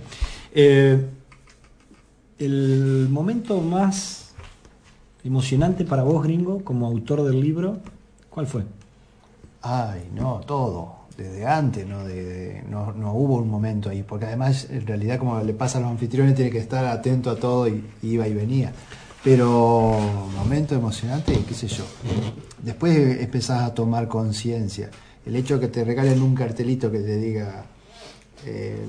[0.54, 1.06] Eh,
[2.40, 4.34] el momento más
[5.24, 7.78] emocionante para vos, gringo, como autor del libro,
[8.32, 8.64] ¿cuál fue?
[9.64, 11.04] Ay, no, todo.
[11.18, 12.04] Desde antes, ¿no?
[12.06, 15.82] De- no, no hubo un momento ahí, porque además, en realidad, como le pasa a
[15.82, 18.74] los anfitriones, tiene que estar atento a todo y iba y venía.
[19.24, 19.98] Pero
[20.36, 21.86] momento emocionante, qué sé yo.
[22.62, 24.90] Después empezás a tomar conciencia.
[25.26, 27.64] El hecho de que te regalen un cartelito que te diga,
[28.46, 28.86] eh,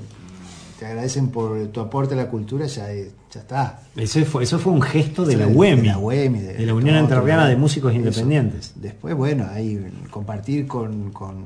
[0.85, 3.79] te agradecen por tu aporte a la cultura, ya, ya está.
[3.95, 6.73] Ese fue, eso fue un gesto de la De UEMI, la UEMI, de, de- la
[6.75, 7.97] Unión Entrerriana de Músicos Eso.
[7.99, 8.73] Independientes.
[8.75, 11.43] Después, bueno, ahí compartir con, con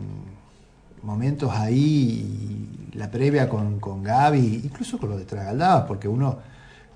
[1.04, 6.38] momentos ahí, y la previa con, con Gaby, incluso con lo de Tragaldabas, porque uno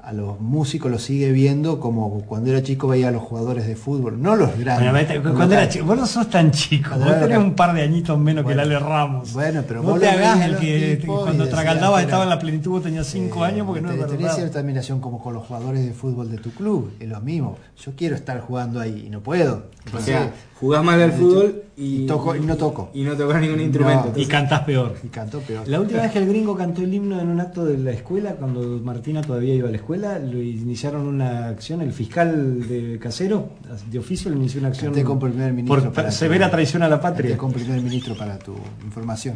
[0.04, 3.78] a los músicos los sigue viendo como cuando era chico veía a los jugadores de
[3.78, 5.22] fútbol, no los grandes.
[5.22, 7.84] Bueno, cuando era chico, vos no sos tan chico, Cuando vos tenés un par de
[7.84, 9.32] añitos menos Bueno, que el Ale Ramos.
[9.32, 10.58] bueno, pero no vos te lo hagas veías el
[10.99, 14.04] que cuando Tragaldaba estaba en la plenitud vos tenías 5 Eh, años porque no te-
[14.18, 17.58] tenés cierta admiración como con los jugadores de fútbol de tu club, es lo mismo.
[17.82, 19.54] Yo quiero estar jugando ahí y no puedo.
[19.54, 20.32] O Entonces, sea,
[20.64, 22.89] jugás mal al fútbol y, y toco- y no toco.
[22.93, 24.11] Y no tocas ningún instrumento.
[24.16, 24.22] No.
[24.22, 24.95] Y cantás peor.
[25.03, 25.68] y canto peor.
[25.68, 28.32] La última vez que el gringo cantó el himno en un acto de la escuela,
[28.36, 33.49] cuando Martina todavía iba a la escuela, lo iniciaron una acción, el fiscal de Casero,
[33.91, 37.38] de oficio, le inició una acción primer ministro por severa traición a la patria.
[37.38, 38.55] Primer ministro para tu
[38.86, 39.36] información.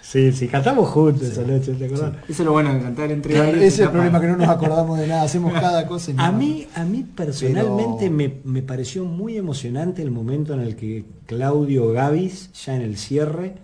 [0.00, 2.12] Sí, sí, cantamos juntos esa noche, ¿te acordás?
[2.28, 4.48] Eso es lo bueno de cantar entre Claro, ese es el problema que no nos
[4.48, 8.62] acordamos de nada, hacemos cada cosa y A mí, a mí personalmente Pero- me, me
[8.62, 13.54] pareció muy emocionante el momento en el que Claudio Gavis, ya en el cierre,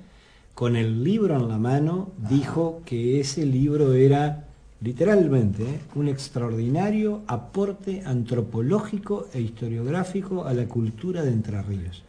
[0.55, 4.45] con el libro en la mano, dijo que ese libro era
[4.81, 5.81] literalmente ¿eh?
[5.95, 12.03] un extraordinario aporte antropológico e historiográfico a la cultura de Entre Ríos.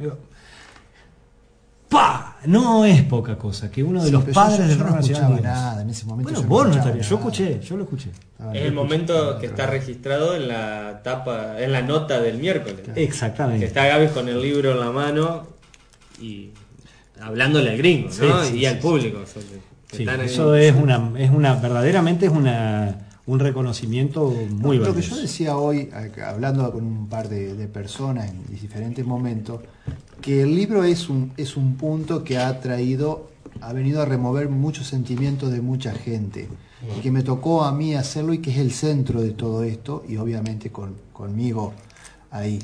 [2.46, 5.40] No es poca cosa que uno de Sí, los padres yo- yo del no escuchaba
[5.40, 7.84] nada, en ese momento Bueno, yo no vos no escuchaba estarías, yo escuché, yo lo
[7.84, 8.10] escuché.
[8.54, 12.82] Es el en- momento que está registrado en la tapa, en la nota del miércoles.
[12.94, 13.66] Que Exactamente.
[13.66, 15.48] está Gaby con el libro en la mano
[16.22, 16.50] y
[17.22, 18.44] hablándole al gringo, Sí, ¿no?
[18.44, 19.20] sí, y sí, al público.
[19.24, 20.26] o sea, que Sí, están ahí.
[20.26, 25.56] eso es una, es una, verdaderamente es una, un reconocimiento muy Lo que yo decía
[25.56, 29.62] hoy, acá, hablando con un par de, de personas en diferentes momentos,
[30.24, 33.30] que el libro es un, es un punto que ha traído,
[33.62, 36.48] ha venido a remover muchos sentimientos de mucha gente,
[36.98, 40.04] y que me tocó a mí hacerlo y que es el centro de todo esto,
[40.08, 41.74] y obviamente con, conmigo
[42.32, 42.60] ahí.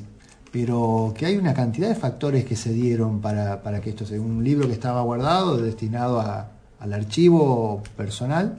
[0.52, 4.20] Pero que hay una cantidad de factores que se dieron para, para que esto sea
[4.20, 8.58] un libro que estaba guardado, destinado a- al archivo personal,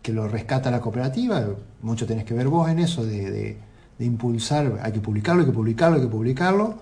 [0.00, 1.44] que lo rescata la cooperativa,
[1.82, 3.56] mucho tenés que ver vos en eso, de, de-
[3.98, 6.76] de impulsar, hay que publicarlo, hay que publicarlo, hay que publicarlo.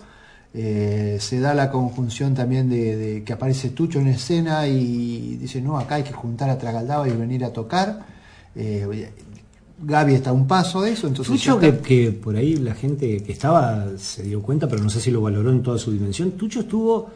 [0.55, 5.61] Eh, se da la conjunción también de, de que aparece Tucho en escena y dice,
[5.61, 8.07] no, acá hay que juntar a Tragaldaba y venir a tocar.
[8.55, 9.11] Eh,
[9.83, 11.35] Gaby está a un paso de eso, entonces...
[11.35, 15.11] Tucho, que, por ahí la gente que estaba se dio cuenta, pero no sé si
[15.11, 16.31] lo valoró en toda su dimensión.
[16.33, 17.11] Tucho estuvo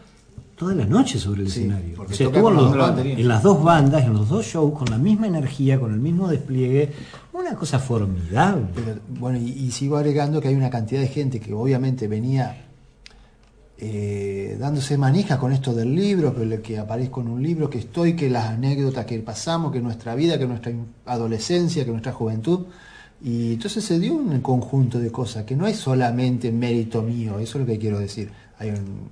[0.57, 1.95] toda la noche sobre el Sí, escenario.
[1.97, 3.19] porque O sea, toca estuvo en, los- las dos baterías.
[3.21, 6.29] en las dos bandas, en los dos shows, con la misma energía, con el mismo
[6.29, 6.91] despliegue.
[7.33, 8.67] Una cosa formidable.
[8.75, 12.67] Pero, bueno, y, y sigo agregando que hay una cantidad de gente que obviamente venía
[13.83, 18.15] eh, dándose manija con esto del libro, que, que aparezco en un libro, que estoy,
[18.15, 20.73] que las anécdotas que pasamos, que nuestra vida, que nuestra
[21.07, 22.67] adolescencia, que nuestra juventud.
[23.23, 27.59] Y entonces se dio un conjunto de cosas, que no es solamente mérito mío, eso
[27.59, 28.31] es lo que quiero decir.
[28.59, 29.09] Hay un,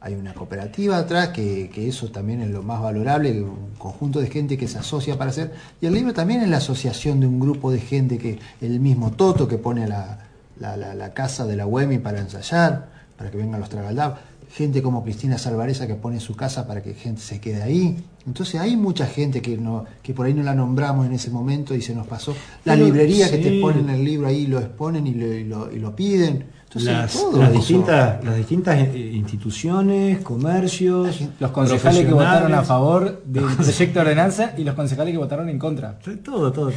[0.00, 4.56] hay una cooperativa atrás, que, eso también es lo más valorable, un conjunto de gente
[4.56, 5.52] que se asocia para hacer.
[5.82, 9.12] Y el libro también es la asociación de un grupo de gente que, el mismo
[9.12, 10.18] Toto que pone la-
[10.58, 14.16] la casa de la UEMI para ensayar, para que vengan los tragaldab.
[14.52, 17.96] Gente como Cristina Salvareza que pone su casa para que gente se quede ahí.
[18.26, 21.72] Entonces hay mucha gente que no, que por ahí no la nombramos en ese momento
[21.74, 22.34] y se nos pasó.
[22.64, 25.72] La Pero, librería que te ponen el libro ahí, lo exponen y lo, y lo-
[25.72, 26.44] y lo piden.
[26.64, 32.62] Entonces, las, todo las distintas, las distintas eh, instituciones, comercios, Los concejales que votaron a
[32.62, 35.98] favor del proyecto de ordenanza y los concejales que votaron en contra.
[35.98, 36.70] Todo, todo, todo.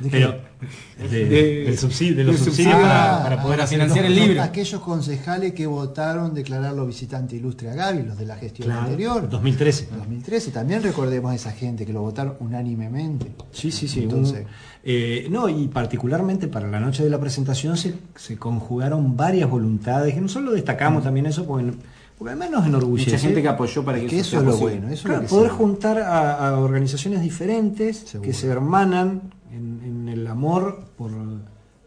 [0.00, 0.34] ¿De Pero?
[1.10, 4.24] de, De- del subsidio, de los del subsidios subsidio para, para poder financiar los- el
[4.26, 4.42] libro.
[4.42, 9.28] Aquellos concejales que votaron declararlo visitante ilustre a Gaby, los de la gestión Claro, anterior.
[9.28, 9.88] 2013.
[9.96, 13.26] 2013, también recordemos a esa gente que lo votaron unánimemente.
[13.52, 14.02] Sí, sí, sí.
[14.04, 14.46] Entonces, un-
[14.84, 20.14] eh, no, y particularmente para la noche de la presentación se, se conjugaron varias voluntades,
[20.14, 21.72] que no solo destacamos también eso, porque,
[22.16, 23.10] porque además nos enorgullece.
[23.10, 24.76] Mucha gente que apoyó para que, que eso sea es lo posible.
[24.80, 24.92] bueno.
[24.94, 28.26] Eso Claro, es lo que poder juntar a, a organizaciones diferentes Seguro.
[28.28, 29.22] que se hermanan
[29.52, 31.10] en, en el amor por,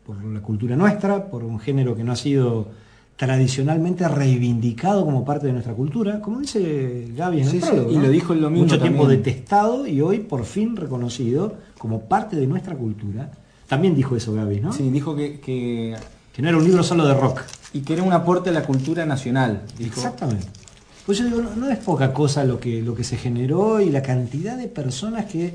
[0.05, 2.68] por la cultura nuestra, por un género que no ha sido
[3.16, 7.91] tradicionalmente reivindicado como parte de nuestra cultura, como dice Gaby en Sí, el sí, prólogo,
[7.91, 8.01] y ¿no?
[8.03, 12.47] lo dijo el domingo Mucho tiempo detestado y hoy por fin reconocido como parte de
[12.47, 13.30] nuestra cultura.
[13.68, 14.74] También dijo eso Gaby, ¿no?
[14.74, 15.95] Sí, dijo que, que-
[16.34, 17.41] Que no era un libro solo de rock.
[17.74, 19.62] y que era un aporte a la cultura nacional.
[19.78, 20.47] Dijo, Exactamente.
[21.05, 23.89] Pues yo digo, no, no es poca cosa lo que, lo que se generó y
[23.91, 25.53] la cantidad de personas que,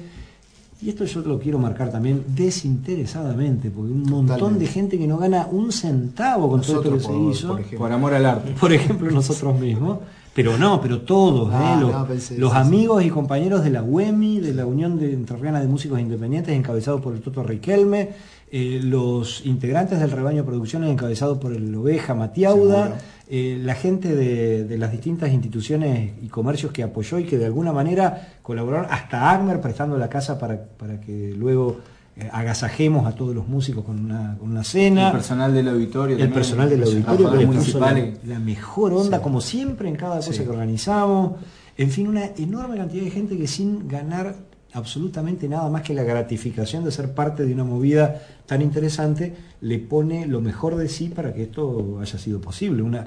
[0.83, 4.65] y esto yo lo quiero marcar también desinteresadamente, porque un montón Totalmente.
[4.65, 7.49] de gente que no gana un centavo con todo esto que por- se hizo.
[7.49, 7.79] por ejemplo.
[7.79, 8.55] Por amor al arte.
[8.61, 9.99] Por ejemplo, nosotros mismos.
[10.35, 11.81] Pero no, pero todos, Ah, ¿eh?
[11.81, 12.67] los, no, pensé- los sí, sí.
[12.67, 17.01] amigos y compañeros de la UEMI, de la Unión de Entrerriana de Músicos Independientes, encabezado
[17.01, 18.11] por el Toto Riquelme,
[18.53, 22.99] eh, los integrantes del rebaño Producciones, encabezado por el Oveja Matiauda.
[23.29, 27.47] Eh, la gente de, de las distintas instituciones y comercios que apoyó y que de
[27.47, 31.79] alguna manera colaboraron, hasta Agmer prestando la casa para, para que luego
[32.17, 35.09] eh, agasajemos a todos los músicos con una, con una cena.
[35.09, 36.15] El personal del auditorio.
[36.17, 40.17] El también, personal del auditorio que puso la, la mejor onda, como siempre, en cada
[40.17, 40.43] cosa Sí.
[40.45, 41.33] que organizamos.
[41.77, 44.35] En fin, una enorme cantidad de gente que sin ganar
[44.77, 49.79] absolutamente nada más que la gratificación de ser parte de una movida tan interesante, le
[49.79, 52.83] pone lo mejor de sí para que esto haya sido posible.
[52.83, 53.07] Una,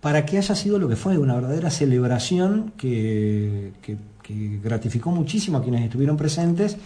[0.00, 5.56] para que haya sido lo que fue, una verdadera celebración que, que- que gratificó muchísimo
[5.56, 6.76] a quienes estuvieron presentes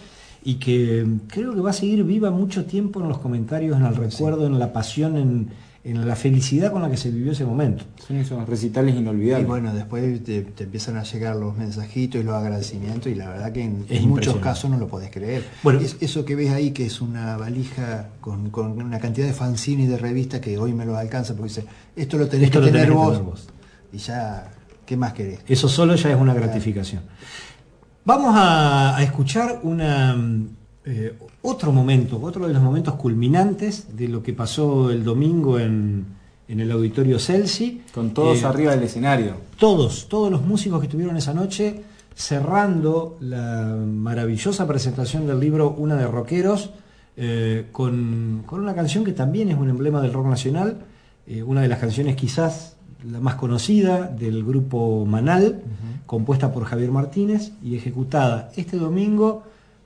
[0.45, 3.95] y que creo que va a seguir viva mucho tiempo en los comentarios, en el
[3.97, 5.49] recuerdo, en la pasión, en,
[5.85, 7.83] en la felicidad con la que se vivió ese momento.
[8.07, 9.45] Son esos recitales Y inolvidables.
[9.47, 13.51] bueno, después te, te empiezan a llegar los mensajitos y los agradecimientos y la verdad
[13.51, 15.43] que en, muchos casos no lo podés creer.
[15.61, 15.81] Bueno.
[15.81, 19.87] Es- eso que ves ahí, que es una valija con, con una cantidad de fanzines
[19.87, 21.65] y de revistas que hoy me los alcanza porque dice,
[21.97, 23.11] esto lo tenés Esto que lo tener tenés que vos.
[23.17, 23.47] tener vos.
[23.91, 24.51] Y ya,
[24.85, 25.39] ¿qué más querés?
[25.49, 27.01] Eso solo ya es una gratificación.
[28.05, 30.15] Vamos a, a escuchar una,
[30.85, 36.05] eh, otro momento, otro de los momentos culminantes de lo que pasó el domingo en,
[36.47, 37.81] en el auditorio Celsi.
[37.93, 39.35] Con todos Eh, arriba del escenario.
[39.57, 41.83] todos, todos los músicos que estuvieron esa noche
[42.15, 46.69] cerrando la maravillosa presentación del libro Una de Rockeros,
[47.17, 50.77] eh, con, con una canción que también es un emblema del rock nacional,
[51.27, 52.75] eh, una de las canciones quizás
[53.09, 55.61] la más conocida del grupo Manal,
[56.05, 59.43] compuesta por Javier Martínez y ejecutada este domingo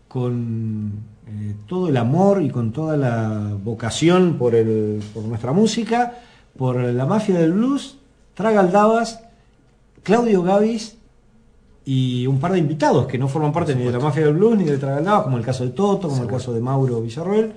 [0.07, 0.93] con
[1.27, 6.19] eh, todo el amor y con toda la vocación por, el, por nuestra música,
[6.57, 7.97] por la mafia del blues,
[8.33, 9.21] Tragaldabas,
[10.03, 10.97] Claudio Gavis
[11.85, 14.57] y un par de invitados que no forman parte ni de la mafia del blues
[14.57, 17.53] ni de Tragaldabas, como el caso de Toto, como el caso de Mauro Villarroel,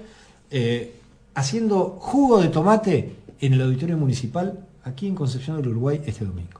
[0.50, 0.94] eh,
[1.34, 6.59] haciendo jugo de tomate en el auditorio municipal aquí en Concepción del Uruguay este domingo.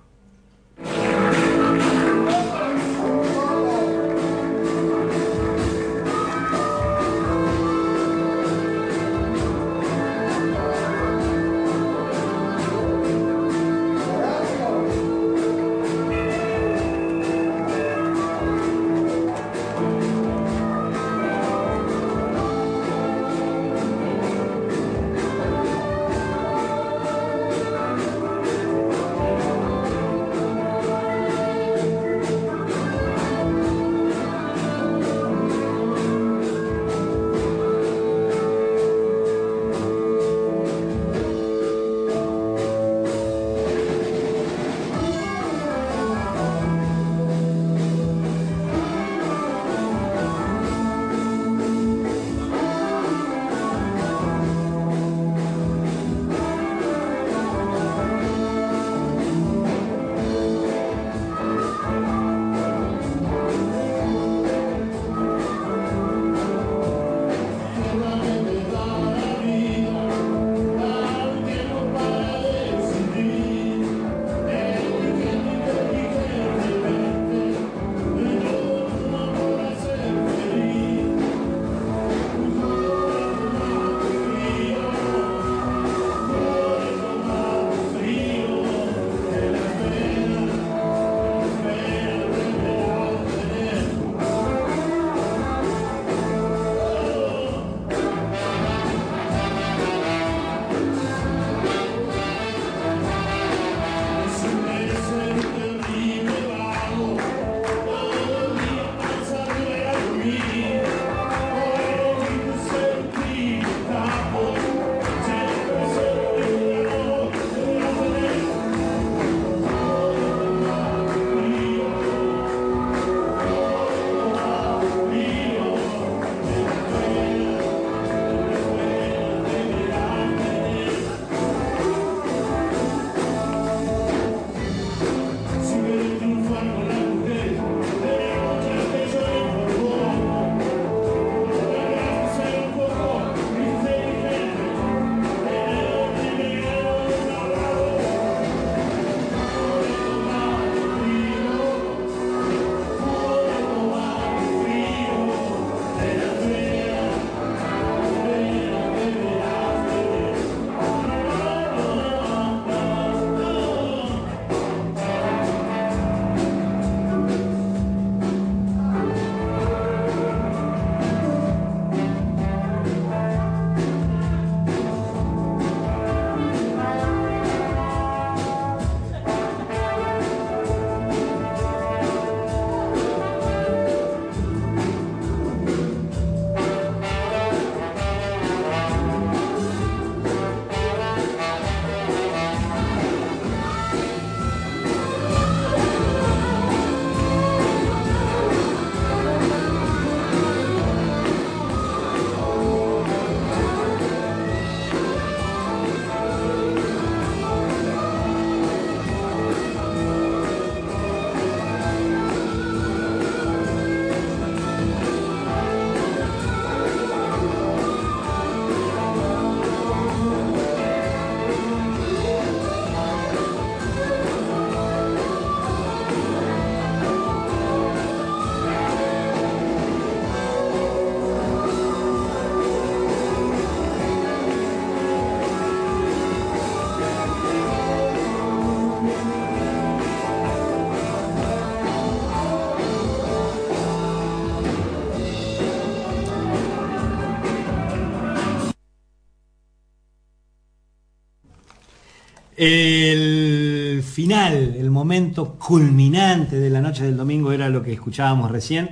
[252.63, 258.91] El final, el momento culminante de la noche del domingo era lo que escuchábamos recién.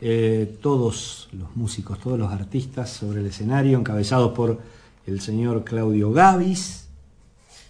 [0.00, 4.62] Eh, todos los músicos, todos los artistas sobre el escenario, encabezados por
[5.06, 6.88] el señor Claudio Gavis,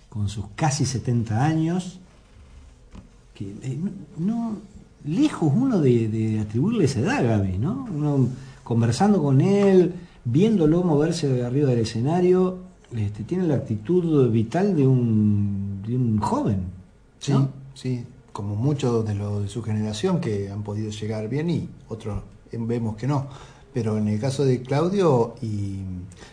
[0.08, 1.98] con sus casi 70 años,
[3.34, 3.78] que eh,
[4.18, 4.58] no,
[5.04, 7.88] lejos uno de, de atribuirle esa edad Gavis, ¿no?
[7.92, 8.28] Uno
[8.62, 9.92] conversando con él,
[10.24, 12.61] viéndolo moverse arriba del escenario,
[12.96, 16.64] este, tiene la actitud vital de un, de un joven.
[17.18, 17.48] Sí, ¿no?
[17.74, 22.22] sí, como muchos de los de su generación que han podido llegar bien y otros
[22.52, 23.26] vemos que no.
[23.72, 25.78] Pero en el caso de Claudio, y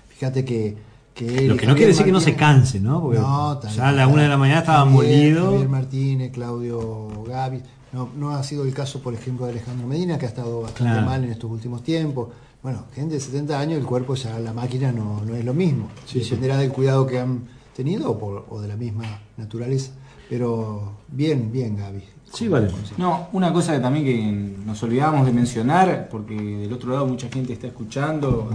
[0.10, 0.76] fíjate que,
[1.14, 3.02] que él Lo que no Javier quiere decir que no se canse, ¿no?
[3.02, 5.52] Porque No, ya a la una de la mañana estaba molido.
[5.52, 7.62] Javier Martínez, Claudio Gavi.
[7.92, 10.94] No, no ha sido el caso, por ejemplo, de Alejandro Medina, que ha estado bastante
[10.94, 11.06] Claro.
[11.08, 12.30] mal en estos últimos tiempos.
[12.62, 15.88] Bueno, gente de 70 años, el cuerpo ya, la máquina no, no es lo mismo.
[16.06, 16.26] Sí, sí.
[16.32, 17.44] Dependerá del cuidado que han
[17.76, 19.06] tenido o, por- o de la misma
[19.38, 19.92] naturaleza.
[20.30, 22.04] Pero bien, bien, Gaby.
[22.32, 22.70] Sí, vale.
[22.98, 27.28] No, una cosa que también que nos olvidamos de mencionar, porque del otro lado mucha
[27.30, 28.50] gente está escuchando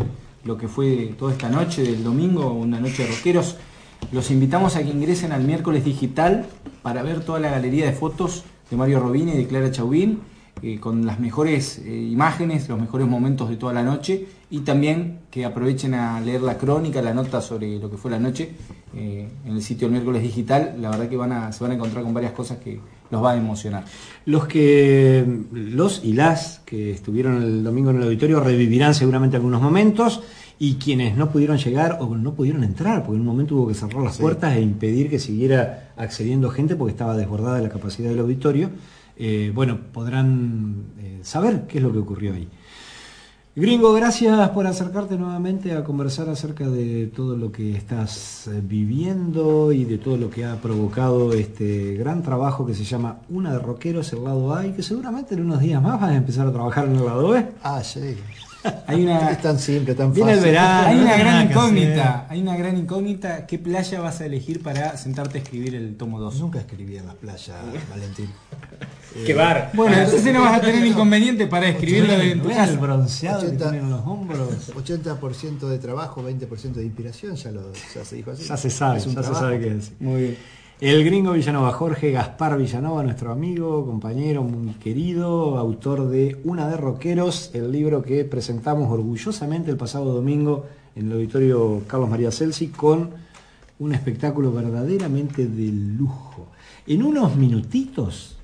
[0.44, 3.56] lo que fue toda esta noche del domingo, una noche de rockeros.
[4.12, 6.46] Los invitamos a que ingresen al miércoles digital
[6.82, 8.44] para ver toda la galería de fotos
[8.74, 10.18] de Mario Robini y de Clara Chauvin,
[10.62, 15.20] eh, con las mejores eh, imágenes, los mejores momentos de toda la noche, y también
[15.30, 18.50] que aprovechen a leer la crónica, la nota sobre lo que fue la noche
[18.96, 20.76] eh, en el sitio del miércoles digital.
[20.80, 22.80] La verdad que van a, se van a encontrar con varias cosas que
[23.10, 23.84] los va a emocionar.
[24.26, 29.62] Los que los y las que estuvieron el domingo en el auditorio revivirán seguramente algunos
[29.62, 30.22] momentos
[30.58, 33.74] y quienes no pudieron llegar o no pudieron entrar, porque en un momento hubo que
[33.74, 34.22] cerrar las Sí.
[34.22, 38.70] puertas e impedir que siguiera accediendo gente porque estaba desbordada la capacidad del auditorio,
[39.16, 42.48] eh, bueno, podrán eh, saber qué es lo que ocurrió ahí.
[43.56, 49.70] Gringo, gracias por acercarte nuevamente a conversar acerca de todo lo que estás eh, viviendo
[49.70, 53.60] y de todo lo que ha provocado este gran trabajo que se llama Una de
[53.60, 56.52] Rockeros, el lado A, y que seguramente en unos días más vas a empezar a
[56.52, 57.46] trabajar en el lado B.
[57.62, 58.16] Ah, sí.
[58.86, 60.52] Hay una, Es tan simple, tan Viene el fácil.
[60.52, 60.88] verano.
[60.88, 63.46] hay una gran que incógnita, hay una gran incógnita.
[63.46, 66.40] ¿Qué playa vas a elegir para sentarte a escribir el tomo 2?
[66.40, 67.56] Nunca escribí en las playas,
[67.90, 68.30] Valentín.
[69.26, 69.70] ¡Qué bar!
[69.74, 72.80] Bueno, entonces no vas a tener inconveniente para escribirlo de tu ¿Ves el casa.
[72.80, 73.70] bronceado que 80.
[73.70, 74.74] tienen los hombros?
[74.74, 78.44] 80% de trabajo, 20% de inspiración, ya, lo, ya se dijo así.
[78.44, 79.92] Ya se sabe, ya se sabe qué es.
[80.00, 80.38] Muy bien.
[80.84, 86.76] El gringo Villanova, Jorge Gaspar Villanova, nuestro amigo, compañero muy querido, autor de Una de
[86.76, 92.66] Roqueros, el libro que presentamos orgullosamente el pasado domingo en el auditorio Carlos María Celsi
[92.68, 93.12] con
[93.78, 96.48] un espectáculo verdaderamente de lujo.
[96.86, 98.36] En unos minutitos,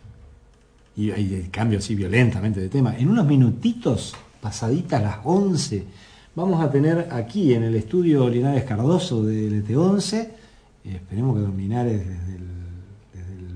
[0.97, 5.85] y hay cambio así violentamente de tema, en unos minutitos, pasaditas las 11,
[6.35, 10.40] vamos a tener aquí en el estudio Linares Cardoso de LT11,
[10.85, 12.49] eh, esperemos que Dominares desde el,
[13.13, 13.49] desde el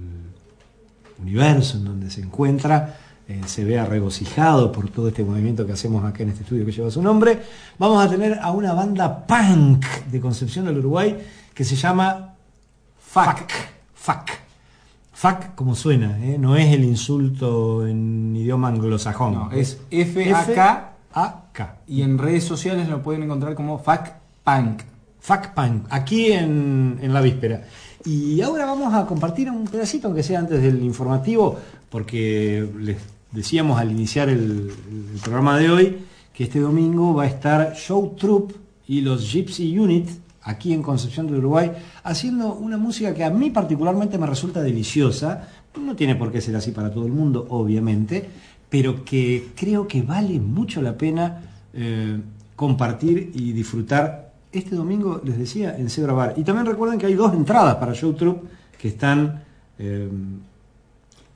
[1.21, 2.97] universo en donde se encuentra
[3.27, 6.73] eh, se vea regocijado por todo este movimiento que hacemos acá en este estudio que
[6.73, 7.41] lleva su nombre.
[7.79, 11.17] Vamos a tener a una banda punk de Concepción del Uruguay
[11.55, 12.35] que se llama
[12.99, 13.51] FAC.
[13.95, 14.41] FAC.
[15.15, 16.37] FAC como suena, ¿eh?
[16.39, 19.33] no es el insulto en idioma anglosajón.
[19.33, 21.77] No, es F-A-K F-A-K.
[21.87, 24.83] y en redes sociales lo pueden encontrar como FAC Punk.
[25.25, 27.63] FAC Punk, aquí en, en la víspera.
[28.05, 32.99] Y ahora vamos a compartir un pedacito, aunque sea antes del informativo, porque les
[33.33, 34.71] decíamos al iniciar el,
[35.23, 35.97] programa de hoy
[36.35, 38.53] que este domingo va a estar Show Troop
[38.87, 40.11] y los Gypsy Unit
[40.43, 41.73] aquí en Concepción del Uruguay
[42.03, 45.49] haciendo una música que a mí particularmente me resulta deliciosa.
[45.81, 48.29] No tiene por qué ser así para todo el mundo, obviamente,
[48.69, 51.41] pero que creo que vale mucho la pena
[51.73, 52.21] eh,
[52.55, 54.24] compartir y disfrutar
[54.59, 56.35] este domingo, les decía, en Zebra Bar.
[56.37, 58.39] Y también recuerden que hay dos entradas para Show Troop
[58.79, 59.43] que están...
[59.79, 60.09] eh,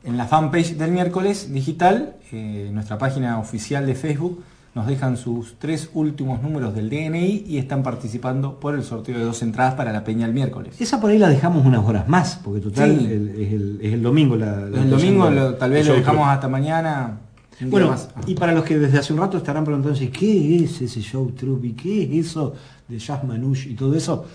[0.05, 4.43] En la fanpage del miércoles digital, eh, nuestra página oficial de Facebook,
[4.75, 9.25] nos dejan sus tres últimos números del DNI y están participando por el sorteo de
[9.25, 10.81] dos entradas para la peña el miércoles.
[10.81, 13.07] esa por ahí la dejamos unas horas más, porque total Sí.
[13.07, 16.29] el- es, el, es el domingo la, la El domingo lo- tal vez lo dejamos
[16.29, 17.19] hasta mañana.
[17.61, 18.09] Bueno, más.
[18.27, 21.65] Y para los que desde hace un rato estarán preguntándose, ¿qué es ese show troop
[21.65, 22.55] y qué es eso
[22.87, 24.27] de Jazz Manouche y todo eso?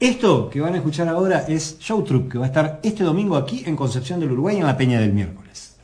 [0.00, 3.36] Esto que van a escuchar ahora es Show Troop, que va a estar este domingo
[3.36, 5.76] aquí en Concepción del Uruguay en la Peña del Miércoles.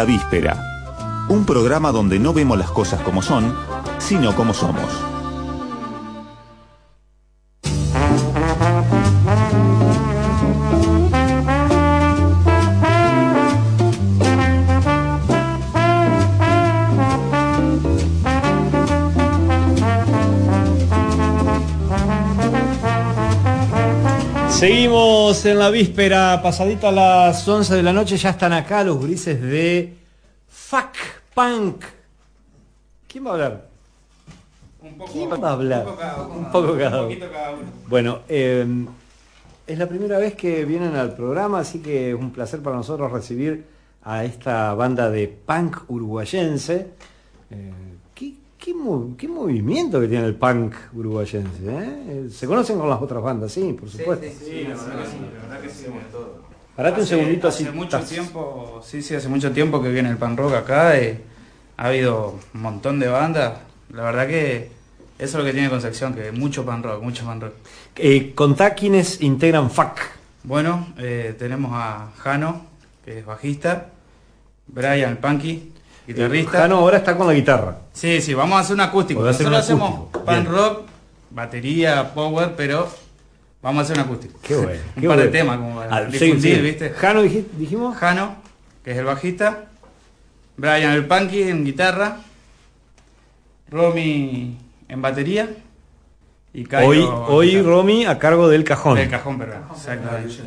[0.00, 0.56] La víspera,
[1.28, 3.54] un programa donde no vemos las cosas como son,
[3.98, 5.09] sino como somos.
[24.64, 29.40] Seguimos en la víspera, pasadita las 11 de la noche, ya están acá los grises
[29.40, 29.96] de
[30.48, 30.96] Fuck
[31.34, 31.82] Punk.
[33.08, 33.68] ¿Quién va a hablar?
[34.82, 35.86] Un poco, ¿Quién va a hablar?
[35.86, 36.34] Un poco cada uno.
[36.34, 37.02] Un poco cada Un uno.
[37.08, 37.62] poquito cada uno.
[37.88, 38.66] Bueno, eh,
[39.66, 43.10] es la primera vez que vienen al programa, así que es un placer para nosotros
[43.10, 43.64] recibir
[44.04, 46.86] a esta banda de punk uruguayense.
[47.50, 47.72] Eh,
[48.14, 51.64] ¿qué, qué mo- qué movimiento que tiene el punk uruguayense?
[51.66, 52.02] eh?
[52.08, 53.52] Eh, ¿Se conocen con las otras bandas?
[53.52, 54.26] Sí, por supuesto.
[54.44, 55.84] Sí, la verdad que sí, la verdad que sí.
[56.76, 57.64] Parate un Hace- segundito así.
[57.64, 60.98] Hace mucho estás- tiempo, sí, sí, hace mucho tiempo que viene el pan rock acá.
[60.98, 61.20] eh,
[61.76, 63.54] ha habido un montón de bandas.
[63.92, 64.70] La verdad que
[65.18, 67.54] eso es lo que tiene Concepción, que mucho pan rock, mucho pan rock.
[67.96, 69.98] Eh, contá quiénes integran FAC.
[70.44, 72.62] Bueno, eh, tenemos a Jano,
[73.04, 73.88] que es bajista,
[74.66, 75.72] Brian Punky,
[76.06, 76.58] guitarrista.
[76.62, 77.76] Jano ahora está con la guitarra.
[77.92, 79.24] Sí, sí, vamos a hacer un acústico.
[79.24, 80.08] A hacer un Nosotros acústico.
[80.10, 80.82] hacemos pan rock,
[81.30, 82.88] batería, power, pero
[83.62, 84.38] vamos a hacer un acústico.
[84.42, 84.80] Qué bueno.
[84.96, 86.60] un qué par de temas como para Ah, sí, difundir, sí.
[86.62, 86.90] ¿viste?
[86.90, 87.96] Jano dij- dijimos.
[87.96, 88.36] Jano,
[88.84, 89.66] que es el bajista,
[90.56, 92.18] Brian el punky en guitarra,
[93.70, 94.56] Romy
[94.88, 95.48] en batería
[96.52, 97.62] y Caio Hoy, hoy.
[97.62, 98.96] Romy a cargo del cajón.
[98.96, 99.62] del cajón, perdón.
[99.74, 100.34] Exactamente.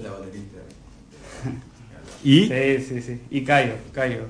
[2.25, 3.21] Y Sí, sí, sí.
[3.31, 4.27] Y Caio, Caio.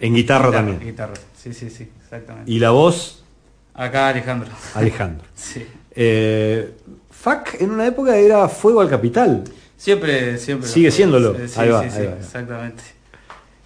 [0.00, 0.80] En guitarra Guitarra, también.
[0.80, 2.50] Guitarra, sí, sí, sí, exactamente.
[2.50, 3.22] Y la voz,
[3.74, 4.50] Acá Alejandro.
[4.74, 5.24] Alejandro.
[5.34, 5.66] Sí.
[5.94, 6.72] Eh,
[7.10, 9.44] FAC en una época era Fuego al Capital.
[9.76, 10.68] Siempre, siempre.
[10.68, 11.34] Sigue siéndolo.
[11.36, 12.12] Sí, sí, Ahí va, sí, ahí sí, va.
[12.18, 12.82] exactamente.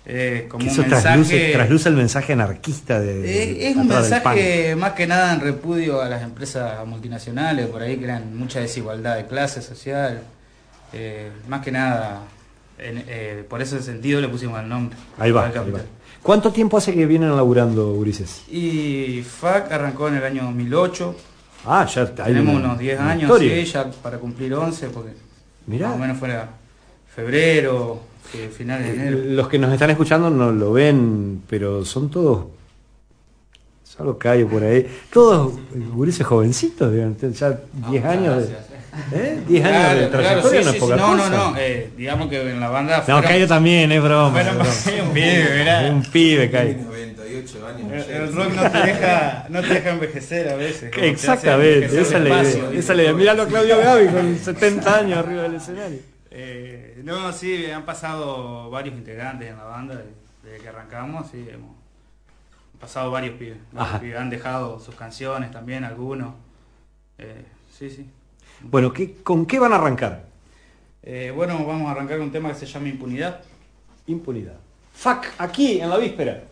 [0.04, 1.52] Eh, como Que un eso trasluce, mensaje.
[1.52, 3.20] trasluce el mensaje anarquista de.
[3.24, 7.96] Eh, es un mensaje más que nada en repudio a las empresas multinacionales, por ahí
[7.98, 10.22] crean mucha desigualdad de clase social.
[10.92, 12.22] Eh, más que nada,
[12.78, 14.96] en- eh, por ese sentido le pusimos el nombre.
[14.98, 15.20] punk.
[15.22, 15.80] Ahí va, al ahí va.
[16.22, 18.42] ¿Cuánto tiempo hace que vienen laburando, Gurises?
[18.48, 21.14] Y FAC arrancó en el año 2008.
[21.66, 23.54] Ah, ya Tenemos una- unos 10 una años, historia.
[23.56, 25.10] sí, ya para cumplir 11, porque
[25.66, 25.88] Mirá.
[25.88, 26.48] más o menos fuera
[27.14, 28.00] febrero,
[28.34, 29.18] eh, finales de enero.
[29.34, 32.46] Los que nos están escuchando no lo ven, pero son todos.
[33.84, 34.86] Salvo Cayo por ahí.
[35.12, 35.52] Todos
[35.94, 38.56] gurises jovencitos, digamos, ya 10 años de.
[39.12, 39.42] ¿Eh?
[39.48, 41.00] 10 años de claro, trayectoria sí, no sí, es poca sí.
[41.00, 41.30] no, cosa.
[41.30, 44.30] no, no, eh, digamos que en la banda No, fueron- Cayo también, es broma.
[44.30, 45.02] fueron- es broma.
[45.08, 45.90] un pibe, ¿verdad?
[45.92, 46.74] Un pibe, Cayo.
[46.84, 47.92] 98 años.
[48.08, 50.92] El, el rock no te, deja, no te deja envejecer a veces.
[50.96, 52.40] Exactamente, esa es la idea.
[52.72, 53.12] Esa es la idea.
[53.14, 55.98] Miralo a Claudio Gaby con 70 años arriba del escenario.
[56.30, 61.76] Eh, no, sí, han pasado varios integrantes en la banda desde- que arrancamos, sí, hemos
[62.80, 63.58] pasado varios pibes.
[63.72, 64.18] varios pibes.
[64.18, 66.34] Han dejado sus canciones también, algunos.
[67.18, 67.44] Eh,
[67.78, 68.06] sí, sí.
[68.64, 70.24] Bueno, ¿qué, ¿con qué van a arrancar?
[71.02, 73.40] Eh, bueno, vamos a arrancar con un tema que se llama Impunidad.
[74.06, 74.56] Impunidad.
[74.92, 76.42] Fuck, aquí, en la víspera.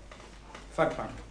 [0.74, 1.29] Fuck Punk.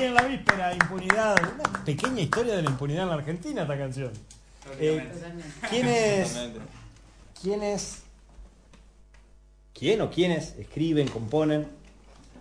[0.00, 1.36] En la víspera, impunidad.
[1.54, 4.12] Una pequeña historia de la impunidad en la Argentina esta canción.
[4.78, 5.08] Eh,
[5.68, 6.38] ¿Quién es?
[7.42, 8.02] ¿Quién es?
[9.74, 11.66] ¿Quién o quiénes escriben, componen?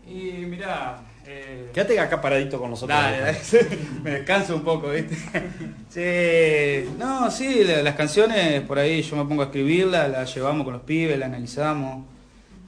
[0.08, 2.98] Y mirá, eh, Quédate acá paradito con nosotros.
[2.98, 3.40] dale, dale,
[4.04, 5.16] me descanso un poco, ¿viste?
[5.90, 10.64] Sí, no, sí, la- las canciones por ahí yo me pongo a escribirlas, las llevamos
[10.64, 12.06] con los pibes, las analizamos,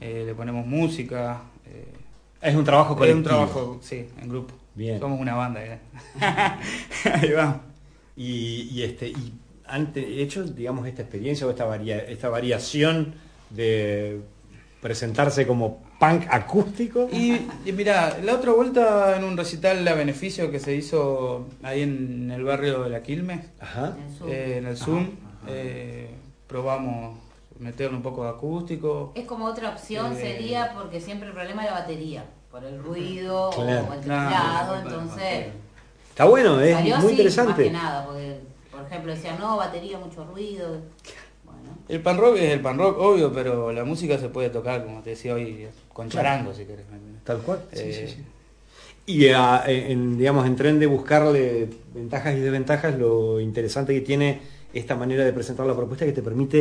[0.02, 1.41] eh, le ponemos música.
[1.68, 1.94] eh,
[2.41, 3.18] Es un trabajo es colectivo.
[3.20, 4.53] un trabajo, sí, en grupo.
[4.80, 4.98] Bien.
[4.98, 5.78] Somos una banda, ¿eh?
[7.14, 7.58] Ahí vamos.
[8.16, 9.34] Y, y este y
[9.66, 13.14] ante hecho digamos esta experiencia o esta varia- esta variación
[13.50, 14.22] de
[14.82, 17.34] presentarse como punk acústico Y,
[17.66, 22.32] y mira, la otra vuelta en un recital a beneficio que se hizo ahí en
[22.32, 23.98] el barrio de la Quilmes, Ajá.
[23.98, 24.30] En el sur.
[24.30, 25.10] eh, en el Zoom,
[25.48, 26.10] eh,
[26.48, 27.18] probamos
[27.60, 29.12] meterle un poco de acústico.
[29.16, 32.82] Es como otra opción Eh, sería porque siempre el problema es la batería, por el
[32.82, 33.88] ruido Claro.
[33.90, 34.30] o el Claro.
[34.30, 35.46] teclado, entonces
[36.10, 37.52] Está bueno, es salió muy así, interesante.
[37.52, 38.40] más que nada, porque
[38.72, 40.68] por ejemplo decían no, batería, mucho ruido.
[41.46, 44.84] Bueno, El pan rock es el pan rock, obvio, pero la música se puede tocar,
[44.84, 46.86] como te decía hoy, con charango, si querés.
[47.24, 47.62] Tal cual.
[47.72, 48.18] Eh,
[49.06, 54.40] Y ah, en, digamos, en tren de buscarle ventajas y desventajas, lo interesante que tiene
[54.74, 56.60] esta manera de presentar la propuesta es que te permite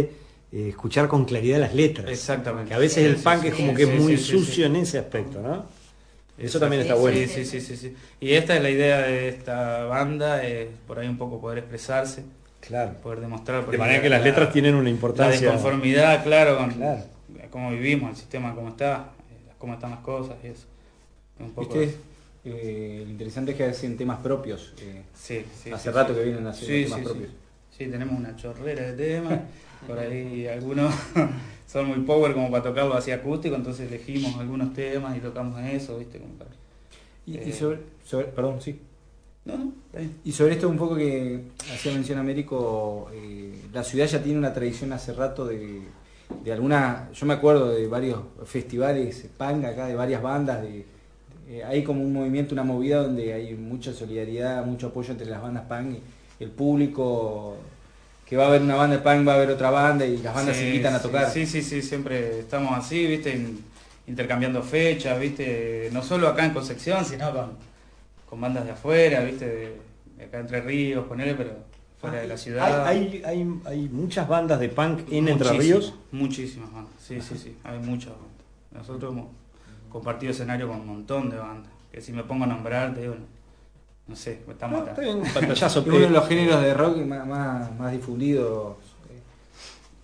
[0.52, 2.09] eh, escuchar con claridad las letras.
[2.10, 2.69] Exactamente.
[2.69, 4.16] Que a veces el Sí, punk sí, es sí, como sí, que sí, es muy
[4.16, 4.62] sí, sí, sucio sí.
[4.65, 5.66] en ese aspecto, ¿no?
[6.39, 7.16] Eso también está bueno.
[7.19, 7.97] Sí, sí, sí, sí, sí.
[8.20, 12.23] Y esta es la idea de esta banda, es por ahí un poco poder expresarse,
[12.60, 12.93] Claro.
[13.02, 13.62] poder demostrar.
[13.65, 15.40] por De manera la- que las la- letras tienen una La importancia.
[15.40, 17.02] desconformidad, claro, con Claro.
[17.51, 20.66] cómo vivimos, el sistema cómo está, eh, cómo están las cosas y eso.
[21.40, 21.97] Un poco ¿Viste?
[22.44, 24.73] Eh, lo interesante es que hacen temas propios.
[24.81, 26.19] eh, Sí, sí, hace sí, rato sí.
[26.20, 27.28] que vienen haciendo Sí, temas sí, propios.
[27.31, 27.85] Sí.
[27.85, 29.40] Sí, tenemos una chorrera de temas.
[29.86, 30.94] Por ahí algunos
[31.69, 35.99] son muy power como para tocarlo así acústico, entonces elegimos algunos temas y tocamos eso,
[35.99, 36.19] ¿viste?
[36.19, 36.51] Como para-
[37.27, 37.53] Y, y Eh.
[37.53, 38.81] sobre, sobre- perdón, sí.
[39.45, 40.16] No, no, está bien.
[40.24, 41.43] Y sobre esto un poco que
[41.73, 45.82] hacía mención Américo, eh, la ciudad ya tiene una tradición hace rato de,
[46.43, 50.85] de alguna, yo me acuerdo de varios festivales punk acá, de varias bandas, de,
[51.51, 55.40] eh, hay como un movimiento, una movida donde hay mucha solidaridad, mucho apoyo entre las
[55.43, 55.99] bandas punk,
[56.40, 57.57] y el público
[58.28, 60.34] que va a ver una banda de punk va a ver otra banda y las
[60.34, 61.30] bandas Sí, se invitan a tocar.
[61.30, 63.34] Sí, sí, sí, siempre estamos así, ¿viste?
[63.34, 63.64] In-
[64.06, 65.88] intercambiando fechas, ¿viste?
[65.92, 67.52] No solo acá en Concepción, sino con,
[68.28, 69.46] con bandas de afuera, ¿viste?
[69.46, 69.76] De,
[70.18, 71.52] de acá Entre Ríos, ponerle, pero
[72.00, 72.86] fuera de la ciudad.
[72.86, 75.94] Hay, hay, hay, hay muchas bandas de punk en Entre Ríos.
[76.12, 78.28] Muchísimas bandas, sí, sí, sí, hay muchas bandas.
[78.72, 79.28] Nosotros hemos
[79.90, 83.16] compartido escenario con un montón de bandas, que si me pongo a nombrar, te digo,
[84.09, 85.80] no, no sé, estamos Ah, está bien, un pantallazo.
[85.80, 88.76] Es uno de los géneros de rock más, más, más difundidos.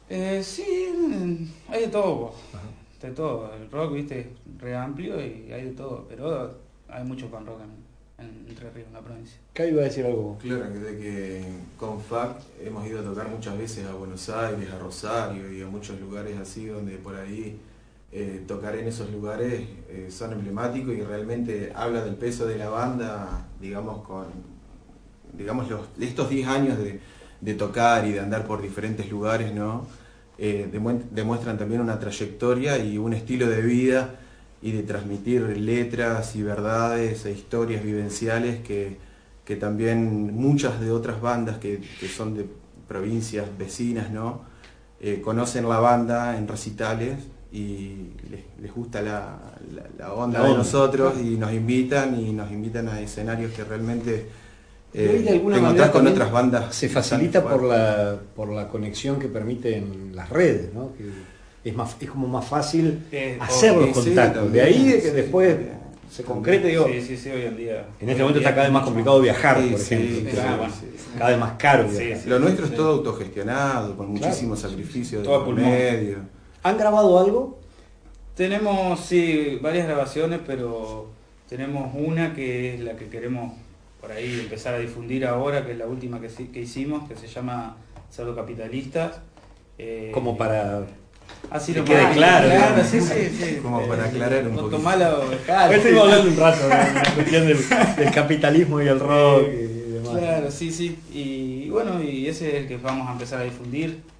[0.08, 2.34] eh, sí, hay de todo,
[3.00, 3.50] de todo.
[3.54, 4.26] El rock, viste, es
[4.60, 6.58] re amplio y hay de todo, pero
[6.88, 9.38] hay mucho pan rock en, en Entre Ríos, en la provincia.
[9.50, 10.38] Acá iba a decir algo.
[10.40, 11.44] Claro, que de que
[11.78, 15.66] con FAC hemos ido a tocar muchas veces a Buenos Aires, a Rosario y a
[15.66, 17.58] muchos lugares así donde por ahí
[18.14, 22.70] eh, tocar en esos lugares eh, son emblemáticos y realmente habla del peso de la
[22.70, 24.26] banda, digamos, con
[25.32, 27.00] digamos los, estos 10 años de,
[27.40, 29.86] de tocar y de andar por diferentes lugares, ¿no?
[30.38, 34.16] Eh, demue- demuestran también una trayectoria y un estilo de vida
[34.62, 38.98] y de transmitir letras y verdades e historias vivenciales que,
[39.44, 42.46] que también muchas de otras bandas que, que son de
[42.88, 44.42] provincias vecinas, ¿no?
[45.22, 47.18] Conocen la banda en recitales
[47.58, 49.38] y les, les gusta la,
[49.74, 50.58] la- la onda La de onda.
[50.64, 54.26] nosotros y nos invitan y nos invitan a escenarios que realmente
[54.92, 56.74] de eh, alguna te manera, encontrás con otras bandas.
[56.74, 60.90] Se facilita por la, por la conexión que permiten las redes, ¿no?
[60.96, 61.08] Que
[61.68, 64.52] es, más, es como más fácil Eh, hacer los sí, contactos.
[64.52, 65.56] de ahí de que sí, después
[66.10, 67.86] se concrete, digo, Sí, sí, sí, hoy en día.
[68.00, 70.16] en este momento está cada vez más complicado viajar, Sí, por ejemplo.
[70.16, 70.86] sí, Claro, sí.
[71.18, 72.22] Cada vez más caro Sí, viajar.
[72.24, 72.28] sí.
[72.30, 75.70] Lo nuestro es todo autogestionado, con muchísimo sacrificio de Todo por pulmón.
[75.70, 76.33] medio.
[76.64, 77.58] ¿Han grabado algo?
[78.34, 81.08] Tenemos, sí, varias grabaciones, pero
[81.46, 83.52] tenemos una que es la que queremos
[84.00, 87.26] por ahí empezar a difundir ahora, que es la última que, que hicimos, que se
[87.26, 87.76] llama
[88.10, 89.20] Cerdo Capitalistas.
[89.76, 90.86] Eh, Como para
[91.50, 93.58] Así Que lo quede claro, Claro, sí, sí, sí.
[93.62, 95.70] Como para aclarar un No claro.
[95.70, 97.58] Hoy estuvimos hablando un rato de la cuestión del,
[97.96, 100.18] del capitalismo y el rock y demás.
[100.18, 100.98] Claro, sí, sí.
[101.12, 104.13] Y bueno, y ese es el que vamos a empezar a difundir.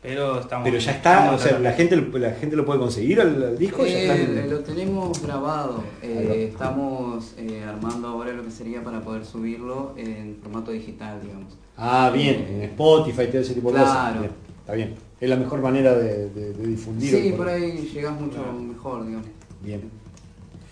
[0.00, 0.64] Pero estamos.
[0.68, 3.84] Pero ya está, estamos o sea, la gente, la gente lo puede conseguir al, disco.
[3.84, 5.82] ya está en- Eh, lo tenemos grabado.
[6.02, 11.54] Eh, estamos eh, armando ahora lo que sería para poder subirlo en formato digital, digamos.
[11.76, 13.92] Ah, bien, en Spotify, todo ese tipo de cosas.
[13.92, 14.20] Claro.
[14.20, 14.94] Bien, está bien.
[15.20, 17.10] Es la mejor manera de, de- de difundir.
[17.10, 19.26] Sí, por ahí llegas mucho mejor, digamos.
[19.62, 19.82] Bien.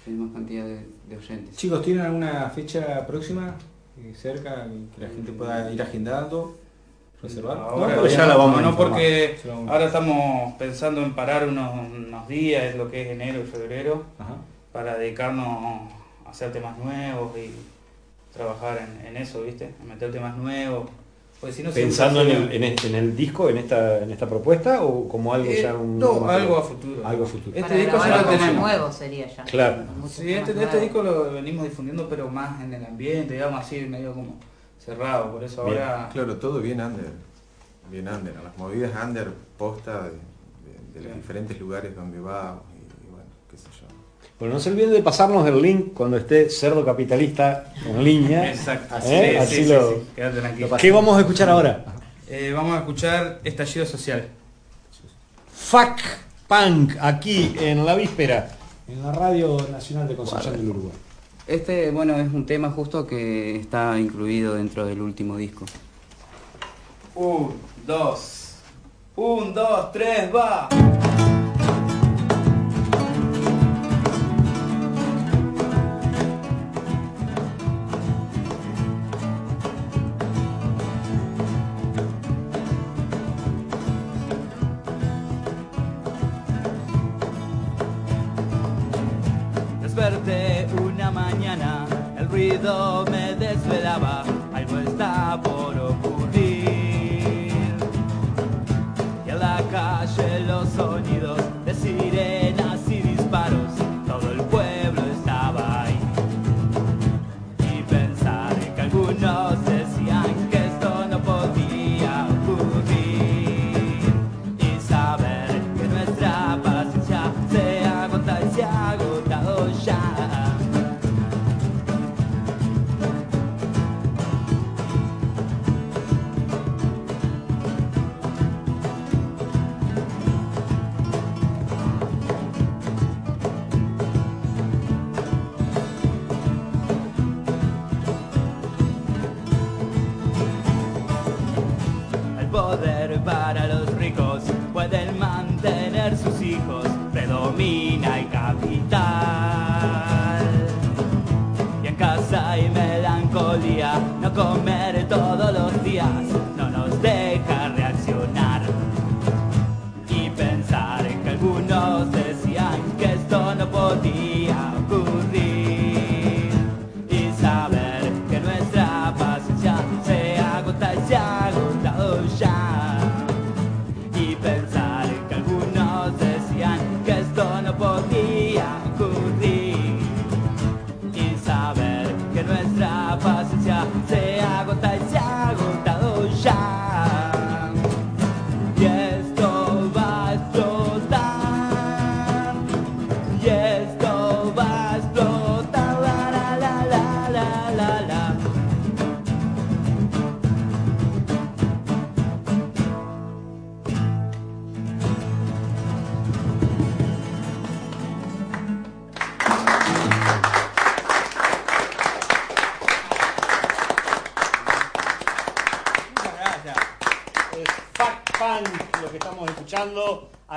[0.04, 1.56] Tienes más cantidad de, de oyentes.
[1.56, 3.56] Chicos, ¿tienen alguna fecha próxima
[3.98, 6.56] eh, cerca que la gente pueda ir agendando?
[7.22, 7.56] ¿Reservar?
[7.58, 8.90] Ahora, No, pero ya la vamos a no, informar.
[8.92, 13.40] porque vamos ahora estamos pensando en parar unos, unos días, es lo que es enero
[13.40, 14.34] y febrero, Ajá.
[14.72, 17.50] para dedicarnos a hacer temas nuevos y
[18.36, 19.70] trabajar en, en eso, ¿viste?
[19.86, 20.88] Meter temas nuevos.
[21.40, 24.26] Pues si no Pensando en el, en, el, en el disco, en esta, en esta
[24.26, 25.98] propuesta o como algo Eh, ya un.
[25.98, 27.06] no, algo a futuro.
[27.06, 27.54] Algo a futuro.
[27.56, 28.62] Este Para disco ya lo algo más tenemos.
[28.62, 29.44] nuevo sería ya.
[29.44, 29.82] Claro.
[30.08, 34.14] Sí, este, este disco lo venimos difundiendo, pero más en el ambiente, digamos así, medio
[34.14, 34.36] como
[34.86, 35.32] cerrado.
[35.32, 35.82] Por eso Bien.
[35.82, 36.08] ahora.
[36.12, 37.10] Claro, todo bien under.
[37.90, 38.34] Bien under.
[38.42, 43.26] Las movidas under posta de, de- de los diferentes lugares donde vamos y, y bueno,
[43.50, 43.86] qué sé yo.
[44.38, 48.50] Bueno, no se olviden de pasarnos el link cuando esté Cerdo Capitalista en línea.
[48.52, 48.96] Exacto.
[49.04, 49.30] ¿Eh?
[49.32, 50.76] Sí, Así sí, sí, lo- sí, quédate tranquilo.
[50.78, 51.84] ¿Qué vamos a escuchar ahora?
[52.28, 54.26] Eh, vamos a escuchar Estallido Social.
[55.54, 55.98] Fuck
[56.48, 58.48] Punk, aquí en la víspera,
[58.88, 60.92] en la Radio Nacional de Concepción del Uruguay.
[61.46, 65.64] Este, bueno, es un tema justo que está incluido dentro del último disco.
[67.14, 67.54] Un,
[67.86, 68.56] dos.
[69.14, 70.68] Un, dos, tres, va.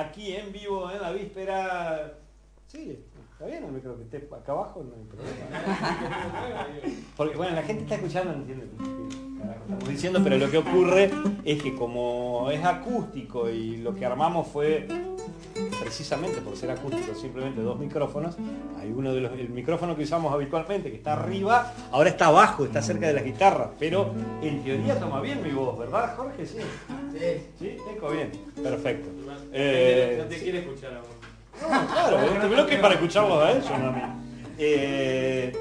[0.09, 2.13] Aquí en vivo en la víspera.
[2.67, 2.99] Sí,
[3.31, 6.67] está bien el micro que esté acá abajo, no hay problema.
[7.17, 9.28] Porque bueno, la gente está escuchando, no entiende
[9.61, 11.11] estamos diciendo, pero lo que ocurre
[11.45, 14.87] es que como es acústico y lo que armamos fue
[15.79, 18.35] precisamente por ser acústico, simplemente dos micrófonos,
[18.79, 22.65] hay uno de los, el micrófono que usamos habitualmente, que está arriba, ahora está abajo,
[22.65, 26.45] está cerca de las guitarras, pero en teoría toma bien mi voz, ¿verdad Jorge?
[26.45, 26.57] Sí.
[27.59, 28.31] Sí, tengo bien.
[28.61, 29.09] Perfecto.
[29.51, 31.09] Eh, no te quiere escuchar a vos.
[31.61, 34.01] no, claro, este bloque es para escucharlos a ellos, no a mí.
[34.57, 35.53] Eh,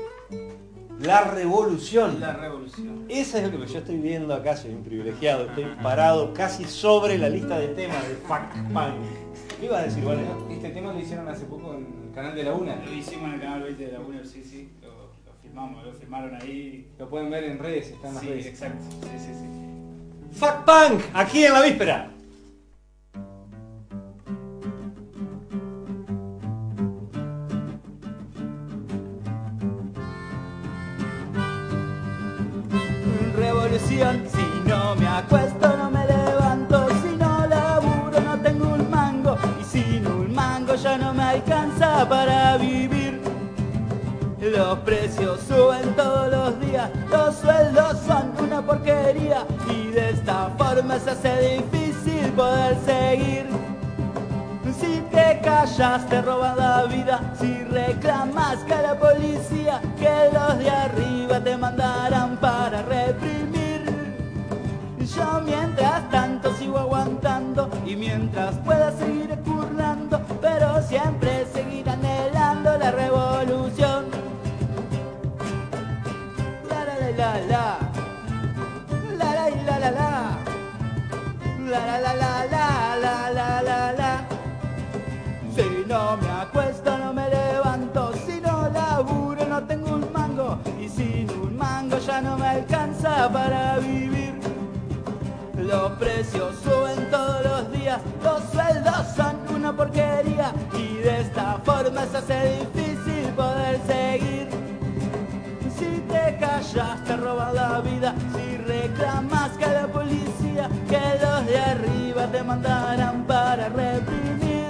[1.01, 2.21] la revolución.
[2.21, 3.05] La revolución.
[3.09, 7.19] Esa es lo que yo estoy viendo acá, soy un privilegiado, estoy parado casi sobre
[7.19, 8.95] la lista de temas de Fuck Punk.
[9.61, 10.23] ¿Qué iba a decir, vale?
[10.51, 12.77] Este tema lo hicieron hace poco en el canal de la Una.
[12.77, 14.71] Lo hicimos en el canal 20 de la UNER, sí, sí.
[14.83, 16.89] Lo, lo filmamos, lo filmaron ahí.
[16.99, 18.47] Lo pueden ver en redes, está en las Sí, redes.
[18.47, 18.85] exacto.
[19.03, 20.39] Sí, sí, sí.
[20.39, 22.11] Fuck Punk, aquí en la víspera.
[33.87, 39.65] Si no me acuesto no me levanto Si no laburo no tengo un mango Y
[39.65, 43.21] sin un mango ya no me alcanza para vivir
[44.41, 50.99] Los precios suben todos los días Los sueldos son una porquería Y de esta forma
[50.99, 53.47] se hace difícil poder seguir
[54.79, 60.71] si te callas te roban la vida, si reclamas que la policía, que los de
[60.71, 63.58] arriba te mandarán para reprimir.
[65.17, 72.91] Yo mientras tanto sigo aguantando y mientras pueda seguir currando, pero siempre seguir anhelando la
[72.91, 74.05] revolución.
[76.69, 77.79] La la la la la.
[79.19, 80.39] La la la la la.
[81.71, 84.25] La la la la la la la la la.
[85.55, 90.89] Si no me acuesto no me levanto, si no laburo no tengo un mango y
[90.89, 94.18] sin un mango ya no me alcanza para vivir.
[95.69, 102.07] Los precios suben todos los días, los sueldos son una porquería y de esta forma
[102.07, 104.49] se hace difícil poder seguir.
[105.79, 111.59] Si te callas te roban la vida, si reclamas que la policía, que los de
[111.59, 114.69] arriba te mandarán para reprimir.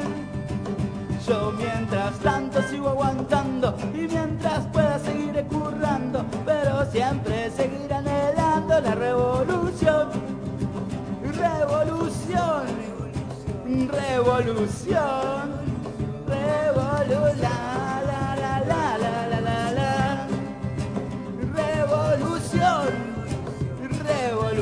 [1.28, 8.94] Yo mientras tanto sigo aguantando y mientras pueda seguir currando, pero siempre seguiré anhelando la
[8.96, 10.27] revolución.
[11.39, 12.65] Revolución,
[13.93, 15.47] revolución,
[16.27, 17.59] revolu la
[18.09, 19.93] la la la la la la la.
[21.55, 22.90] Revolución,
[24.05, 24.57] revolución,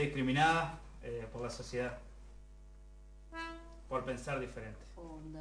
[0.00, 1.98] discriminada eh, por la sociedad.
[3.88, 4.80] Por pensar diferente.
[4.94, 5.38] Porque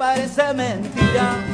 [0.00, 1.49] parece mentira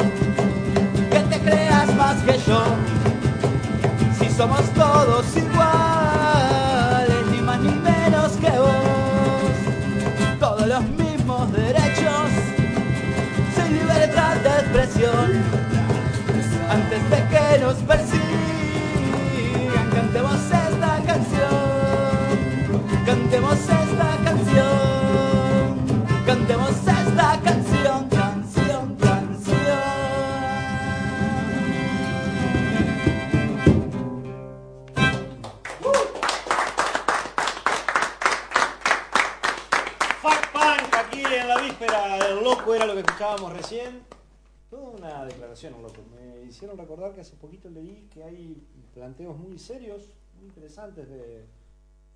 [46.56, 51.44] hicieron recordar que hace poquito leí que hay planteos muy serios, muy interesantes de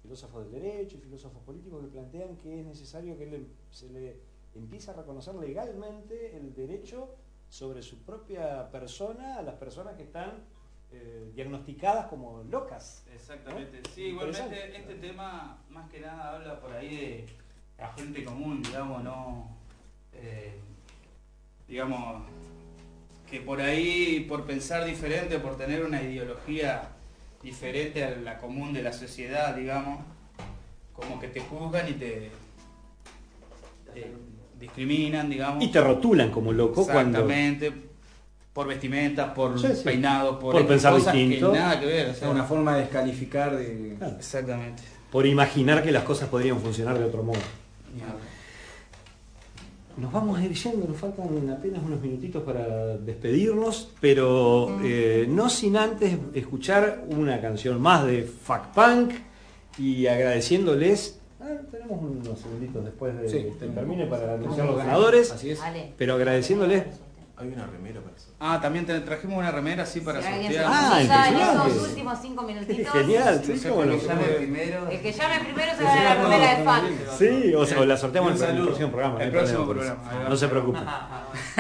[0.01, 4.17] filósofos del derecho y filósofos políticos que plantean que es necesario que se le
[4.55, 7.15] empiece a reconocer legalmente el derecho
[7.51, 10.33] sobre su propia persona a las personas que están
[10.91, 13.05] eh, diagnosticadas como locas.
[13.15, 13.91] Exactamente, ¿no?
[13.95, 17.27] sí, igualmente este tema más que nada habla por ahí de
[17.77, 19.51] la gente común, digamos, no,
[20.15, 20.55] eh,
[21.69, 22.23] digamos,
[23.31, 26.83] que por ahí, por pensar diferente, por tener una ideología
[27.43, 30.01] diferente a la común de la sociedad, digamos,
[30.93, 32.31] como que te juzgan y te,
[33.95, 34.13] te
[34.59, 35.63] discriminan, digamos.
[35.65, 37.21] Y te rotulan como loco cuando...
[37.21, 37.73] Exactamente,
[38.53, 39.85] por vestimentas, por Sí, sí.
[39.85, 41.53] peinados, por, Por pensar cosas distinto.
[41.53, 42.09] que nada que ver.
[42.09, 43.95] o Es sea, una forma de descalificar de.
[43.97, 44.17] Claro.
[44.19, 44.83] Exactamente.
[45.13, 47.39] por imaginar que las cosas podrían funcionar de otro modo.
[47.95, 48.17] Ni hablar.
[50.01, 55.51] Nos vamos a ir yendo, nos faltan apenas unos minutitos para despedirnos, pero eh, no
[55.51, 59.13] sin antes escuchar una canción más de Fuck Punk
[59.77, 61.21] y agradeciéndoles.
[61.39, 65.61] Ah, tenemos unos segunditos después de Sí, que termine para anunciar los ganadores, Así es.
[65.99, 66.85] Pero agradeciéndoles.
[67.41, 68.27] Hay una remera para eso.
[68.39, 70.65] Ah, también te trajimos una remera así para Si sortear.
[70.69, 71.71] Ah, impresionante.
[71.71, 72.93] esos últimos cinco minutitos.
[72.93, 73.99] Genial, sí, cómo no.
[73.99, 74.89] qué Llame primero.
[74.91, 76.83] El que llame primero se gana la remera de fan.
[77.19, 79.19] Sí, o, sea, o la sorteamos en el próximo programa.
[79.19, 80.27] no El próximo programa.
[80.29, 80.83] No se preocupen.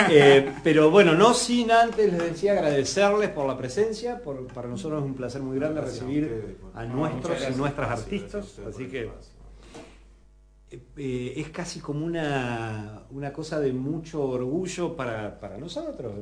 [0.09, 4.19] Eh, pero bueno, no sin antes les decía agradecerles por la presencia.
[4.19, 7.89] Por, para nosotros es un placer muy grande Gracias a recibir a nuestros y nuestras
[7.89, 8.59] Gracias, artistas.
[8.69, 9.40] Así que el espacio.
[10.71, 16.13] Eh, es casi como una, una cosa de mucho orgullo para, para nosotros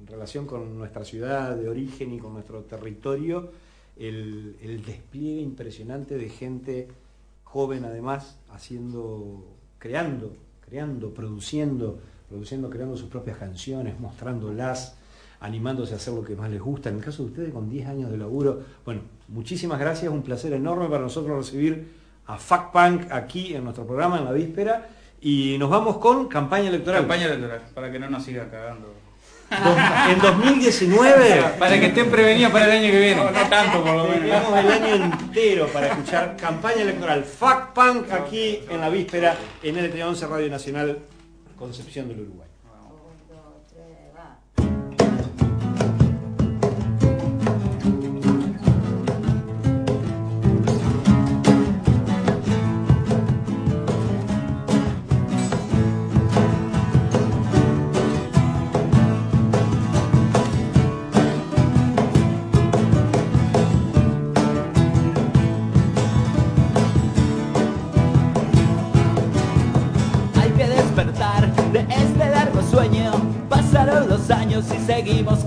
[0.00, 3.50] en relación con nuestra ciudad de origen y con nuestro territorio,
[3.96, 6.88] el, el despliegue impresionante de gente
[7.44, 9.44] joven además haciendo,
[9.78, 11.98] creando, creando, produciendo,
[12.28, 14.96] produciendo, creando sus propias canciones, mostrándolas,
[15.40, 16.88] animándose a hacer lo que más les gusta.
[16.88, 20.52] En el caso de ustedes con 10 años de laburo, bueno, muchísimas gracias, un placer
[20.52, 24.88] enorme para nosotros recibir a Fuck Punk aquí en nuestro programa en la víspera
[25.20, 27.02] y nos vamos con campaña electoral.
[27.02, 28.94] Campaña electoral, para que no nos siga cagando.
[30.08, 33.16] En 2019 Para que estén prevenidos para el año que viene.
[33.16, 34.20] No, no tanto por lo menos.
[34.20, 39.76] tenemos el año entero para escuchar campaña electoral Fuck Punk aquí en la víspera en
[39.76, 40.98] LT11 Radio Nacional
[41.58, 42.51] Concepción del Uruguay.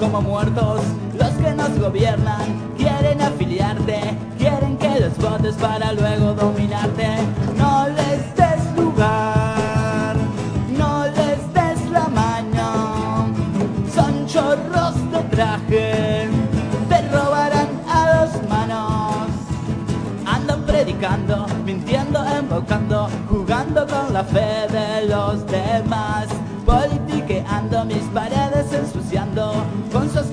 [0.06, 0.82] Como muertos.
[1.18, 2.46] Los que nos gobiernan
[2.78, 4.00] quieren afiliarte,
[4.38, 7.08] quieren que les votes para luego dominarte.
[7.58, 10.16] No les des lugar,
[10.78, 13.30] no les des la mano.
[13.96, 16.28] Son chorros de traje,
[16.90, 19.28] te robarán a dos manos.
[20.26, 26.28] Andan predicando, mintiendo, embaucando, jugando con la fe de los demás.
[26.66, 29.54] Politiqueando mis paredes, ensuciando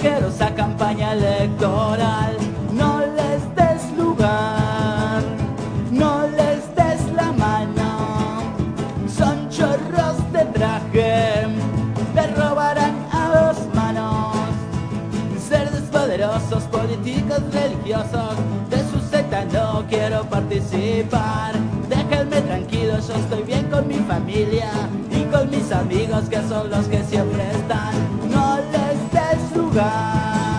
[0.03, 2.37] asquerosa campaña electoral.
[2.73, 5.23] No les des lugar,
[5.93, 8.43] no les des la mano.
[9.07, 11.47] Son chorros de traje,
[12.15, 14.35] te robarán a dos manos
[15.49, 18.35] cerdos poderosos, políticos religiosos,
[18.71, 21.53] de su secta no quiero participar.
[21.89, 24.71] Déjenme tranquilo, yo estoy bien con mi familia
[25.13, 27.32] y con mis amigos que son los que siempre
[29.73, 30.52] lugar,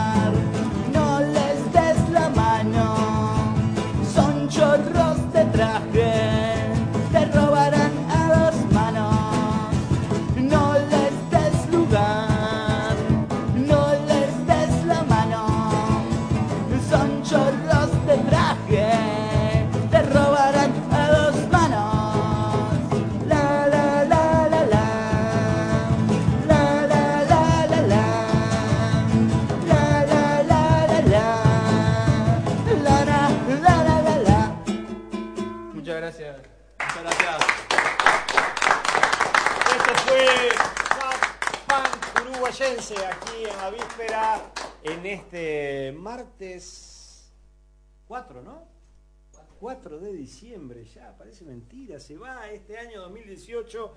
[48.08, 48.64] 4, ¿no?
[49.60, 53.94] 4 de diciembre, ya parece mentira, se va este año 2018.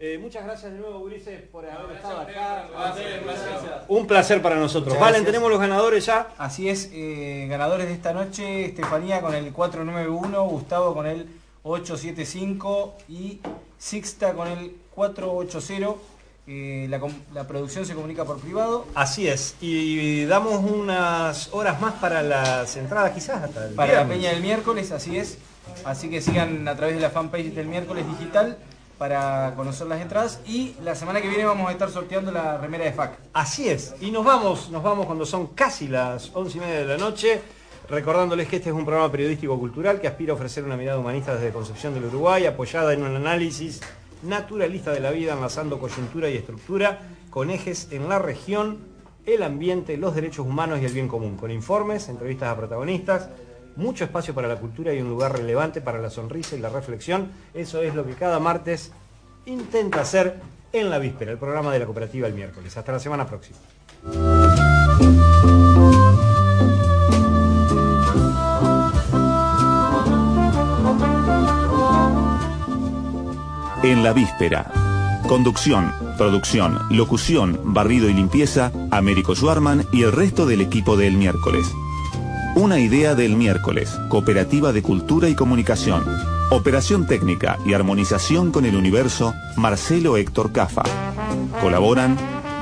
[0.00, 2.68] Eh, muchas gracias de nuevo, Ulises, por haber estado acá.
[3.88, 4.94] Un placer para nosotros.
[4.94, 5.32] Muchas Valen, gracias.
[5.32, 6.32] tenemos los ganadores ya.
[6.38, 11.28] Así es, eh, ganadores de esta noche, Estefanía con el 491, Gustavo con el
[11.64, 13.40] 875 y
[13.76, 15.94] Sixta con el 480.
[16.50, 16.98] Eh, la,
[17.34, 18.86] la producción se comunica por privado.
[18.94, 23.98] Así es, y damos unas horas más para las entradas quizás hasta el Para la
[24.04, 24.16] viernes.
[24.18, 25.36] peña del miércoles, así es.
[25.84, 28.56] Así que sigan a través de la fanpage del miércoles digital
[28.96, 30.40] para conocer las entradas.
[30.46, 33.18] Y la semana que viene vamos a estar sorteando la remera de FAC.
[33.34, 36.86] Así es, y nos vamos, nos vamos cuando son casi las once y media de
[36.86, 37.42] la noche,
[37.90, 41.34] recordándoles que este es un programa periodístico cultural que aspira a ofrecer una mirada humanista
[41.34, 43.80] desde Concepción del Uruguay, apoyada en un análisis
[44.22, 47.00] naturalista de la vida, enlazando coyuntura y estructura,
[47.30, 48.78] con ejes en la región,
[49.26, 53.28] el ambiente, los derechos humanos y el bien común, con informes, entrevistas a protagonistas,
[53.76, 57.30] mucho espacio para la cultura y un lugar relevante para la sonrisa y la reflexión.
[57.54, 58.92] Eso es lo que cada martes
[59.46, 60.40] intenta hacer
[60.72, 62.76] en la víspera, el programa de la cooperativa el miércoles.
[62.76, 63.58] Hasta la semana próxima.
[73.84, 74.72] En la víspera.
[75.28, 81.70] Conducción, producción, locución, barrido y limpieza, Américo Schwarman y el resto del equipo del miércoles.
[82.56, 86.02] Una idea del miércoles, Cooperativa de Cultura y Comunicación.
[86.50, 90.82] Operación técnica y armonización con el universo, Marcelo Héctor Cafa.
[91.60, 92.16] Colaboran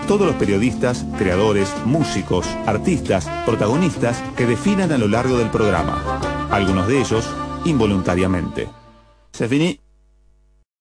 [0.06, 6.20] todos los periodistas, creadores, músicos, artistas, protagonistas que definan a lo largo del programa.
[6.50, 7.26] Algunos de ellos
[7.64, 8.68] involuntariamente.
[9.32, 9.85] Se finí.